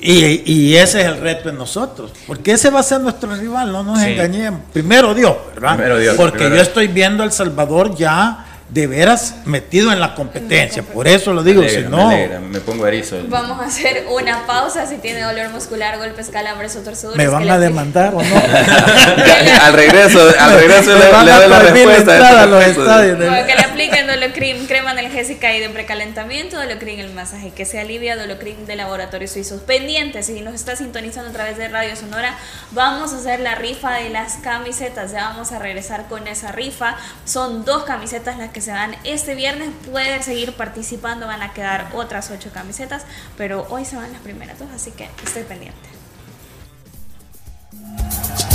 Y, 0.00 0.74
ese 0.76 1.00
es 1.00 1.06
el 1.06 1.18
reto 1.18 1.50
de 1.50 1.56
nosotros, 1.56 2.12
porque 2.26 2.52
ese 2.52 2.68
va 2.68 2.80
a 2.80 2.82
ser 2.82 3.00
nuestro 3.00 3.34
rival, 3.34 3.72
no 3.72 3.82
nos 3.82 4.02
engañemos. 4.02 4.60
Primero 4.72 5.14
Dios, 5.14 5.34
¿verdad? 5.54 5.76
Primero 5.76 5.98
Dios, 5.98 6.14
porque 6.16 6.50
yo 6.50 6.56
estoy 6.56 6.88
viendo 6.88 7.24
El 7.24 7.32
Salvador 7.32 7.96
ya 7.96 8.53
de 8.74 8.88
veras 8.88 9.36
metido 9.44 9.92
en 9.92 10.00
la 10.00 10.16
competencia. 10.16 10.82
Por 10.82 11.06
eso 11.06 11.32
lo 11.32 11.44
digo, 11.44 11.62
si 11.68 11.82
no. 11.82 12.08
Me, 12.08 12.58
pongo 12.60 12.88
erizo. 12.88 13.16
Vamos 13.28 13.60
a 13.60 13.66
hacer 13.66 14.06
una 14.10 14.46
pausa. 14.46 14.84
Si 14.86 14.96
tiene 14.96 15.22
dolor 15.22 15.50
muscular, 15.50 15.96
golpes, 15.96 16.28
calambres 16.28 16.74
o 16.74 16.80
torceduras. 16.80 17.16
¿Me 17.16 17.28
van 17.28 17.48
a 17.48 17.58
demandar 17.60 18.12
o 18.12 18.20
no? 18.20 18.34
al 19.62 19.72
regreso, 19.74 20.18
al 20.40 20.58
regreso 20.58 20.90
le, 20.92 21.24
le 21.24 21.32
doy 21.32 21.48
la 21.48 21.58
respuesta. 21.60 22.42
A 22.42 22.46
los 22.46 22.64
estadios, 22.64 23.16
que 23.16 23.54
le 23.54 23.62
apliquen 23.62 24.08
Dolocrim, 24.08 24.66
crema 24.66 24.90
analgésica 24.90 25.54
y 25.54 25.60
de 25.60 25.68
precalentamiento, 25.68 26.56
Dolocrim 26.56 26.98
el 26.98 27.14
masaje 27.14 27.52
que 27.52 27.64
se 27.66 27.78
alivia, 27.78 28.16
Dolocrim 28.16 28.66
de 28.66 28.74
laboratorio 28.74 29.28
suizos. 29.28 29.60
Pendientes, 29.60 30.26
si 30.26 30.40
nos 30.40 30.54
está 30.54 30.74
sintonizando 30.74 31.30
a 31.30 31.32
través 31.32 31.56
de 31.58 31.68
Radio 31.68 31.94
Sonora, 31.94 32.36
vamos 32.72 33.12
a 33.12 33.18
hacer 33.18 33.38
la 33.38 33.54
rifa 33.54 33.92
de 33.92 34.10
las 34.10 34.34
camisetas. 34.38 35.12
Ya 35.12 35.28
vamos 35.28 35.52
a 35.52 35.60
regresar 35.60 36.08
con 36.08 36.26
esa 36.26 36.50
rifa. 36.50 36.96
Son 37.24 37.64
dos 37.64 37.84
camisetas 37.84 38.36
las 38.36 38.50
que 38.50 38.63
se 38.64 38.72
van 38.72 38.96
este 39.04 39.34
viernes 39.34 39.70
pueden 39.90 40.22
seguir 40.22 40.54
participando, 40.54 41.26
van 41.26 41.42
a 41.42 41.52
quedar 41.52 41.90
otras 41.94 42.30
ocho 42.30 42.50
camisetas, 42.52 43.02
pero 43.36 43.66
hoy 43.68 43.84
se 43.84 43.96
van 43.96 44.10
las 44.10 44.22
primeras 44.22 44.58
dos, 44.58 44.68
así 44.74 44.90
que 44.90 45.08
estoy 45.24 45.42
pendiente. 45.42 45.88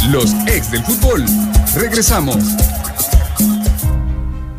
Los 0.09 0.33
ex 0.47 0.71
del 0.71 0.83
fútbol. 0.83 1.25
Regresamos. 1.75 2.37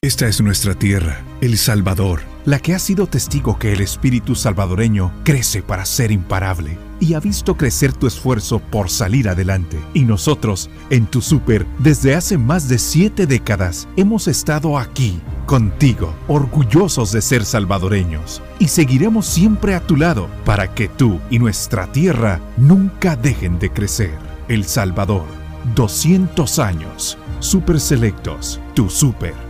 Esta 0.03 0.27
es 0.29 0.41
nuestra 0.41 0.75
tierra, 0.75 1.21
El 1.43 1.59
Salvador, 1.59 2.23
la 2.47 2.59
que 2.59 2.75
ha 2.75 2.79
sido 2.79 3.07
testigo 3.07 3.59
que 3.59 3.75
el 3.75 3.83
espíritu 3.83 4.35
salvadoreño 4.35 5.13
crece 5.25 5.61
para 5.61 5.85
ser 5.85 6.11
imparable 6.11 6.79
y 7.01 7.13
ha 7.13 7.21
visto 7.21 7.55
crecer 7.59 7.93
tu 7.93 8.07
esfuerzo 8.07 8.61
por 8.61 8.89
salir 8.89 9.29
adelante. 9.29 9.79
Y 9.93 10.05
nosotros, 10.05 10.71
en 10.89 11.05
tu 11.05 11.21
super, 11.21 11.67
desde 11.81 12.15
hace 12.15 12.39
más 12.39 12.67
de 12.67 12.79
siete 12.79 13.27
décadas, 13.27 13.89
hemos 13.99 14.27
estado 14.27 14.79
aquí, 14.79 15.21
contigo, 15.45 16.15
orgullosos 16.29 17.13
de 17.13 17.21
ser 17.21 17.45
salvadoreños. 17.45 18.41
Y 18.59 18.69
seguiremos 18.69 19.27
siempre 19.27 19.75
a 19.75 19.87
tu 19.87 19.97
lado 19.97 20.31
para 20.47 20.75
que 20.75 20.89
tú 20.89 21.21
y 21.29 21.39
nuestra 21.39 21.93
tierra 21.93 22.41
nunca 22.57 23.17
dejen 23.17 23.59
de 23.59 23.69
crecer. 23.69 24.17
El 24.49 24.65
Salvador, 24.65 25.27
200 25.75 26.59
años. 26.59 27.19
Super 27.41 27.79
Selectos, 27.79 28.61
tu 28.75 28.89
super. 28.89 29.50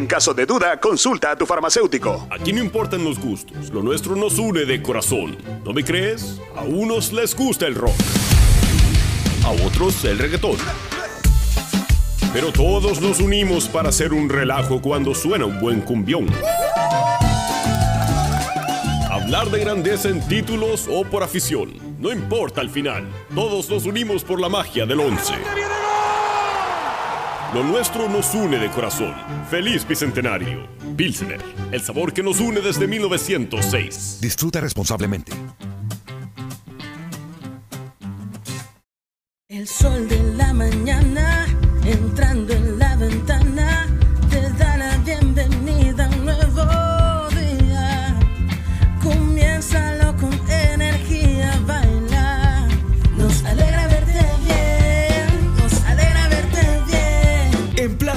caso 0.07 0.33
de 0.33 0.45
duda, 0.45 0.79
consulta 0.79 1.31
a 1.31 1.35
tu 1.35 1.45
farmacéutico. 1.45 2.27
Aquí 2.29 2.53
no 2.53 2.61
importan 2.61 3.03
los 3.03 3.19
gustos, 3.19 3.69
lo 3.71 3.81
nuestro 3.81 4.15
nos 4.15 4.39
une 4.39 4.65
de 4.65 4.81
corazón. 4.81 5.37
¿No 5.63 5.73
me 5.73 5.83
crees? 5.83 6.39
A 6.55 6.61
unos 6.61 7.11
les 7.11 7.35
gusta 7.35 7.67
el 7.67 7.75
rock, 7.75 7.95
a 9.43 9.51
otros 9.65 10.03
el 10.05 10.17
reggaetón. 10.17 10.57
Pero 12.33 12.51
todos 12.53 13.01
nos 13.01 13.19
unimos 13.19 13.67
para 13.67 13.89
hacer 13.89 14.13
un 14.13 14.29
relajo 14.29 14.81
cuando 14.81 15.13
suena 15.13 15.45
un 15.45 15.59
buen 15.59 15.81
cumbión. 15.81 16.27
Hablar 19.09 19.49
de 19.49 19.59
grandeza 19.59 20.09
en 20.09 20.25
títulos 20.27 20.87
o 20.89 21.03
por 21.03 21.23
afición, 21.23 21.73
no 21.99 22.11
importa 22.11 22.61
al 22.61 22.69
final. 22.69 23.07
Todos 23.35 23.69
nos 23.69 23.85
unimos 23.85 24.23
por 24.23 24.39
la 24.39 24.47
magia 24.47 24.85
del 24.85 25.01
once. 25.01 25.33
Lo 27.53 27.63
nuestro 27.63 28.07
nos 28.07 28.33
une 28.33 28.57
de 28.57 28.69
corazón. 28.69 29.13
Feliz 29.49 29.85
Bicentenario. 29.85 30.69
Pilsener, 30.95 31.41
el 31.73 31.81
sabor 31.81 32.13
que 32.13 32.23
nos 32.23 32.39
une 32.39 32.61
desde 32.61 32.87
1906. 32.87 34.19
Disfruta 34.21 34.61
responsablemente. 34.61 35.33
El 39.49 39.67
sol 39.67 40.07
de 40.07 40.23
la 40.37 40.53
mañana 40.53 40.80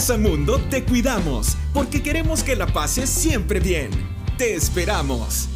bien. 0.04 0.16
En 0.16 0.18
Plaza 0.18 0.18
Mundo 0.18 0.60
te 0.70 0.84
cuidamos 0.84 1.56
porque 1.72 2.02
queremos 2.02 2.42
que 2.42 2.56
la 2.56 2.66
pases 2.66 3.08
siempre 3.08 3.60
bien. 3.60 3.90
Te 4.36 4.54
esperamos. 4.54 5.48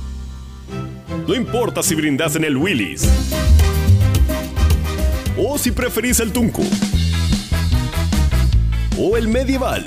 No 1.26 1.34
importa 1.34 1.82
si 1.82 1.94
brindas 1.94 2.36
en 2.36 2.44
el 2.44 2.57
Willis 2.57 3.09
o 5.36 5.59
si 5.59 5.70
preferís 5.70 6.20
el 6.20 6.32
Tunco 6.32 6.62
o 8.96 9.16
el 9.16 9.28
Medieval. 9.28 9.84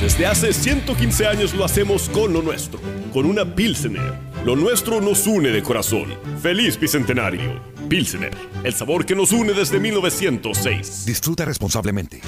Desde 0.00 0.26
hace 0.26 0.52
115 0.52 1.26
años 1.26 1.54
lo 1.54 1.64
hacemos 1.64 2.08
con 2.10 2.32
lo 2.32 2.42
nuestro, 2.42 2.80
con 3.12 3.26
una 3.26 3.44
Pilsener. 3.44 4.14
Lo 4.44 4.56
nuestro 4.56 5.00
nos 5.00 5.26
une 5.26 5.50
de 5.50 5.62
corazón. 5.62 6.14
Feliz 6.42 6.78
Bicentenario. 6.78 7.75
Pilsener, 7.88 8.36
el 8.64 8.74
sabor 8.74 9.06
que 9.06 9.14
nos 9.14 9.32
une 9.32 9.52
desde 9.52 9.78
1906. 9.78 11.06
Disfruta 11.06 11.44
responsablemente. 11.44 12.20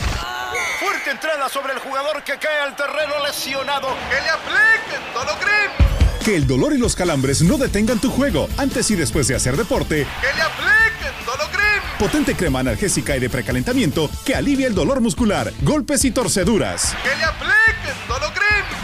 Fuerte 0.81 1.11
entrada 1.11 1.49
sobre 1.49 1.73
el 1.73 1.79
jugador 1.81 2.23
que 2.25 2.33
cae 2.39 2.61
al 2.61 2.77
terreno 2.77 3.15
lesionado. 3.27 3.89
Que 4.11 4.21
le 4.23 4.31
apliquen. 4.31 4.99
Que 6.25 6.37
el 6.37 6.47
dolor 6.47 6.75
y 6.75 6.79
los 6.79 6.95
calambres 6.95 7.43
no 7.43 7.57
detengan 7.57 8.01
tu 8.01 8.11
juego 8.11 8.49
antes 8.59 8.91
y 8.91 8.97
después 8.97 9.29
de 9.29 9.37
hacer 9.37 9.57
deporte. 9.57 10.07
Que 10.21 10.37
le 10.37 10.43
apliquen. 10.43 10.79
Potente 11.99 12.37
crema 12.37 12.61
analgésica 12.61 13.17
y 13.17 13.21
de 13.21 13.29
precalentamiento 13.29 14.09
que 14.25 14.35
alivia 14.35 14.69
el 14.69 14.75
dolor 14.75 15.01
muscular, 15.01 15.53
golpes 15.63 16.05
y 16.05 16.11
torceduras. 16.13 16.95
Que 17.03 17.17
le 17.17 17.25
apliquen. 17.25 17.49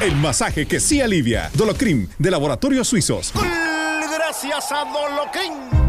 El 0.00 0.16
masaje 0.16 0.66
que 0.66 0.80
sí 0.80 1.00
alivia. 1.00 1.50
Dolocrim, 1.54 2.08
de 2.18 2.30
Laboratorios 2.30 2.88
Suizos. 2.88 3.32
Gracias 3.34 4.72
a 4.72 4.84
Dolocrim. 4.84 5.83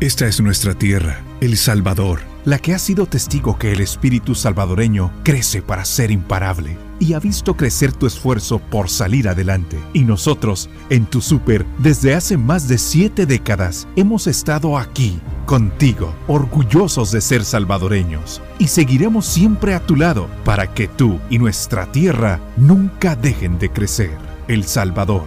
Esta 0.00 0.28
es 0.28 0.40
nuestra 0.40 0.74
tierra, 0.74 1.24
El 1.40 1.56
Salvador, 1.56 2.20
la 2.44 2.60
que 2.60 2.72
ha 2.72 2.78
sido 2.78 3.06
testigo 3.06 3.58
que 3.58 3.72
el 3.72 3.80
espíritu 3.80 4.36
salvadoreño 4.36 5.10
crece 5.24 5.60
para 5.60 5.84
ser 5.84 6.12
imparable 6.12 6.78
y 7.00 7.14
ha 7.14 7.18
visto 7.18 7.56
crecer 7.56 7.90
tu 7.90 8.06
esfuerzo 8.06 8.60
por 8.60 8.90
salir 8.90 9.28
adelante. 9.28 9.76
Y 9.92 10.04
nosotros, 10.04 10.70
en 10.88 11.04
tu 11.04 11.20
super, 11.20 11.66
desde 11.78 12.14
hace 12.14 12.36
más 12.36 12.68
de 12.68 12.78
siete 12.78 13.26
décadas, 13.26 13.88
hemos 13.96 14.28
estado 14.28 14.78
aquí, 14.78 15.18
contigo, 15.46 16.14
orgullosos 16.28 17.10
de 17.10 17.20
ser 17.20 17.44
salvadoreños. 17.44 18.40
Y 18.60 18.68
seguiremos 18.68 19.26
siempre 19.26 19.74
a 19.74 19.84
tu 19.84 19.96
lado 19.96 20.28
para 20.44 20.72
que 20.74 20.86
tú 20.86 21.18
y 21.28 21.40
nuestra 21.40 21.90
tierra 21.90 22.38
nunca 22.56 23.16
dejen 23.16 23.58
de 23.58 23.72
crecer. 23.72 24.16
El 24.46 24.62
Salvador, 24.62 25.24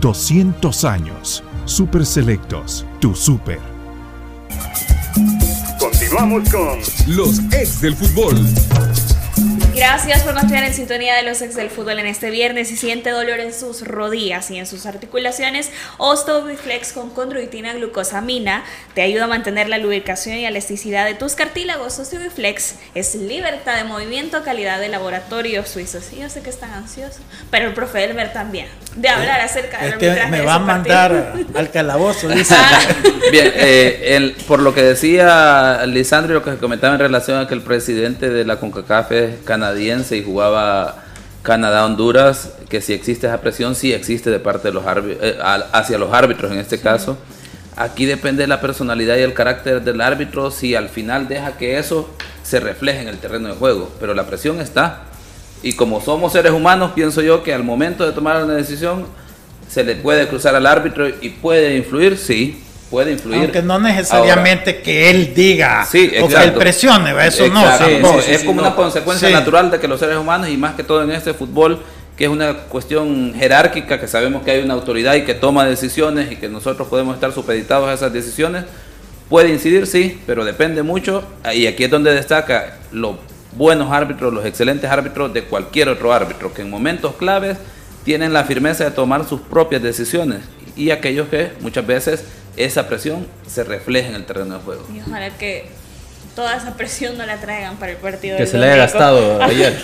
200 0.00 0.84
años. 0.86 1.44
Super 1.66 2.06
Selectos, 2.06 2.86
tu 3.00 3.14
super. 3.14 3.73
Continuamos 5.78 6.48
con 6.50 6.80
Los 7.06 7.38
ex 7.52 7.80
del 7.80 7.96
fútbol. 7.96 8.34
Gracias 9.74 10.22
por 10.22 10.34
confiar 10.34 10.62
en 10.62 10.72
sintonía 10.72 11.16
de 11.16 11.24
los 11.24 11.42
ex 11.42 11.56
del 11.56 11.68
fútbol 11.68 11.98
en 11.98 12.06
este 12.06 12.30
viernes. 12.30 12.68
Si 12.68 12.76
siente 12.76 13.10
dolor 13.10 13.40
en 13.40 13.52
sus 13.52 13.82
rodillas 13.86 14.48
y 14.52 14.58
en 14.58 14.66
sus 14.66 14.86
articulaciones, 14.86 15.70
Ostobiflex 15.98 16.92
con 16.92 17.10
condroitina 17.10 17.72
glucosamina 17.74 18.62
te 18.94 19.02
ayuda 19.02 19.24
a 19.24 19.26
mantener 19.26 19.68
la 19.68 19.78
lubricación 19.78 20.36
y 20.36 20.46
elasticidad 20.46 21.06
de 21.06 21.14
tus 21.14 21.34
cartílagos. 21.34 21.98
Ostobiflex 21.98 22.76
es 22.94 23.16
libertad 23.16 23.76
de 23.76 23.84
movimiento, 23.84 24.44
calidad 24.44 24.78
de 24.78 24.88
laboratorio 24.88 25.66
suizos. 25.66 26.12
Y 26.12 26.20
yo 26.20 26.28
sé 26.30 26.40
que 26.42 26.50
están 26.50 26.70
ansiosos, 26.72 27.20
pero 27.50 27.66
el 27.66 27.74
profe 27.74 28.04
Elmer 28.04 28.32
también, 28.32 28.68
de 28.94 29.08
hablar 29.08 29.40
acerca 29.40 29.78
del 29.82 29.92
Es 29.94 29.98
que 29.98 30.06
arbitraje 30.06 30.30
me 30.30 30.38
de 30.38 30.44
va 30.46 30.54
a 30.54 30.58
mandar 30.60 31.24
partido. 31.32 31.58
al 31.58 31.70
calabozo, 31.72 32.28
dice. 32.28 32.54
Bien, 33.32 33.52
eh, 33.56 34.14
el- 34.16 34.36
por 34.46 34.60
lo 34.60 34.72
que 34.72 34.82
decía 34.82 35.84
Lisandro 35.86 36.32
y 36.32 36.34
lo 36.34 36.44
que 36.44 36.52
se 36.52 36.58
comentaba 36.58 36.94
en 36.94 37.00
relación 37.00 37.38
a 37.40 37.48
que 37.48 37.54
el 37.54 37.62
presidente 37.62 38.30
de 38.30 38.44
la 38.44 38.60
CONCACAF 38.60 39.10
es 39.12 39.34
canadiense 39.44 39.63
y 40.10 40.22
jugaba 40.24 41.02
Canadá-Honduras, 41.42 42.52
que 42.68 42.80
si 42.80 42.92
existe 42.92 43.26
esa 43.26 43.40
presión, 43.40 43.74
sí 43.74 43.92
existe 43.92 44.30
de 44.30 44.38
parte 44.40 44.68
de 44.68 44.74
los 44.74 44.84
árbi- 44.84 45.16
eh, 45.20 45.38
hacia 45.72 45.98
los 45.98 46.12
árbitros 46.12 46.50
en 46.52 46.58
este 46.58 46.80
caso. 46.80 47.18
Aquí 47.76 48.06
depende 48.06 48.42
de 48.44 48.46
la 48.46 48.60
personalidad 48.60 49.16
y 49.16 49.22
el 49.22 49.34
carácter 49.34 49.82
del 49.82 50.00
árbitro 50.00 50.50
si 50.50 50.74
al 50.74 50.88
final 50.88 51.28
deja 51.28 51.56
que 51.56 51.78
eso 51.78 52.08
se 52.42 52.60
refleje 52.60 53.02
en 53.02 53.08
el 53.08 53.18
terreno 53.18 53.48
de 53.48 53.54
juego, 53.54 53.90
pero 54.00 54.14
la 54.14 54.26
presión 54.26 54.60
está. 54.60 55.02
Y 55.62 55.72
como 55.74 56.00
somos 56.00 56.32
seres 56.32 56.52
humanos, 56.52 56.92
pienso 56.94 57.20
yo 57.20 57.42
que 57.42 57.52
al 57.52 57.64
momento 57.64 58.06
de 58.06 58.12
tomar 58.12 58.42
una 58.44 58.54
decisión 58.54 59.06
se 59.68 59.82
le 59.82 59.96
puede 59.96 60.28
cruzar 60.28 60.54
al 60.54 60.66
árbitro 60.66 61.08
y 61.08 61.30
puede 61.30 61.76
influir, 61.76 62.16
sí, 62.16 62.63
puede 62.90 63.12
influir. 63.12 63.40
Aunque 63.40 63.62
no 63.62 63.78
necesariamente 63.78 64.80
que 64.82 65.10
él 65.10 65.32
diga 65.34 65.84
Sí, 65.90 66.10
o 66.22 66.28
que 66.28 66.34
él 66.36 66.52
presione, 66.54 67.10
eso 67.26 67.48
no. 67.48 67.60
Exacto, 67.62 67.86
tampoco. 67.90 68.22
sí, 68.22 68.32
es 68.32 68.44
como 68.44 68.60
una 68.60 68.74
consecuencia 68.74 69.28
Sí. 69.28 69.34
natural 69.34 69.70
de 69.70 69.80
que 69.80 69.88
los 69.88 69.98
seres 70.00 70.16
humanos 70.16 70.48
y 70.48 70.56
más 70.56 70.74
que 70.74 70.84
todo 70.84 71.02
en 71.02 71.10
este 71.10 71.34
fútbol 71.34 71.80
que 72.16 72.24
es 72.24 72.30
una 72.30 72.54
cuestión 72.54 73.34
jerárquica 73.36 73.98
que 73.98 74.06
sabemos 74.06 74.44
que 74.44 74.52
hay 74.52 74.62
una 74.62 74.74
autoridad 74.74 75.14
y 75.14 75.22
que 75.22 75.34
toma 75.34 75.64
decisiones 75.66 76.30
y 76.30 76.36
que 76.36 76.48
nosotros 76.48 76.86
podemos 76.86 77.14
estar 77.14 77.32
supeditados 77.32 77.88
a 77.88 77.92
esas 77.94 78.12
decisiones 78.12 78.64
puede 79.28 79.48
incidir 79.48 79.86
sí 79.88 80.20
pero 80.26 80.44
depende 80.44 80.84
mucho 80.84 81.24
y 81.52 81.66
aquí 81.66 81.82
es 81.84 81.90
donde 81.90 82.14
destaca 82.14 82.78
los 82.92 83.16
buenos 83.56 83.90
árbitros 83.90 84.32
los 84.32 84.44
excelentes 84.46 84.88
árbitros 84.88 85.32
de 85.34 85.42
cualquier 85.44 85.88
otro 85.88 86.12
árbitro 86.12 86.54
que 86.54 86.62
en 86.62 86.70
momentos 86.70 87.14
claves 87.16 87.56
tienen 88.04 88.32
la 88.32 88.44
firmeza 88.44 88.84
de 88.84 88.90
tomar 88.92 89.26
sus 89.26 89.40
propias 89.40 89.82
decisiones 89.82 90.40
y 90.76 90.90
aquellos 90.90 91.28
que 91.28 91.50
muchas 91.62 91.84
veces 91.86 92.24
esa 92.56 92.88
presión 92.88 93.26
se 93.46 93.64
refleja 93.64 94.08
en 94.08 94.14
el 94.14 94.26
terreno 94.26 94.58
de 94.58 94.64
juego. 94.64 94.86
Y 94.94 95.00
ojalá 95.00 95.30
que 95.36 95.66
toda 96.34 96.56
esa 96.56 96.74
presión 96.74 97.16
no 97.16 97.24
la 97.24 97.36
traigan 97.36 97.76
para 97.76 97.92
el 97.92 97.98
partido. 97.98 98.36
Que 98.36 98.46
se 98.46 98.58
le 98.58 98.66
haya 98.66 98.76
gastado 98.76 99.42
ayer. 99.42 99.74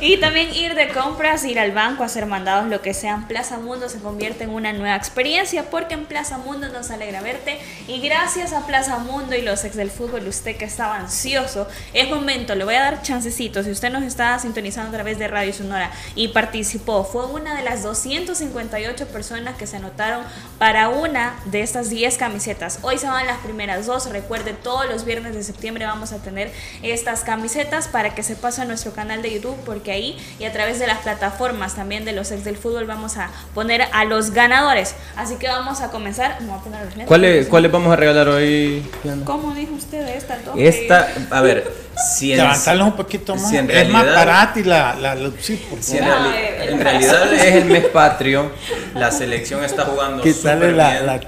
Y 0.00 0.18
también 0.18 0.54
ir 0.54 0.74
de 0.74 0.88
compras, 0.88 1.44
ir 1.44 1.58
al 1.58 1.72
banco, 1.72 2.04
hacer 2.04 2.26
mandados, 2.26 2.68
lo 2.68 2.80
que 2.82 2.94
sea 2.94 3.24
Plaza 3.28 3.58
Mundo 3.58 3.88
se 3.88 3.98
convierte 3.98 4.44
en 4.44 4.50
una 4.50 4.72
nueva 4.72 4.96
experiencia 4.96 5.64
porque 5.70 5.94
en 5.94 6.06
Plaza 6.06 6.38
Mundo 6.38 6.68
nos 6.68 6.90
alegra 6.90 7.20
verte 7.20 7.58
y 7.86 8.00
gracias 8.00 8.52
a 8.52 8.66
Plaza 8.66 8.98
Mundo 8.98 9.34
y 9.34 9.42
los 9.42 9.64
ex 9.64 9.76
del 9.76 9.90
fútbol, 9.90 10.26
usted 10.26 10.56
que 10.56 10.64
estaba 10.64 10.96
ansioso, 10.96 11.68
es 11.92 12.08
momento, 12.08 12.54
le 12.54 12.64
voy 12.64 12.74
a 12.74 12.80
dar 12.80 13.02
chancecito, 13.02 13.62
si 13.62 13.70
usted 13.70 13.90
nos 13.90 14.02
está 14.02 14.38
sintonizando 14.38 14.90
a 14.90 14.92
través 14.94 15.18
de 15.18 15.28
Radio 15.28 15.52
Sonora 15.52 15.90
y 16.14 16.28
participó, 16.28 17.04
fue 17.04 17.26
una 17.26 17.56
de 17.56 17.62
las 17.62 17.82
258 17.82 19.06
personas 19.08 19.56
que 19.56 19.66
se 19.66 19.76
anotaron 19.76 20.24
para 20.58 20.88
una 20.88 21.34
de 21.46 21.62
estas 21.62 21.90
10 21.90 22.16
camisetas. 22.18 22.80
Hoy 22.82 22.98
se 22.98 23.06
van 23.06 23.26
las 23.26 23.38
primeras 23.38 23.86
dos, 23.86 24.08
recuerde 24.10 24.52
todos 24.52 24.88
los 24.88 25.04
viernes 25.04 25.34
de 25.34 25.42
septiembre 25.42 25.67
vamos 25.76 26.12
a 26.12 26.18
tener 26.18 26.50
estas 26.82 27.20
camisetas 27.20 27.88
para 27.88 28.14
que 28.14 28.22
se 28.22 28.36
pase 28.36 28.62
a 28.62 28.64
nuestro 28.64 28.92
canal 28.92 29.22
de 29.22 29.32
YouTube 29.34 29.56
porque 29.66 29.92
ahí 29.92 30.16
y 30.38 30.44
a 30.44 30.52
través 30.52 30.78
de 30.78 30.86
las 30.86 30.98
plataformas 30.98 31.74
también 31.76 32.04
de 32.04 32.12
los 32.12 32.30
ex 32.30 32.44
del 32.44 32.56
fútbol 32.56 32.86
vamos 32.86 33.16
a 33.16 33.30
poner 33.54 33.82
a 33.92 34.04
los 34.04 34.30
ganadores. 34.30 34.94
Así 35.16 35.36
que 35.36 35.48
vamos 35.48 35.80
a 35.80 35.90
comenzar. 35.90 36.40
Me 36.40 36.48
voy 36.48 36.58
a 36.58 36.62
poner 36.62 36.80
los 36.80 36.90
lentes. 36.90 37.06
¿Cuáles 37.08 37.46
cuáles 37.48 37.70
vamos 37.72 37.92
a 37.92 37.96
regalar 37.96 38.28
hoy? 38.28 38.84
¿Cómo 39.24 39.54
dijo 39.54 39.74
usted 39.74 40.06
esta? 40.08 40.38
dos? 40.44 40.54
Esta, 40.56 41.08
a 41.30 41.40
ver, 41.40 41.70
si 42.16 42.32
en, 42.32 42.40
un 42.82 42.92
poquito 42.96 43.34
más. 43.34 43.50
si 43.50 43.56
en 43.56 43.70
es 43.70 43.88
más 43.88 44.02
realidad- 44.04 44.14
barata 44.26 44.60
y 44.60 44.64
la, 44.64 44.94
la, 44.94 45.14
la- 45.14 45.30
sí, 45.40 45.56
por 45.68 45.82
si 45.82 45.98
en, 45.98 46.04
favor. 46.04 46.32
reali- 46.32 46.68
en 46.72 46.80
realidad 46.80 47.32
es 47.34 47.54
el 47.56 47.64
mes 47.66 47.86
patrio, 47.86 48.52
la 48.94 49.10
selección 49.10 49.64
está 49.64 49.84
jugando 49.84 50.22
súper 50.22 50.72
la- 50.74 50.90
bien. 50.92 51.06
la- 51.06 51.20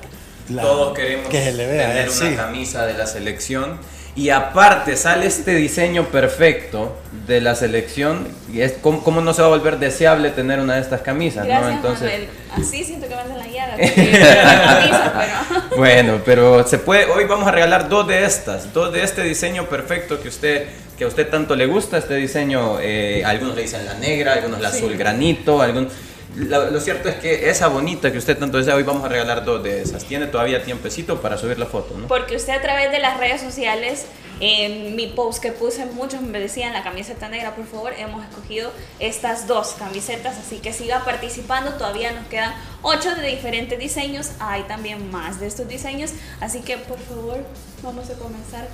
la- 0.51 0.63
Todos 0.63 0.97
queremos 0.97 1.29
que 1.29 1.43
se 1.45 1.53
le 1.53 1.67
vea, 1.67 1.89
tener 1.89 2.07
eh, 2.09 2.11
una 2.11 2.31
sí. 2.31 2.35
camisa 2.37 2.87
de 2.87 2.95
la 2.95 3.07
selección. 3.07 3.79
Y 4.17 4.31
aparte 4.31 4.97
sale 4.97 5.27
este 5.27 5.55
diseño 5.55 6.07
perfecto 6.07 6.97
de 7.27 7.41
la 7.41 7.55
selección. 7.55 8.27
Y 8.53 8.61
es, 8.61 8.73
¿cómo, 8.83 9.03
cómo 9.05 9.21
no 9.21 9.33
se 9.33 9.41
va 9.41 9.47
a 9.49 9.51
volver 9.51 9.79
deseable 9.79 10.31
tener 10.31 10.59
una 10.59 10.75
de 10.75 10.81
estas 10.81 11.01
camisas? 11.01 11.45
¿no? 11.45 11.49
Gracias, 11.49 11.73
Entonces, 11.77 12.03
Manuel. 12.11 12.29
Así 12.53 12.85
siento 12.85 13.07
que 13.09 13.15
me 13.15 13.21
hacen 13.21 13.39
la 13.39 13.45
camisa, 13.45 15.13
pero- 15.71 15.77
Bueno, 15.77 16.21
pero 16.25 16.67
se 16.67 16.79
puede, 16.79 17.05
hoy 17.07 17.25
vamos 17.25 17.47
a 17.47 17.53
regalar 17.53 17.89
dos 17.89 18.07
de 18.09 18.25
estas, 18.25 18.73
dos 18.75 18.93
de 18.93 19.03
este 19.05 19.23
diseño 19.23 19.67
perfecto 19.67 20.21
que 20.21 20.29
usted 20.29 20.67
que 20.99 21.05
a 21.05 21.09
usted 21.09 21.29
tanto 21.31 21.57
le 21.57 21.65
gusta, 21.65 21.97
este 21.97 22.15
diseño, 22.17 22.77
eh, 22.79 23.23
algunos 23.25 23.57
le 23.57 23.63
dicen 23.63 23.87
la 23.87 23.95
negra, 23.95 24.35
algunos 24.35 24.61
la 24.61 24.71
Sí. 24.71 24.79
azul 24.85 24.99
granito, 24.99 25.63
algún, 25.63 25.89
la- 26.37 26.71
lo 26.71 26.81
cierto 26.81 27.09
es 27.09 27.17
que 27.17 27.51
esa 27.51 27.69
bonita 27.69 28.11
que 28.13 28.19
usted 28.19 28.39
tanto 28.39 28.59
desea, 28.59 28.75
hoy 28.77 28.83
vamos 28.83 29.05
a 29.05 29.09
regalar 29.09 29.45
dos 29.45 29.63
de 29.63 29.83
esas. 29.83 30.05
Tiene 30.05 30.27
todavía 30.27 30.63
tiempecito 30.65 31.21
para 31.21 31.37
subir 31.37 31.59
la 31.59 31.67
foto, 31.67 31.97
¿no? 31.97 32.07
Porque 32.09 32.37
usted 32.37 32.53
a 32.55 32.63
través 32.63 32.91
de 32.91 32.99
las 32.99 33.19
redes 33.19 33.41
sociales, 33.41 34.07
en 34.43 34.97
mi 34.97 35.07
post 35.09 35.43
que 35.43 35.53
puse, 35.53 35.85
muchos 35.87 36.23
me 36.23 36.39
decían 36.41 36.73
la 36.73 36.83
camiseta 36.83 37.29
negra, 37.29 37.55
por 37.55 37.67
favor, 37.67 37.93
hemos 37.99 38.25
escogido 38.25 38.73
estas 38.99 39.47
dos 39.47 39.75
camisetas, 39.79 40.39
así 40.39 40.59
que 40.61 40.73
siga 40.73 41.05
participando, 41.05 41.73
todavía 41.75 42.13
nos 42.13 42.27
quedan 42.29 42.55
ocho 42.81 43.15
de 43.15 43.27
diferentes 43.29 43.79
diseños, 43.79 44.31
hay 44.39 44.63
también 44.63 45.11
más 45.11 45.41
de 45.41 45.47
estos 45.47 45.69
diseños, 45.69 46.13
así 46.41 46.61
que 46.63 46.79
por 46.79 46.99
favor, 46.99 47.45
vamos 47.83 48.09
a 48.09 48.15
comenzar 48.15 48.67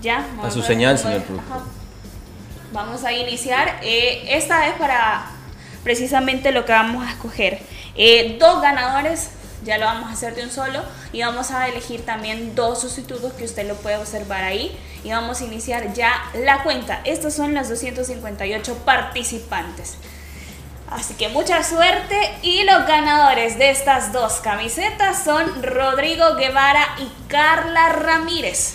ya. 0.00 0.26
Vamos 0.36 0.46
A 0.46 0.50
su 0.50 0.62
señal, 0.62 0.98
señor. 0.98 1.22
Vamos 2.72 3.04
a 3.04 3.12
iniciar. 3.12 3.80
Eh, 3.82 4.24
esta 4.30 4.68
es 4.68 4.74
para 4.74 5.26
precisamente 5.82 6.52
lo 6.52 6.64
que 6.64 6.72
vamos 6.72 7.06
a 7.06 7.10
escoger. 7.10 7.60
Eh, 7.96 8.36
dos 8.38 8.62
ganadores, 8.62 9.30
ya 9.64 9.78
lo 9.78 9.86
vamos 9.86 10.08
a 10.08 10.12
hacer 10.12 10.34
de 10.34 10.44
un 10.44 10.50
solo, 10.50 10.82
y 11.12 11.22
vamos 11.22 11.50
a 11.50 11.68
elegir 11.68 12.04
también 12.04 12.54
dos 12.54 12.80
sustitutos 12.80 13.32
que 13.34 13.44
usted 13.44 13.66
lo 13.66 13.74
puede 13.76 13.96
observar 13.96 14.44
ahí. 14.44 14.78
Y 15.02 15.10
vamos 15.10 15.40
a 15.40 15.44
iniciar 15.44 15.94
ya 15.94 16.12
la 16.34 16.62
cuenta. 16.62 17.00
Estas 17.04 17.34
son 17.34 17.54
las 17.54 17.68
258 17.68 18.78
participantes. 18.84 19.96
Así 20.90 21.14
que 21.14 21.28
mucha 21.28 21.62
suerte 21.62 22.16
y 22.42 22.64
los 22.64 22.84
ganadores 22.86 23.58
de 23.58 23.70
estas 23.70 24.12
dos 24.12 24.34
camisetas 24.40 25.22
son 25.22 25.62
Rodrigo 25.62 26.34
Guevara 26.34 26.84
y 26.98 27.08
Carla 27.28 27.90
Ramírez. 27.90 28.74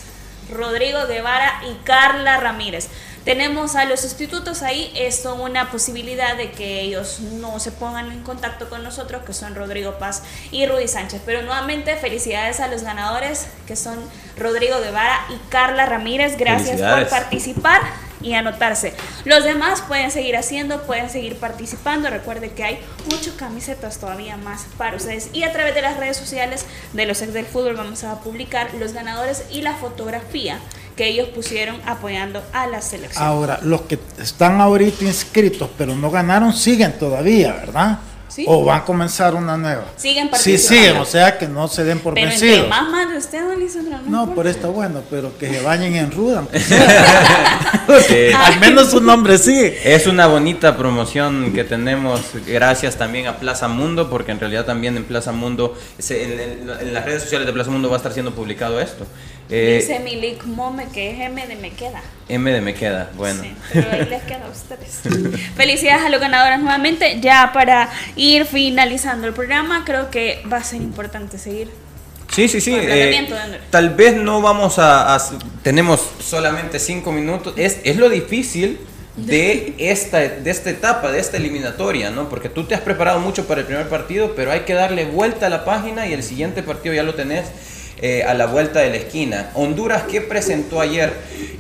Rodrigo 0.50 1.08
Guevara 1.08 1.62
y 1.70 1.76
Carla 1.84 2.38
Ramírez. 2.38 2.90
Tenemos 3.26 3.76
a 3.76 3.86
los 3.86 4.02
sustitutos 4.02 4.62
ahí, 4.62 4.94
esto 4.96 5.34
una 5.34 5.72
posibilidad 5.72 6.38
de 6.38 6.52
que 6.52 6.82
ellos 6.82 7.20
no 7.20 7.60
se 7.60 7.72
pongan 7.72 8.12
en 8.12 8.22
contacto 8.22 8.70
con 8.70 8.84
nosotros, 8.84 9.24
que 9.26 9.34
son 9.34 9.56
Rodrigo 9.56 9.98
Paz 9.98 10.22
y 10.52 10.68
Rudy 10.68 10.88
Sánchez. 10.88 11.24
Pero 11.26 11.42
nuevamente 11.42 11.96
felicidades 11.96 12.60
a 12.60 12.68
los 12.68 12.84
ganadores, 12.84 13.48
que 13.66 13.76
son 13.76 13.98
Rodrigo 14.38 14.80
Guevara 14.80 15.26
y 15.30 15.50
Carla 15.50 15.88
Ramírez. 15.88 16.38
Gracias 16.38 16.80
por 16.80 17.10
participar 17.10 17.82
y 18.26 18.34
anotarse. 18.34 18.94
Los 19.24 19.44
demás 19.44 19.82
pueden 19.88 20.10
seguir 20.12 20.36
haciendo, 20.36 20.82
pueden 20.84 21.10
seguir 21.10 21.38
participando. 21.38 22.10
Recuerde 22.10 22.52
que 22.52 22.64
hay 22.64 22.80
muchas 23.10 23.36
camisetas 23.36 24.00
todavía 24.00 24.36
más 24.36 24.66
para 24.78 24.98
ustedes. 24.98 25.30
Y 25.32 25.44
a 25.44 25.54
través 25.54 25.76
de 25.76 25.82
las 25.84 25.98
redes 25.98 26.18
sociales 26.18 26.66
de 26.94 27.06
los 27.06 27.22
ex 27.22 27.34
del 27.34 27.46
fútbol 27.46 27.76
vamos 27.76 28.04
a 28.04 28.20
publicar 28.20 28.74
los 28.74 28.94
ganadores 28.94 29.44
y 29.52 29.62
la 29.62 29.76
fotografía 29.76 30.60
que 30.96 31.08
ellos 31.08 31.30
pusieron 31.30 31.80
apoyando 31.86 32.42
a 32.54 32.68
la 32.68 32.82
selección. 32.82 33.24
Ahora, 33.24 33.60
los 33.62 33.82
que 33.82 34.00
están 34.18 34.60
ahorita 34.60 35.06
inscritos 35.06 35.70
pero 35.78 35.96
no 35.96 36.10
ganaron, 36.10 36.54
siguen 36.54 36.98
todavía, 36.98 37.54
¿verdad? 37.54 38.00
Sí. 38.28 38.44
O 38.48 38.66
van 38.66 38.80
a 38.82 38.84
comenzar 38.86 39.34
una 39.36 39.56
nueva. 39.56 39.86
Siguen 39.96 40.30
Sí, 40.34 40.58
siguen, 40.58 40.98
o 40.98 41.06
sea 41.06 41.38
que 41.38 41.48
no 41.48 41.68
se 41.68 41.84
den 41.84 42.00
por 42.00 42.14
Pero 42.16 42.30
entre 42.32 42.48
vencidos. 42.48 42.70
más 42.70 42.90
más 42.90 43.16
usted, 43.16 43.42
don 43.48 43.60
Lisandro, 43.60 44.00
no, 44.08 44.34
por 44.34 44.48
esto 44.48 44.72
bueno, 44.72 45.02
pero 45.10 45.38
que 45.38 45.48
se 45.54 45.62
bañen 45.62 45.96
en 45.96 46.12
ruda. 46.12 46.44
Eh. 48.10 48.34
Al 48.36 48.60
menos 48.60 48.90
su 48.92 49.00
nombre 49.00 49.38
sí. 49.38 49.72
Es 49.84 50.08
una 50.08 50.26
bonita 50.28 50.76
promoción 50.76 51.54
que 51.54 51.64
tenemos 51.64 52.22
gracias 52.48 52.96
también 52.96 53.28
a 53.28 53.38
Plaza 53.38 53.68
Mundo, 53.68 54.10
porque 54.10 54.32
en 54.32 54.40
realidad 54.40 54.66
también 54.66 54.98
en 54.98 55.04
Plaza 55.06 55.32
Mundo, 55.32 55.78
en- 56.10 56.68
en 56.70 56.94
las 56.94 57.06
redes 57.06 57.22
sociales 57.24 57.46
de 57.46 57.54
Plaza 57.54 57.70
Mundo 57.70 57.90
va 57.90 57.96
a 57.96 57.98
estar 57.98 58.12
siendo 58.12 58.32
publicado 58.34 58.80
esto. 58.82 59.06
Eh, 59.50 59.78
Dice 59.80 60.00
Milik 60.00 60.44
Mome 60.46 60.88
que 60.92 61.12
es 61.12 61.20
M 61.20 61.46
de 61.46 61.56
me 61.56 61.72
queda. 61.72 62.02
M 62.30 62.52
de 62.52 62.62
me 62.62 62.74
queda, 62.74 63.12
bueno. 63.16 63.44
Sí, 63.44 63.54
pero 63.72 63.92
ahí 63.92 64.06
les 64.10 64.24
queda 64.24 64.46
a 64.46 64.50
ustedes. 64.50 65.02
Felicidades 65.56 66.04
a 66.04 66.10
los 66.10 66.20
ganadores 66.20 66.60
nuevamente. 66.60 67.20
Ya 67.22 67.52
para 67.54 67.90
ir 68.16 68.46
finalizando 68.46 69.28
el 69.28 69.34
programa, 69.34 69.84
creo 69.86 70.10
que 70.10 70.42
va 70.52 70.58
a 70.58 70.64
ser 70.64 70.82
importante 70.82 71.38
seguir. 71.38 71.70
Sí, 72.32 72.48
sí, 72.48 72.60
sí. 72.60 72.76
Eh, 72.76 73.28
tal 73.70 73.92
vez 73.92 74.16
no 74.18 74.42
vamos 74.42 74.80
a, 74.80 75.16
a- 75.16 75.22
Tenemos 75.62 76.02
solamente 76.20 76.80
cinco 76.80 77.12
minutos. 77.12 77.54
Es, 77.56 77.78
es 77.84 77.98
lo 77.98 78.10
difícil 78.10 78.80
de 79.16 79.76
esta, 79.78 80.18
de 80.22 80.50
esta 80.50 80.72
etapa, 80.72 81.12
de 81.12 81.20
esta 81.20 81.38
eliminatoria, 81.38 82.10
¿no? 82.10 82.30
Porque 82.30 82.50
tú 82.50 82.64
te 82.64 82.74
has 82.74 82.82
preparado 82.82 83.20
mucho 83.20 83.46
para 83.48 83.62
el 83.62 83.68
primer 83.68 83.88
partido, 83.90 84.34
pero 84.36 84.52
hay 84.52 84.62
que 84.62 84.74
darle 84.74 85.06
vuelta 85.06 85.46
a 85.46 85.50
la 85.50 85.64
página 85.66 86.08
y 86.08 86.14
el 86.14 86.24
siguiente 86.24 86.64
partido 86.64 86.96
ya 86.96 87.04
lo 87.04 87.14
tenés 87.14 87.46
eh, 88.08 88.24
a 88.24 88.36
la 88.36 88.46
vuelta 88.46 88.82
de 88.82 88.92
la 88.92 88.98
esquina. 88.98 89.50
Honduras, 89.56 90.04
¿qué 90.04 90.22
presentó 90.22 90.80
ayer? 90.80 91.12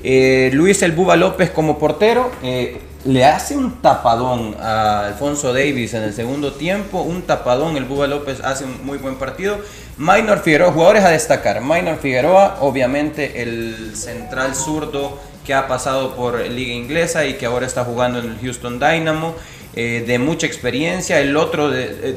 Eh, 0.03 0.51
Luis 0.53 0.83
El 0.83 0.91
Buba 0.91 1.15
López 1.15 1.49
como 1.49 1.79
portero. 1.79 2.29
eh, 2.43 2.77
le 3.03 3.25
hace 3.25 3.57
un 3.57 3.81
tapadón 3.81 4.55
a 4.59 5.07
Alfonso 5.07 5.53
Davis 5.53 5.95
en 5.95 6.03
el 6.03 6.13
segundo 6.13 6.53
tiempo, 6.53 7.01
un 7.01 7.23
tapadón, 7.23 7.77
el 7.77 7.85
Buba 7.85 8.05
López 8.05 8.41
hace 8.43 8.65
un 8.65 8.85
muy 8.85 8.99
buen 8.99 9.15
partido. 9.15 9.57
Minor 9.97 10.43
Figueroa, 10.43 10.71
jugadores 10.71 11.03
a 11.03 11.09
destacar. 11.09 11.61
Minor 11.61 11.97
Figueroa, 11.97 12.57
obviamente 12.61 13.41
el 13.41 13.95
central 13.95 14.53
zurdo 14.53 15.19
que 15.43 15.55
ha 15.55 15.67
pasado 15.67 16.15
por 16.15 16.39
Liga 16.47 16.73
Inglesa 16.73 17.25
y 17.25 17.35
que 17.35 17.47
ahora 17.47 17.65
está 17.65 17.83
jugando 17.83 18.19
en 18.19 18.25
el 18.25 18.37
Houston 18.39 18.79
Dynamo, 18.79 19.33
de 19.73 20.19
mucha 20.19 20.45
experiencia. 20.45 21.19
El 21.19 21.37
otro 21.37 21.71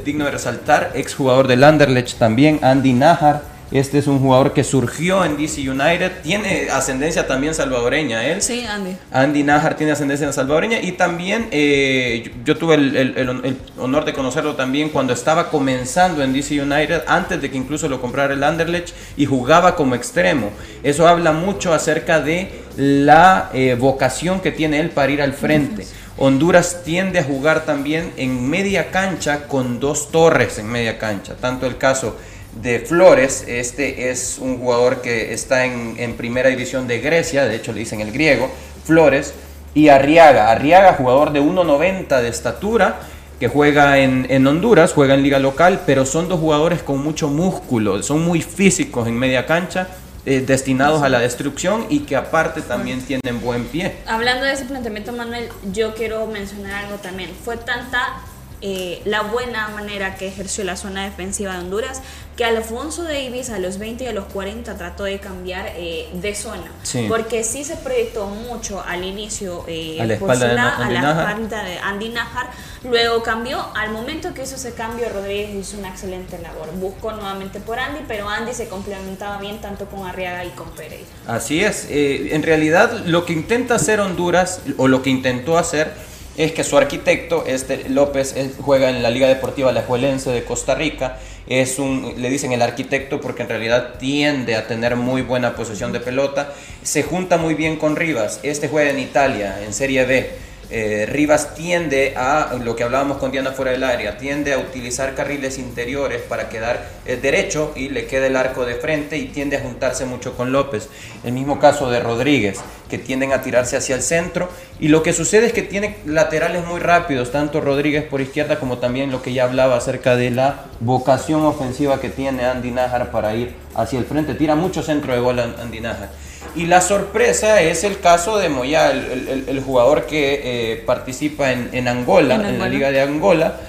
digno 0.05 0.27
de 0.27 0.31
resaltar, 0.33 0.93
exjugador 0.95 1.49
del 1.49 1.65
Anderlecht 1.65 2.19
también, 2.19 2.61
Andy 2.63 2.93
Najar. 2.93 3.58
Este 3.71 3.99
es 3.99 4.07
un 4.07 4.19
jugador 4.19 4.55
que 4.55 4.65
surgió 4.65 5.25
en 5.27 5.37
DC 5.37 5.69
United, 5.69 6.23
tiene 6.23 6.69
ascendencia 6.71 7.27
también 7.27 7.55
salvadoreña 7.55 8.25
él. 8.27 8.41
Sí, 8.41 8.65
Andy. 8.65 8.97
Andy 9.13 9.43
Najar 9.43 9.77
tiene 9.77 9.93
ascendencia 9.93 10.33
salvadoreña 10.33 10.81
y 10.81 10.93
también 10.93 11.49
eh, 11.51 12.33
yo, 12.47 12.57
tuve 12.57 12.77
el, 12.77 12.97
el- 12.97 13.19
el 13.19 13.29
hon- 13.29 13.45
el 13.45 13.57
honor 13.79 14.07
de 14.07 14.15
conocerlo 14.15 14.55
también 14.55 14.89
cuando 14.89 15.13
estaba 15.13 15.51
comenzando 15.51 16.23
en 16.23 16.33
DC 16.33 16.61
United, 16.63 17.03
antes 17.07 17.43
de 17.43 17.51
que 17.51 17.59
incluso 17.59 17.91
lo 17.91 18.01
comprara 18.01 18.33
el 18.33 18.43
Anderlecht 18.43 18.95
y 19.19 19.27
jugaba 19.27 19.77
como 19.77 19.95
extremo. 19.95 20.51
Eso 20.83 21.07
habla 21.07 21.33
mucho 21.33 21.75
acerca 21.75 22.21
de 22.21 22.51
la 22.77 23.51
eh, 23.53 23.77
vocación 23.79 24.41
que 24.41 24.51
tiene 24.51 24.81
él 24.81 24.91
para 24.91 25.13
ir 25.13 25.21
al 25.21 25.35
frente. 25.35 25.87
Honduras 26.17 26.83
tiende 26.85 27.19
a 27.19 27.23
jugar 27.25 27.67
también 27.67 28.13
en 28.17 28.49
media 28.49 28.91
cancha 28.91 29.47
con 29.47 29.79
dos 29.79 30.11
torres 30.11 30.59
en 30.59 30.67
media 30.69 30.99
cancha, 30.99 31.35
tanto 31.37 31.67
el 31.67 31.77
caso 31.77 32.17
de 32.63 32.81
Flores, 32.81 33.45
este 33.47 34.11
es 34.11 34.39
un 34.41 34.59
jugador 34.59 35.01
que 35.01 35.33
está 35.33 35.65
en, 35.65 35.95
en 35.99 36.15
primera 36.17 36.49
división 36.49 36.87
de 36.89 37.01
Grecia, 37.01 37.45
de 37.45 37.57
hecho 37.57 37.73
le 37.73 37.81
dicen 37.81 38.01
el 38.01 38.13
griego, 38.13 38.51
Flores, 38.85 39.35
y 39.75 39.89
Arriaga, 39.89 40.51
Arriaga 40.51 40.95
jugador 40.95 41.33
de 41.33 41.41
1,90 41.41 42.21
de 42.21 42.29
estatura, 42.29 43.01
que 43.39 43.47
juega 43.49 43.99
en, 43.99 44.27
en 44.29 44.47
Honduras, 44.47 44.93
juega 44.93 45.15
en 45.15 45.23
liga 45.23 45.39
local, 45.39 45.83
pero 45.87 46.05
son 46.05 46.29
dos 46.29 46.41
jugadores 46.41 46.83
con 46.83 46.99
mucho 47.03 47.29
músculo, 47.29 48.03
son 48.03 48.25
muy 48.25 48.43
físicos 48.43 49.07
en 49.07 49.17
media 49.17 49.47
cancha. 49.47 49.87
eh, 50.27 50.41
destinados 50.47 51.03
a 51.03 51.09
la 51.09 51.21
destrucción 51.21 51.87
y 51.89 52.01
que 52.01 52.15
aparte 52.15 52.61
también 52.61 53.01
tienen 53.01 53.41
buen 53.41 53.65
pie. 53.65 53.97
Hablando 54.07 54.45
de 54.45 54.53
ese 54.53 54.67
planteamiento, 54.67 55.13
Manuel, 55.13 55.49
yo 55.73 55.95
quiero 55.95 56.27
mencionar 56.27 56.85
algo 56.85 56.97
también. 56.97 57.31
Fue 57.45 57.57
tanta 57.57 58.21
eh, 58.61 59.01
la 59.05 59.23
buena 59.23 59.69
manera 59.69 60.17
que 60.17 60.27
ejerció 60.29 60.65
la 60.65 60.77
zona 60.77 61.05
defensiva 61.05 61.53
de 61.55 61.59
Honduras, 61.61 62.03
que 62.37 62.45
Alfonso 62.45 63.03
Davis 63.03 63.51
a 63.51 63.59
los 63.59 63.79
20 63.79 64.05
y 64.05 64.07
a 64.07 64.13
los 64.13 64.27
40 64.27 64.77
trató 64.77 65.05
de 65.05 65.19
cambiar 65.19 65.73
eh, 65.77 66.09
de 66.13 66.35
zona, 66.37 66.71
Sí. 66.85 67.07
porque 67.09 67.43
sí 67.43 67.65
se 67.65 67.77
proyectó 67.77 68.27
mucho 68.27 68.81
al 68.87 69.03
inicio 69.05 69.65
eh, 69.67 69.99
A 70.01 70.07
la 70.07 70.17
por 70.19 70.31
espalda 70.33 70.55
de 70.55 70.61
a 70.61 70.77
Andy 70.77 70.95
la 70.95 71.01
Nájar. 71.03 71.29
espalda 71.31 71.65
de 71.65 71.79
Andy 71.79 72.09
Nájar, 72.11 72.51
luego 72.85 73.23
cambió, 73.25 73.65
al 73.75 73.91
momento 73.91 74.35
que 74.35 74.43
hizo 74.43 74.55
ese 74.55 74.73
cambio 74.75 75.09
Rodríguez 75.09 75.55
hizo 75.55 75.79
una 75.79 75.89
excelente 75.89 76.39
labor, 76.39 76.71
buscó 76.75 77.11
nuevamente 77.13 77.59
por 77.59 77.79
Andy, 77.81 78.03
pero 78.07 78.29
Andy 78.29 78.55
se 78.55 78.69
complementaba 78.69 79.39
bien 79.39 79.61
tanto 79.61 79.87
con 79.87 80.07
Arriaga 80.07 80.45
y 80.45 80.51
con 80.51 80.71
Pereira. 80.71 81.07
Así 81.27 81.65
es, 81.65 81.87
eh, 81.91 82.35
en 82.37 82.43
realidad 82.45 83.03
lo 83.05 83.25
que 83.27 83.33
intenta 83.33 83.75
hacer 83.75 83.99
Honduras, 84.01 84.61
o 84.77 84.87
lo 84.87 85.03
que 85.03 85.11
intentó 85.11 85.59
hacer, 85.59 85.93
es 86.39 86.53
que 86.53 86.63
su 86.63 86.79
arquitecto, 86.79 87.45
este 87.47 87.89
López, 87.89 88.35
juega 88.61 88.91
en 88.91 89.03
la 89.03 89.11
Liga 89.11 89.27
Deportiva 89.27 89.71
Alajuelense 89.71 90.31
de 90.31 90.45
Costa 90.45 90.77
Rica, 90.77 91.19
es 91.49 91.81
un, 91.81 92.15
le 92.17 92.31
dicen 92.31 92.53
el 92.53 92.63
arquitecto 92.63 93.21
porque 93.21 93.43
en 93.43 93.49
realidad 93.49 93.95
tiende 93.99 94.55
a 94.55 94.69
tener 94.69 94.95
muy 94.95 95.23
buena 95.23 95.57
posesión 95.57 95.93
de 95.93 95.99
pelota, 95.99 96.55
se 96.85 97.03
junta 97.03 97.39
muy 97.39 97.55
bien 97.55 97.77
con 97.77 97.97
Rivas, 97.97 98.39
este 98.45 98.69
juega 98.69 98.91
en 98.91 99.01
Italia, 99.01 99.61
en 99.65 99.75
Serie 99.75 100.05
B, 100.05 100.31
eh, 100.71 101.07
Rivas 101.09 101.55
tiende 101.55 102.15
a, 102.17 102.55
lo 102.63 102.77
que 102.77 102.85
hablábamos 102.85 103.17
con 103.17 103.31
Diana 103.31 103.53
fuera 103.53 103.71
del 103.71 103.85
área, 103.85 104.19
tiende 104.19 104.53
a 104.53 104.59
utilizar 104.59 105.15
carriles 105.15 105.59
interiores 105.59 106.21
para 106.21 106.51
quedar 106.51 106.91
eh, 107.07 107.17
derecho 107.17 107.73
y 107.75 107.89
le 107.89 108.07
queda 108.07 108.27
el 108.27 108.37
arco 108.37 108.67
de 108.67 108.75
frente 108.75 109.17
y 109.17 109.27
tiende 109.27 109.57
a 109.57 109.61
juntarse 109.61 110.05
mucho 110.05 110.37
con 110.37 110.53
López. 110.53 110.89
El 111.25 111.33
mismo 111.33 111.59
caso 111.59 111.91
de 111.91 112.01
Rodríguez, 112.01 112.59
que 112.91 112.99
tienden 112.99 113.33
a 113.33 113.41
tirarse 113.41 113.77
hacia 113.77 113.95
el 113.95 114.03
centro 114.03 114.51
y 114.79 114.89
lo 114.89 115.03
que 115.03 115.15
sucede 115.15 115.47
es 115.47 115.53
que 115.55 115.63
tiene 115.63 115.97
laterales 116.05 116.67
muy 116.67 116.81
rápidos, 116.81 117.33
tanto 117.33 117.61
Rodríguez 117.63 118.05
por 118.05 118.21
izquierda 118.21 118.61
como 118.61 118.77
también 118.79 119.11
lo 119.11 119.23
que 119.23 119.33
ya 119.33 119.45
hablaba 119.45 119.77
acerca 119.77 120.17
de 120.17 120.31
la 120.31 120.67
vocación 120.81 121.47
ofensiva 121.47 122.01
que 122.01 122.11
tiene 122.11 122.45
Andy 122.45 122.73
Nájar 122.73 123.11
para 123.11 123.35
ir 123.35 123.55
hacia 123.75 123.99
el 123.99 124.05
frente. 124.05 124.35
Tira 124.35 124.55
mucho 124.55 124.83
centro 124.83 125.15
de 125.15 125.21
gol 125.21 125.39
Andy 125.39 125.81
Nájar. 125.81 126.11
Y 126.55 126.67
la 126.67 126.81
sorpresa 126.81 127.61
es 127.63 127.85
el 127.85 128.01
caso 128.01 128.39
de 128.39 128.49
Moya, 128.49 128.91
el, 128.91 129.29
el- 129.29 129.45
el 129.49 129.61
jugador 129.63 130.07
que 130.07 130.41
eh, 130.73 130.77
participa 130.87 131.53
en, 131.53 131.71
en 131.73 131.89
Angola, 131.89 132.37
En 132.37 132.47
en, 132.47 132.59
la. 132.59 132.69
Liga 132.69 132.91
de 132.91 133.01
Angola. 133.01 133.61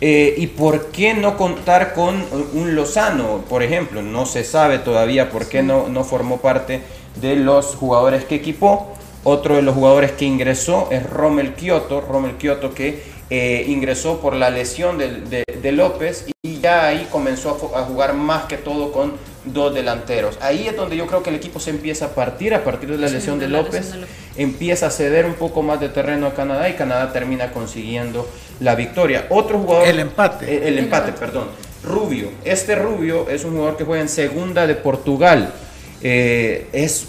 Eh, 0.00 0.34
¿Y 0.38 0.46
por 0.48 0.86
qué 0.92 1.12
no 1.14 1.36
contar 1.36 1.92
con 1.92 2.24
un 2.54 2.76
Lozano, 2.76 3.44
por 3.48 3.62
ejemplo? 3.64 4.00
No 4.02 4.26
se 4.26 4.44
sabe 4.44 4.78
todavía 4.78 5.30
por 5.30 5.48
qué 5.48 5.62
no, 5.62 5.88
no 5.88 6.04
formó 6.04 6.38
parte 6.40 6.80
de 7.20 7.34
los 7.36 7.74
jugadores 7.74 8.24
que 8.24 8.36
equipó. 8.36 8.94
Otro 9.24 9.56
de 9.56 9.62
los 9.62 9.74
jugadores 9.74 10.12
que 10.12 10.24
ingresó 10.24 10.88
es 10.92 11.02
Rommel 11.08 11.54
Kioto, 11.54 12.00
Rommel 12.00 12.36
Kioto 12.36 12.72
que 12.72 13.02
eh, 13.30 13.64
ingresó 13.66 14.20
por 14.20 14.34
la 14.36 14.48
lesión 14.50 14.96
de, 14.96 15.20
de- 15.22 15.44
de 15.60 15.72
López 15.72 16.26
y 16.42 16.60
ya 16.60 16.86
ahí 16.86 17.08
comenzó 17.10 17.50
a 17.74 17.82
jugar 17.82 18.14
más 18.14 18.44
que 18.44 18.56
todo 18.56 18.92
con 18.92 19.14
dos 19.44 19.74
delanteros. 19.74 20.38
Ahí 20.40 20.66
es 20.68 20.76
donde 20.76 20.96
yo 20.96 21.06
creo 21.06 21.22
que 21.22 21.30
el 21.30 21.36
equipo 21.36 21.60
se 21.60 21.70
empieza 21.70 22.06
a 22.06 22.08
partir, 22.10 22.54
a 22.54 22.64
partir 22.64 22.90
de 22.90 22.98
la 22.98 23.08
lesión 23.08 23.38
de 23.38 23.46
de 23.46 23.52
la 23.52 23.58
López, 23.58 23.74
lesión 23.74 24.00
de 24.00 24.06
López. 24.06 24.16
empieza 24.36 24.86
a 24.86 24.90
ceder 24.90 25.26
un 25.26 25.34
poco 25.34 25.62
más 25.62 25.80
de 25.80 25.88
terreno 25.88 26.26
a 26.26 26.34
Canadá 26.34 26.68
y 26.68 26.74
Canadá 26.74 27.12
termina 27.12 27.52
consiguiendo 27.52 28.28
la 28.60 28.74
victoria. 28.74 29.26
Otro 29.30 29.58
jugador... 29.58 29.88
El 29.88 30.00
empate. 30.00 30.52
Eh, 30.52 30.68
el 30.68 30.78
empate, 30.78 31.12
perdón. 31.12 31.48
Rubio. 31.84 32.30
Este 32.44 32.74
Rubio 32.74 33.28
es 33.28 33.44
un 33.44 33.52
jugador 33.52 33.76
que 33.76 33.84
juega 33.84 34.02
en 34.02 34.08
segunda 34.08 34.66
de 34.66 34.74
Portugal. 34.74 35.52
Eh, 36.00 36.68
es, 36.72 37.08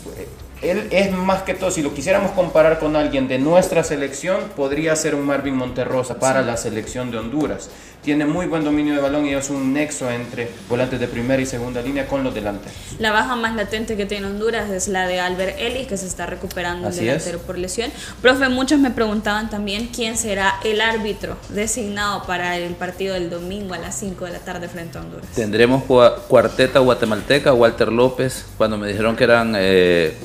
él 0.61 0.87
es 0.91 1.11
más 1.11 1.43
que 1.43 1.53
todo, 1.53 1.71
si 1.71 1.81
lo 1.81 1.93
quisiéramos 1.93 2.31
comparar 2.31 2.79
con 2.79 2.95
alguien 2.95 3.27
de 3.27 3.39
nuestra 3.39 3.83
selección, 3.83 4.39
podría 4.55 4.95
ser 4.95 5.15
un 5.15 5.25
Marvin 5.25 5.55
Monterrosa 5.55 6.19
para 6.19 6.41
Sí. 6.41 6.47
la 6.47 6.57
selección 6.57 7.11
de 7.11 7.17
Honduras. 7.17 7.69
Tiene 8.01 8.25
muy 8.25 8.45
buen 8.45 8.63
dominio 8.63 8.93
de 8.95 9.01
balón 9.01 9.25
y 9.25 9.33
es 9.33 9.49
un 9.49 9.73
nexo 9.73 10.09
entre 10.09 10.49
volantes 10.69 11.01
de 11.01 11.07
primera 11.09 11.41
y 11.41 11.45
segunda 11.45 11.81
línea 11.81 12.07
con 12.07 12.23
los 12.23 12.33
delanteros. 12.33 12.73
La 12.97 13.11
baja 13.11 13.35
más 13.35 13.55
latente 13.55 13.97
que 13.97 14.05
tiene 14.05 14.27
Honduras 14.27 14.69
es 14.69 14.87
la 14.87 15.05
de 15.05 15.19
Albert 15.19 15.57
Ellis, 15.59 15.85
que 15.85 15.97
se 15.97 16.05
está 16.07 16.25
recuperando 16.25 16.87
el 16.87 16.93
Así 16.93 17.03
delantero 17.03 17.39
por 17.39 17.57
lesión. 17.57 17.91
Profe, 18.21 18.47
muchos 18.47 18.79
me 18.79 18.89
preguntaban 18.91 19.49
también 19.49 19.89
quién 19.93 20.15
será 20.15 20.55
el 20.63 20.79
árbitro 20.79 21.35
designado 21.49 22.23
para 22.23 22.55
el 22.55 22.73
partido 22.75 23.15
del 23.15 23.29
domingo 23.29 23.73
a 23.73 23.77
las 23.79 23.95
5 23.99 24.23
de 24.25 24.31
la 24.31 24.39
tarde 24.39 24.69
frente 24.69 24.97
a 24.97 25.01
Honduras. 25.01 25.27
Tendremos 25.35 25.83
cua- 25.83 26.15
cuarteta 26.29 26.79
guatemalteca, 26.79 27.51
Walter 27.53 27.89
López. 27.91 28.45
Cuando 28.57 28.77
me 28.77 28.87
dijeron 28.87 29.17
que 29.17 29.25
eran 29.25 29.53
eh, 29.57 30.15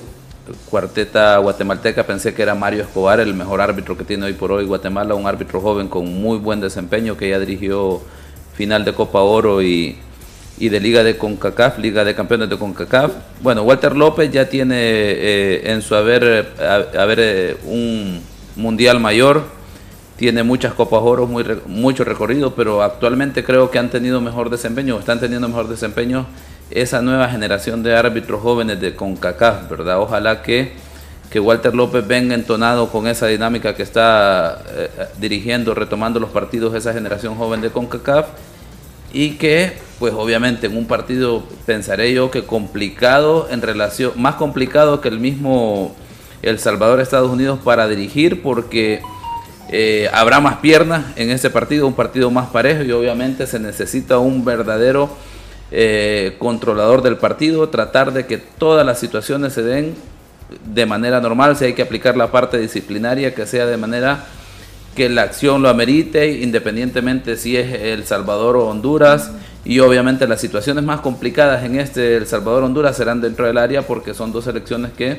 cuarteta 0.69 1.39
guatemalteca, 1.39 2.05
pensé 2.05 2.35
que 2.35 2.43
era 2.43 2.55
Mario 2.55 2.83
Escobar, 2.83 3.21
el 3.21 3.35
mejor 3.35 3.61
árbitro 3.61 3.97
que 3.97 4.05
tiene 4.05 4.27
hoy 4.27 4.35
por 4.35 4.53
hoy 4.53 4.65
Guatemala, 4.65 5.15
un 5.15 5.27
árbitro 5.27 5.61
joven 5.61 5.89
con 5.89 6.07
muy 6.21 6.39
buen 6.39 6.61
desempeño 6.61 7.17
que 7.17 7.31
ya 7.31 7.39
dirigió 7.39 8.03
final 8.55 8.85
de 8.85 8.93
Copa 8.93 9.21
Oro 9.21 9.63
y, 9.63 9.97
y 10.59 10.69
de 10.69 10.81
Liga 10.81 11.03
de 11.03 11.17
CONCACAF, 11.17 11.79
Liga 11.79 12.05
de 12.05 12.15
Campeones 12.15 12.49
de 12.49 12.59
CONCACAF. 12.59 13.13
Bueno, 13.43 13.63
Walter 13.63 13.97
López 13.97 14.31
ya 14.31 14.49
tiene 14.49 14.77
eh, 14.79 15.73
en 15.73 15.83
su 15.83 15.95
haber, 15.95 16.23
eh, 16.59 16.99
haber 16.99 17.19
eh, 17.21 17.57
un 17.65 18.21
mundial 18.57 19.01
mayor, 19.01 19.43
tiene 20.17 20.45
muchas 20.45 20.75
Copas 20.75 21.01
Oro, 21.03 21.27
muy, 21.27 21.45
mucho 21.67 22.05
recorrido, 22.05 22.55
pero 22.55 22.83
actualmente 22.83 23.43
creo 23.43 23.71
que 23.71 23.79
han 23.79 23.91
tenido 23.91 24.21
mejor 24.21 24.49
desempeño, 24.49 24.99
están 24.99 25.19
teniendo 25.19 25.49
mejor 25.49 25.69
desempeño 25.69 26.27
esa 26.71 27.03
nueva 27.03 27.29
generación 27.29 27.83
de 27.83 27.95
árbitros 27.95 28.41
jóvenes 28.41 28.81
de 28.81 28.95
CONCACAF, 28.95 29.69
¿verdad? 29.69 30.01
Ojalá 30.01 30.43
que, 30.43 30.73
que 31.31 31.41
Walter 31.41 31.75
López 31.75 32.07
venga 32.07 32.35
entonado 32.35 32.91
con 32.91 33.07
esa 33.07 33.27
dinámica 33.27 33.75
que 33.75 33.83
está 33.83 34.63
eh, 34.71 34.89
dirigiendo, 35.19 35.75
retomando 35.75 36.21
los 36.21 36.31
partidos 36.31 36.75
esa 36.75 36.93
generación 36.93 37.37
joven 37.37 37.61
de 37.61 37.71
CONCACAF 37.71 38.27
y 39.13 39.33
que 39.33 39.73
pues 39.99 40.13
obviamente 40.13 40.67
en 40.67 40.77
un 40.77 40.87
partido 40.87 41.45
pensaré 41.67 42.13
yo 42.13 42.31
que 42.31 42.45
complicado 42.45 43.47
en 43.51 43.63
relación 43.63 44.13
más 44.17 44.35
complicado 44.35 45.01
que 45.01 45.09
el 45.09 45.21
mismo 45.21 45.95
El 46.43 46.59
Salvador 46.59 47.01
Estados 47.01 47.31
Unidos 47.31 47.61
para 47.63 47.87
dirigir 47.87 48.43
porque 48.43 49.03
eh, 49.71 50.11
habrá 50.13 50.41
más 50.41 50.57
piernas 50.57 51.05
en 51.17 51.31
ese 51.31 51.49
partido 51.49 51.87
un 51.87 51.95
partido 51.95 52.31
más 52.31 52.49
parejo 52.49 52.83
y 52.83 52.91
obviamente 52.91 53.47
se 53.47 53.61
necesita 53.61 54.19
un 54.19 54.45
verdadero 54.45 55.09
eh, 55.77 56.37
controlador 56.39 57.03
del 57.03 57.17
partido 57.17 57.69
tratar 57.69 58.13
de 58.13 58.27
que 58.27 58.39
todas 58.39 58.87
las 58.87 59.01
situaciones 59.01 59.55
se 59.55 59.65
den 59.65 59.97
de 60.65 60.87
manera 60.87 61.21
normal 61.21 61.57
si 61.57 61.65
hay 61.65 61.73
que 61.73 61.83
aplicar 61.83 62.17
la 62.17 62.31
parte 62.31 62.59
disciplinaria 62.59 63.35
que 63.35 63.45
sea 63.45 63.67
de 63.67 63.77
manera 63.77 64.25
que 64.95 65.09
la 65.09 65.23
acción 65.23 65.63
lo 65.63 65.69
amerite, 65.69 66.41
independientemente 66.41 67.37
si 67.37 67.57
es 67.57 67.75
El 67.81 68.05
Salvador 68.05 68.57
o 68.57 68.69
Honduras. 68.69 69.33
Y 69.65 69.81
obviamente 69.81 70.29
las 70.29 70.41
situaciones 70.41 70.85
más 70.85 71.01
complicadas 71.01 71.65
en 71.65 71.81
este 71.81 72.19
El 72.19 72.29
Salvador-Honduras 72.29 72.97
serán 72.97 73.21
dentro 73.21 73.47
del 73.47 73.59
área 73.59 73.83
porque 73.83 74.15
son 74.15 74.31
dos 74.31 74.45
selecciones 74.45 74.93
que 74.93 75.19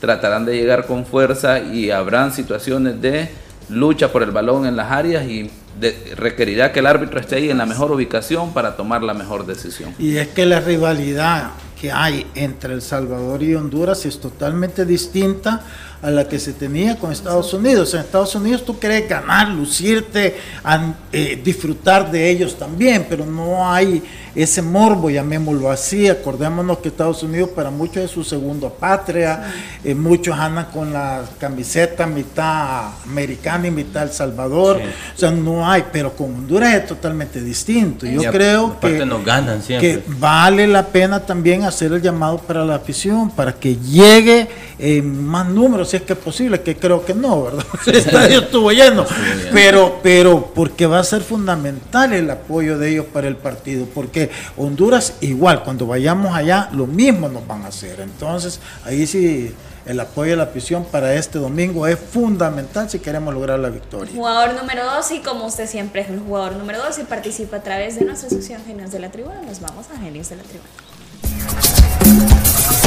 tratarán 0.00 0.46
de 0.46 0.56
llegar 0.56 0.86
con 0.86 1.04
fuerza 1.04 1.60
y 1.60 1.90
habrán 1.90 2.32
situaciones 2.32 3.02
de 3.02 3.28
lucha 3.68 4.10
por 4.10 4.22
el 4.22 4.30
balón 4.30 4.64
en 4.64 4.76
las 4.76 4.90
áreas 4.90 5.26
y 5.26 5.50
de- 5.80 6.14
requerirá 6.16 6.72
que 6.72 6.80
el 6.80 6.86
árbitro 6.86 7.18
esté 7.20 7.36
ahí 7.36 7.50
en 7.50 7.58
la 7.58 7.66
mejor 7.66 7.90
ubicación 7.92 8.52
para 8.52 8.76
tomar 8.76 9.02
la 9.02 9.14
mejor 9.14 9.46
decisión. 9.46 9.94
Y 9.98 10.16
es 10.16 10.28
que 10.28 10.46
la 10.46 10.60
rivalidad 10.60 11.50
que 11.80 11.90
hay 11.90 12.26
entre 12.34 12.74
El 12.74 12.82
Salvador 12.82 13.42
y 13.42 13.54
Honduras 13.54 14.04
es 14.04 14.20
totalmente 14.20 14.84
distinta 14.84 15.62
a 16.02 16.10
la 16.10 16.26
que 16.26 16.38
se 16.38 16.52
tenía 16.54 16.96
con 16.98 17.12
Estados 17.12 17.52
Unidos. 17.52 17.92
En 17.94 18.00
Estados 18.00 18.34
Unidos 18.34 18.64
tú 18.64 18.78
querés 18.78 19.08
ganar, 19.08 19.48
lucirte, 19.48 20.36
an- 20.64 20.96
eh, 21.12 21.40
disfrutar 21.44 22.10
de 22.10 22.30
ellos 22.30 22.56
también, 22.58 23.06
pero 23.08 23.26
no 23.26 23.70
hay 23.70 24.02
ese 24.34 24.62
morbo, 24.62 25.10
llamémoslo 25.10 25.70
así. 25.70 26.08
Acordémonos 26.08 26.78
que 26.78 26.88
Estados 26.88 27.22
Unidos 27.22 27.50
para 27.54 27.70
muchos 27.70 28.04
es 28.04 28.10
su 28.10 28.22
segunda 28.24 28.70
patria, 28.70 29.52
eh, 29.84 29.94
muchos 29.94 30.38
andan 30.38 30.66
con 30.66 30.92
la 30.92 31.22
camiseta 31.38 32.06
mitad 32.06 32.92
americana 33.04 33.66
y 33.66 33.70
mitad 33.70 34.04
El 34.04 34.10
Salvador. 34.12 34.78
Sí. 34.78 34.84
O 35.16 35.18
sea, 35.18 35.30
no 35.32 35.68
hay, 35.68 35.84
pero 35.92 36.14
con 36.14 36.26
Honduras 36.34 36.74
es 36.76 36.86
totalmente 36.86 37.42
distinto. 37.42 38.06
Yo 38.06 38.20
creo 38.32 38.78
que 38.80 39.04
nos 39.04 39.24
ganan 39.24 39.60
que 39.80 40.02
vale 40.18 40.66
la 40.66 40.86
pena 40.86 41.20
también 41.20 41.64
hacer 41.64 41.92
el 41.92 42.00
llamado 42.00 42.38
para 42.38 42.64
la 42.64 42.76
afición, 42.76 43.30
para 43.30 43.52
que 43.52 43.76
llegue 43.76 44.48
en 44.80 45.26
más 45.26 45.48
números, 45.48 45.90
si 45.90 45.96
es 45.98 46.02
que 46.02 46.14
es 46.14 46.18
posible, 46.18 46.62
que 46.62 46.76
creo 46.76 47.04
que 47.04 47.14
no, 47.14 47.44
¿verdad? 47.44 47.64
El 47.86 47.96
estadio 47.96 48.40
estuvo 48.40 48.72
lleno, 48.72 49.04
pero, 49.52 50.00
pero 50.02 50.52
porque 50.54 50.86
va 50.86 50.98
a 50.98 51.04
ser 51.04 51.22
fundamental 51.22 52.12
el 52.12 52.30
apoyo 52.30 52.78
de 52.78 52.90
ellos 52.90 53.06
para 53.12 53.28
el 53.28 53.36
partido, 53.36 53.86
porque 53.94 54.30
Honduras 54.56 55.14
igual, 55.20 55.62
cuando 55.62 55.86
vayamos 55.86 56.34
allá, 56.34 56.68
lo 56.72 56.86
mismo 56.86 57.28
nos 57.28 57.46
van 57.46 57.64
a 57.64 57.68
hacer. 57.68 58.00
Entonces, 58.00 58.60
ahí 58.84 59.06
sí, 59.06 59.54
el 59.86 60.00
apoyo 60.00 60.32
de 60.32 60.36
la 60.36 60.44
afición 60.44 60.84
para 60.84 61.14
este 61.14 61.38
domingo 61.38 61.86
es 61.86 61.98
fundamental 61.98 62.88
si 62.88 62.98
queremos 62.98 63.34
lograr 63.34 63.58
la 63.58 63.70
victoria. 63.70 64.14
Jugador 64.14 64.54
número 64.54 64.84
2 64.84 65.10
y 65.12 65.20
como 65.20 65.46
usted 65.46 65.68
siempre 65.68 66.02
es 66.02 66.10
el 66.10 66.20
jugador 66.20 66.56
número 66.56 66.78
2 66.82 67.00
y 67.00 67.02
participa 67.04 67.58
a 67.58 67.62
través 67.62 67.96
de 67.96 68.04
nuestra 68.04 68.28
sección 68.30 68.62
Genios 68.66 68.92
de 68.92 69.00
la 69.00 69.10
Tribuna, 69.10 69.42
nos 69.42 69.60
vamos 69.60 69.86
a 69.94 69.98
Genios 69.98 70.28
de 70.30 70.36
la 70.36 70.42
Tribuna. 70.42 71.69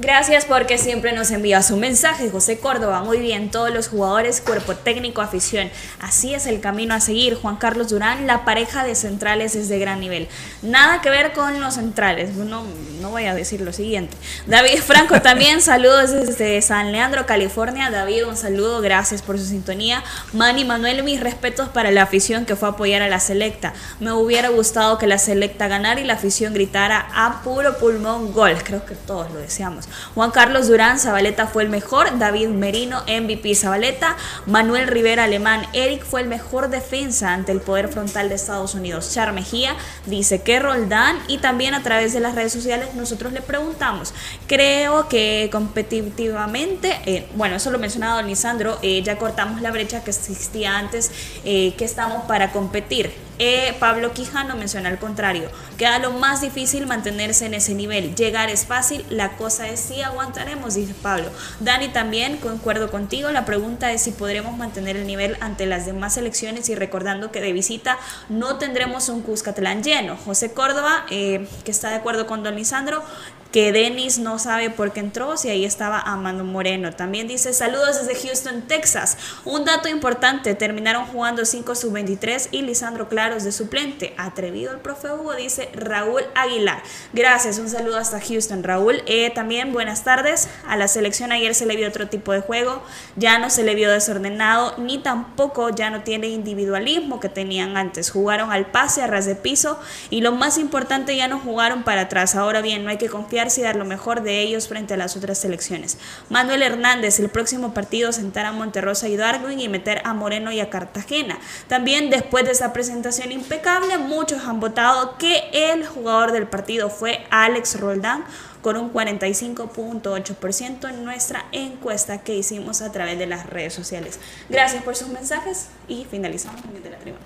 Gracias 0.00 0.44
porque 0.44 0.78
siempre 0.78 1.12
nos 1.12 1.32
envía 1.32 1.60
su 1.60 1.76
mensaje, 1.76 2.30
José 2.30 2.60
Córdoba. 2.60 3.02
Muy 3.02 3.18
bien, 3.18 3.50
todos 3.50 3.74
los 3.74 3.88
jugadores, 3.88 4.40
cuerpo 4.40 4.76
técnico, 4.76 5.22
afición. 5.22 5.72
Así 5.98 6.34
es 6.34 6.46
el 6.46 6.60
camino 6.60 6.94
a 6.94 7.00
seguir. 7.00 7.34
Juan 7.34 7.56
Carlos 7.56 7.88
Durán, 7.88 8.28
la 8.28 8.44
pareja 8.44 8.84
de 8.84 8.94
centrales 8.94 9.56
es 9.56 9.68
de 9.68 9.80
gran 9.80 9.98
nivel. 9.98 10.28
Nada 10.62 11.00
que 11.00 11.10
ver 11.10 11.32
con 11.32 11.58
los 11.58 11.74
centrales. 11.74 12.36
No, 12.36 12.62
no 13.00 13.10
voy 13.10 13.24
a 13.24 13.34
decir 13.34 13.60
lo 13.60 13.72
siguiente. 13.72 14.16
David 14.46 14.78
Franco 14.86 15.20
también, 15.22 15.60
saludos 15.60 16.12
desde 16.12 16.62
San 16.62 16.92
Leandro, 16.92 17.26
California. 17.26 17.90
David, 17.90 18.28
un 18.28 18.36
saludo, 18.36 18.80
gracias 18.80 19.20
por 19.20 19.36
su 19.36 19.46
sintonía. 19.46 20.04
Manny 20.32 20.64
Manuel, 20.64 21.02
mis 21.02 21.18
respetos 21.18 21.70
para 21.70 21.90
la 21.90 22.02
afición 22.02 22.46
que 22.46 22.54
fue 22.54 22.68
a 22.68 22.72
apoyar 22.72 23.02
a 23.02 23.08
la 23.08 23.18
selecta. 23.18 23.72
Me 23.98 24.12
hubiera 24.12 24.50
gustado 24.50 24.96
que 24.96 25.08
la 25.08 25.18
selecta 25.18 25.66
ganara 25.66 26.00
y 26.00 26.04
la 26.04 26.14
afición 26.14 26.54
gritara 26.54 27.08
a 27.12 27.42
puro 27.42 27.78
pulmón 27.78 28.32
gol. 28.32 28.54
Creo 28.62 28.86
que 28.86 28.94
todos 28.94 29.28
lo 29.32 29.40
deseamos. 29.40 29.87
Juan 30.14 30.30
Carlos 30.30 30.68
Durán, 30.68 30.98
Zabaleta 30.98 31.46
fue 31.46 31.62
el 31.62 31.68
mejor, 31.68 32.18
David 32.18 32.48
Merino, 32.48 33.02
MVP 33.06 33.54
Zabaleta, 33.54 34.16
Manuel 34.46 34.88
Rivera 34.88 35.24
Alemán, 35.24 35.66
Eric 35.72 36.04
fue 36.04 36.20
el 36.20 36.28
mejor 36.28 36.68
defensa 36.68 37.32
ante 37.32 37.52
el 37.52 37.60
poder 37.60 37.88
frontal 37.88 38.28
de 38.28 38.34
Estados 38.34 38.74
Unidos. 38.74 39.12
Char 39.12 39.32
Mejía 39.32 39.76
dice 40.06 40.42
que 40.42 40.58
Roldán 40.58 41.18
y 41.28 41.38
también 41.38 41.74
a 41.74 41.82
través 41.82 42.12
de 42.12 42.20
las 42.20 42.34
redes 42.34 42.52
sociales 42.52 42.94
nosotros 42.94 43.32
le 43.32 43.40
preguntamos, 43.40 44.14
creo 44.46 45.08
que 45.08 45.48
competitivamente, 45.52 47.00
eh, 47.06 47.26
bueno, 47.34 47.56
eso 47.56 47.70
lo 47.70 47.78
mencionado 47.78 48.22
Lisandro, 48.22 48.78
eh, 48.82 49.02
ya 49.02 49.18
cortamos 49.18 49.60
la 49.60 49.70
brecha 49.70 50.04
que 50.04 50.10
existía 50.10 50.78
antes, 50.78 51.10
eh, 51.44 51.74
que 51.76 51.84
estamos 51.84 52.24
para 52.24 52.52
competir. 52.52 53.27
Eh, 53.38 53.76
Pablo 53.78 54.12
Quijano 54.12 54.56
menciona 54.56 54.88
al 54.88 54.98
contrario, 54.98 55.48
queda 55.76 55.98
lo 55.98 56.10
más 56.12 56.40
difícil 56.40 56.86
mantenerse 56.86 57.46
en 57.46 57.54
ese 57.54 57.74
nivel. 57.74 58.14
Llegar 58.14 58.50
es 58.50 58.66
fácil, 58.66 59.04
la 59.10 59.36
cosa 59.36 59.68
es 59.68 59.78
si 59.80 60.02
aguantaremos, 60.02 60.74
dice 60.74 60.94
Pablo. 60.94 61.30
Dani 61.60 61.88
también, 61.88 62.38
concuerdo 62.38 62.90
contigo, 62.90 63.30
la 63.30 63.44
pregunta 63.44 63.92
es 63.92 64.02
si 64.02 64.10
podremos 64.10 64.56
mantener 64.56 64.96
el 64.96 65.06
nivel 65.06 65.36
ante 65.40 65.66
las 65.66 65.86
demás 65.86 66.14
selecciones 66.14 66.68
y 66.68 66.74
recordando 66.74 67.30
que 67.30 67.40
de 67.40 67.52
visita 67.52 67.98
no 68.28 68.56
tendremos 68.56 69.08
un 69.08 69.22
Cuscatlán 69.22 69.82
lleno. 69.82 70.16
José 70.16 70.52
Córdoba, 70.52 71.06
eh, 71.10 71.46
que 71.64 71.70
está 71.70 71.90
de 71.90 71.96
acuerdo 71.96 72.26
con 72.26 72.42
Don 72.42 72.56
Lisandro, 72.56 73.04
que 73.52 73.72
Denis 73.72 74.18
no 74.18 74.38
sabe 74.38 74.68
por 74.70 74.92
qué 74.92 75.00
entró, 75.00 75.36
si 75.36 75.48
ahí 75.48 75.64
estaba 75.64 76.00
Amando 76.00 76.44
Moreno. 76.44 76.92
También 76.92 77.28
dice 77.28 77.54
saludos 77.54 78.04
desde 78.04 78.26
Houston, 78.26 78.62
Texas. 78.62 79.16
Un 79.44 79.64
dato 79.64 79.88
importante, 79.88 80.54
terminaron 80.54 81.06
jugando 81.06 81.44
5 81.44 81.74
sub-23 81.74 82.48
y 82.50 82.62
Lisandro 82.62 83.08
Claros 83.28 83.44
de 83.44 83.52
suplente. 83.52 84.14
Atrevido 84.16 84.72
el 84.72 84.78
profe 84.78 85.12
Hugo, 85.12 85.34
dice 85.34 85.68
Raúl 85.74 86.22
Aguilar. 86.34 86.82
Gracias, 87.12 87.58
un 87.58 87.68
saludo 87.68 87.98
hasta 87.98 88.22
Houston, 88.22 88.62
Raúl. 88.62 89.02
Eh, 89.04 89.28
también 89.34 89.74
buenas 89.74 90.02
tardes. 90.02 90.48
A 90.66 90.78
la 90.78 90.88
selección 90.88 91.30
ayer 91.30 91.54
se 91.54 91.66
le 91.66 91.76
vio 91.76 91.86
otro 91.86 92.08
tipo 92.08 92.32
de 92.32 92.40
juego, 92.40 92.82
ya 93.16 93.38
no 93.38 93.50
se 93.50 93.64
le 93.64 93.74
vio 93.74 93.90
desordenado, 93.90 94.74
ni 94.78 94.96
tampoco 94.96 95.68
ya 95.68 95.90
no 95.90 96.04
tiene 96.04 96.28
individualismo 96.28 97.20
que 97.20 97.28
tenían 97.28 97.76
antes. 97.76 98.10
Jugaron 98.10 98.50
al 98.50 98.70
pase, 98.70 99.02
a 99.02 99.06
ras 99.06 99.26
de 99.26 99.34
piso 99.34 99.78
y 100.08 100.22
lo 100.22 100.32
más 100.32 100.56
importante, 100.56 101.14
ya 101.14 101.28
no 101.28 101.38
jugaron 101.38 101.82
para 101.82 102.00
atrás. 102.00 102.34
Ahora 102.34 102.62
bien, 102.62 102.82
no 102.82 102.88
hay 102.88 102.96
que 102.96 103.10
confiar 103.10 103.48
y 103.54 103.60
dar 103.60 103.76
lo 103.76 103.84
mejor 103.84 104.22
de 104.22 104.40
ellos 104.40 104.68
frente 104.68 104.94
a 104.94 104.96
las 104.96 105.18
otras 105.18 105.36
selecciones. 105.36 105.98
Manuel 106.30 106.62
Hernández, 106.62 107.20
el 107.20 107.28
próximo 107.28 107.74
partido 107.74 108.10
sentar 108.10 108.46
a 108.46 108.52
Monterrosa 108.52 109.06
y 109.06 109.18
Darwin 109.18 109.60
y 109.60 109.68
meter 109.68 110.00
a 110.04 110.14
Moreno 110.14 110.50
y 110.50 110.60
a 110.60 110.70
Cartagena. 110.70 111.38
También 111.66 112.08
después 112.08 112.46
de 112.46 112.52
esa 112.52 112.72
presentación 112.72 113.17
impecable, 113.26 113.98
muchos 113.98 114.44
han 114.44 114.60
votado 114.60 115.18
que 115.18 115.50
el 115.52 115.86
jugador 115.86 116.32
del 116.32 116.46
partido 116.46 116.90
fue 116.90 117.26
Alex 117.30 117.80
Roldán 117.80 118.24
con 118.62 118.76
un 118.76 118.92
45.8% 118.92 120.88
en 120.88 121.04
nuestra 121.04 121.46
encuesta 121.52 122.22
que 122.22 122.34
hicimos 122.34 122.82
a 122.82 122.92
través 122.92 123.18
de 123.18 123.26
las 123.26 123.46
redes 123.46 123.74
sociales. 123.74 124.20
Gracias 124.48 124.82
por 124.82 124.96
sus 124.96 125.08
mensajes 125.08 125.68
y 125.88 126.04
finalizamos 126.04 126.62
con 126.62 126.82
de 126.82 126.90
la 126.90 126.98
tribuna. 126.98 127.24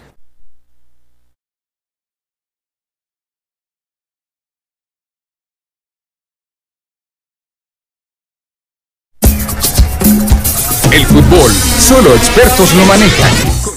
El 10.92 11.06
fútbol, 11.06 11.50
solo 11.80 12.14
expertos 12.14 12.74
lo 12.74 12.84
manejan. 12.84 13.71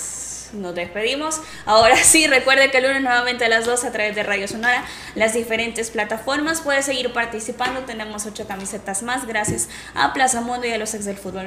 Nos 0.55 0.75
despedimos. 0.75 1.41
Ahora 1.65 1.95
sí, 1.97 2.27
recuerde 2.27 2.71
que 2.71 2.77
el 2.77 2.85
lunes 2.85 3.01
nuevamente 3.01 3.45
a 3.45 3.49
las 3.49 3.65
2 3.65 3.83
a 3.83 3.91
través 3.91 4.15
de 4.15 4.23
Radio 4.23 4.47
Sonora, 4.47 4.83
las 5.15 5.33
diferentes 5.33 5.91
plataformas. 5.91 6.61
Puede 6.61 6.81
seguir 6.81 7.13
participando. 7.13 7.81
Tenemos 7.81 8.25
ocho 8.25 8.47
camisetas 8.47 9.03
más 9.03 9.27
gracias 9.27 9.69
a 9.93 10.13
Plaza 10.13 10.41
Mundo 10.41 10.65
y 10.67 10.71
a 10.71 10.77
los 10.77 10.93
ex 10.93 11.05
del 11.05 11.17
fútbol. 11.17 11.45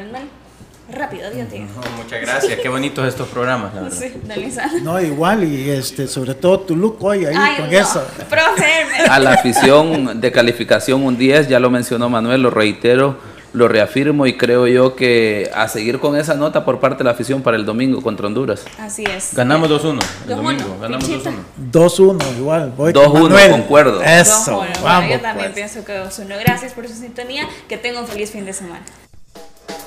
Rápido, 0.91 1.31
Dios 1.31 1.49
tío. 1.49 1.61
No, 1.61 2.03
muchas 2.03 2.21
gracias. 2.23 2.59
Qué 2.61 2.69
bonitos 2.69 3.07
estos 3.07 3.29
programas, 3.29 3.75
la 3.75 3.83
verdad. 3.83 3.99
Sí. 3.99 4.81
No, 4.83 4.99
igual, 4.99 5.45
y 5.45 5.69
este, 5.69 6.09
sobre 6.09 6.35
todo 6.35 6.61
tu 6.61 6.77
look 6.77 6.97
hoy 7.05 7.27
ahí 7.27 7.35
Ay, 7.37 7.57
con 7.57 7.71
no. 7.71 7.79
eso. 7.79 8.07
A 9.11 9.19
la 9.19 9.35
afición 9.35 10.19
de 10.19 10.33
calificación 10.33 11.03
un 11.05 11.19
10, 11.19 11.49
ya 11.49 11.61
lo 11.61 11.69
mencionó 11.69 12.09
Manuel, 12.09 12.41
lo 12.41 12.51
reitero, 12.51 13.19
lo 13.55 13.67
reafirmo 13.67 14.27
y 14.27 14.37
creo 14.37 14.67
yo 14.67 14.95
que 14.95 15.51
a 15.55 15.69
seguir 15.69 15.99
con 16.01 16.17
esa 16.17 16.35
nota 16.35 16.65
por 16.65 16.81
parte 16.81 16.99
de 16.99 17.05
la 17.05 17.11
afición 17.13 17.41
para 17.43 17.57
el 17.57 17.65
domingo 17.65 18.03
contra 18.03 18.27
Honduras. 18.27 18.65
Así 18.79 19.05
es. 19.05 19.35
Ganamos 19.35 19.71
2-1 19.71 19.93
el 19.93 19.99
2-1, 19.99 20.37
domingo. 20.37 20.77
Ganamos 20.81 21.05
pinchita. 21.05 21.31
2-1. 21.73 22.19
2-1 22.19 22.37
igual. 22.39 22.73
Voy 22.77 22.93
2-1, 22.93 23.05
con 23.11 23.23
Manuel. 23.23 23.51
concuerdo. 23.51 24.03
Eso, 24.03 24.51
No, 24.51 24.57
bueno, 24.59 24.73
bueno, 24.75 24.85
vamos. 24.85 25.11
yo 25.11 25.21
también 25.21 25.53
pues. 25.53 25.55
pienso 25.71 25.85
que 25.85 25.93
2-1. 25.99 26.39
Gracias 26.41 26.73
por 26.75 26.87
su 26.89 26.95
sintonía. 26.95 27.49
Que 27.69 27.79
tenga 27.79 28.01
un 28.01 28.07
feliz 28.07 28.31
fin 28.31 28.45
de 28.45 28.53
semana. 28.53 28.85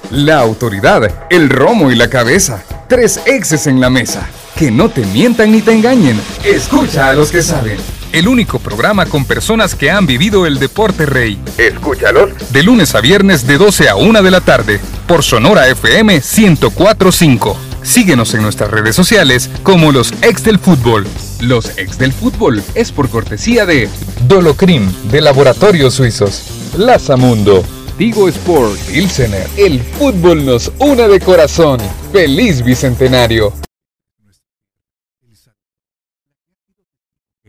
La 0.10 0.40
autoridad, 0.40 1.04
el 1.30 1.50
romo 1.50 1.92
y 1.92 1.96
la 1.96 2.10
cabeza. 2.10 2.64
Tres 2.90 3.22
exes 3.26 3.68
en 3.68 3.80
la 3.80 3.90
mesa. 3.90 4.28
Que 4.58 4.70
no 4.72 4.90
te 4.90 5.06
mientan 5.06 5.52
ni 5.52 5.62
te 5.62 5.72
engañen. 5.72 6.20
Escucha 6.44 7.10
a 7.10 7.14
los 7.14 7.32
que 7.32 7.42
saben. 7.42 7.78
El 8.12 8.28
único 8.28 8.60
programa 8.60 9.06
con 9.06 9.24
personas 9.24 9.74
que 9.74 9.90
han 9.90 10.06
vivido 10.06 10.46
el 10.46 10.60
deporte 10.60 11.06
rey. 11.06 11.40
Escúchalos. 11.58 12.32
De 12.52 12.62
lunes 12.62 12.94
a 12.94 13.00
viernes 13.00 13.48
de 13.48 13.58
12 13.58 13.88
a 13.88 13.96
1 13.96 14.22
de 14.22 14.32
la 14.32 14.42
tarde. 14.42 14.82
Por 15.08 15.24
Sonora 15.24 15.70
FM 15.70 16.16
1045. 16.16 17.58
Síguenos 17.84 18.34
en 18.34 18.42
nuestras 18.42 18.70
redes 18.70 18.98
sociales 18.98 19.50
como 19.64 19.94
los 19.94 20.14
ex 20.24 20.44
del 20.44 20.60
fútbol. 20.60 21.08
Los 21.40 21.78
ex 21.78 21.98
del 21.98 22.12
fútbol 22.12 22.62
es 22.76 22.92
por 22.92 23.10
cortesía 23.10 23.66
de 23.66 23.88
Dolocrim 24.28 24.92
de 25.10 25.22
Laboratorios 25.22 25.94
Suizos. 25.94 26.44
Lazamundo. 26.78 27.64
Tigo 27.98 28.28
Sport. 28.28 28.78
Pilsener. 28.92 29.48
El 29.56 29.80
fútbol 29.80 30.46
nos 30.46 30.70
une 30.80 31.08
de 31.08 31.20
corazón. 31.22 31.80
Feliz 32.12 32.62
Bicentenario. 32.62 33.54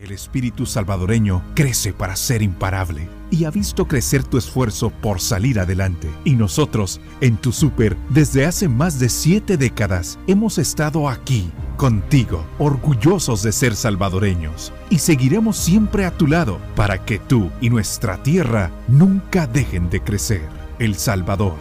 El 0.03 0.11
espíritu 0.11 0.65
salvadoreño 0.65 1.41
crece 1.55 1.93
para 1.93 2.17
ser 2.17 2.41
imparable 2.41 3.07
y 3.31 3.45
ha 3.45 3.51
visto 3.51 3.87
crecer 3.87 4.21
tu 4.21 4.37
esfuerzo 4.37 4.89
por 4.89 5.21
salir 5.21 5.61
adelante. 5.61 6.09
Y 6.25 6.35
nosotros, 6.35 6.99
en 7.21 7.37
tu 7.37 7.53
super, 7.53 7.95
desde 8.09 8.45
hace 8.45 8.67
más 8.67 8.99
de 8.99 9.07
siete 9.07 9.55
décadas, 9.55 10.19
hemos 10.27 10.57
estado 10.57 11.07
aquí, 11.07 11.49
contigo, 11.77 12.45
orgullosos 12.59 13.43
de 13.43 13.53
ser 13.53 13.77
salvadoreños. 13.77 14.73
Y 14.89 14.99
seguiremos 14.99 15.55
siempre 15.55 16.03
a 16.03 16.11
tu 16.11 16.27
lado 16.27 16.59
para 16.75 17.05
que 17.05 17.17
tú 17.17 17.49
y 17.61 17.69
nuestra 17.69 18.21
tierra 18.21 18.71
nunca 18.89 19.47
dejen 19.47 19.89
de 19.89 20.01
crecer. 20.01 20.49
El 20.79 20.95
Salvador, 20.95 21.55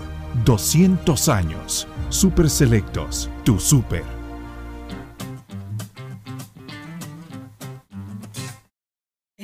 200 0.44 1.28
años. 1.28 1.86
Super 2.08 2.50
Selectos, 2.50 3.30
tu 3.44 3.60
super. 3.60 4.02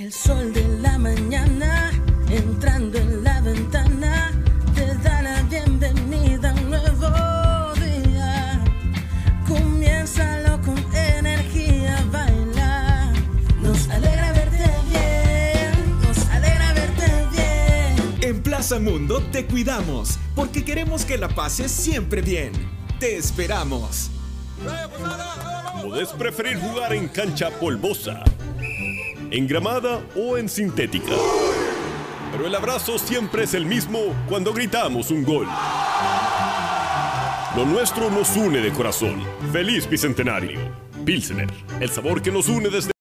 El 0.09 0.15
sol 0.15 0.55
de 0.55 0.67
la 0.81 0.97
mañana 0.97 1.91
entrando 2.31 2.97
en 2.97 3.23
la 3.23 3.43
ventana 3.43 4.33
te 4.75 4.95
da 5.07 5.21
la 5.21 5.43
bienvenida 5.43 6.51
a 6.51 6.55
un 6.55 6.71
nuevo 6.71 7.75
día. 7.75 8.65
Comiénzalo 9.47 10.63
con 10.63 10.79
energía, 10.95 12.03
baila. 12.11 13.13
Nos 13.61 13.87
alegra 13.91 14.33
verte 14.33 14.71
bien, 14.89 16.01
nos 16.01 16.27
alegra 16.31 16.73
verte 16.73 17.27
bien. 17.31 18.15
En 18.23 18.43
Plaza 18.43 18.79
Mundo 18.79 19.23
te 19.31 19.45
cuidamos 19.45 20.19
porque 20.35 20.65
queremos 20.65 21.05
que 21.05 21.19
la 21.19 21.29
pases 21.29 21.71
siempre 21.71 22.23
bien. 22.23 22.53
Te 22.99 23.19
esperamos. 23.19 24.11
Podés 25.83 26.09
preferir 26.09 26.59
jugar 26.59 26.95
en 26.95 27.09
cancha 27.09 27.51
polvosa, 27.51 28.25
engramada 29.31 30.01
o 30.17 30.37
en 30.39 30.49
sintética. 30.49 31.13
Pero 32.33 32.47
el 32.47 32.55
abrazo 32.55 32.99
siempre 32.99 33.45
es 33.45 33.55
el 33.55 33.67
mismo 33.67 34.15
cuando 34.29 34.53
gritamos 34.53 35.11
un 35.11 35.25
gol. 35.25 35.47
Lo 37.57 37.65
nuestro 37.65 38.11
nos 38.11 38.37
une 38.37 38.61
de 38.61 38.71
corazón. 38.71 39.23
¡Feliz 39.53 39.89
Bicentenario! 39.89 40.61
Pilsener, 41.05 41.49
el 41.81 41.91
sabor 41.91 42.23
que 42.23 42.31
nos 42.31 42.49
une 42.49 42.69
desde... 42.69 42.93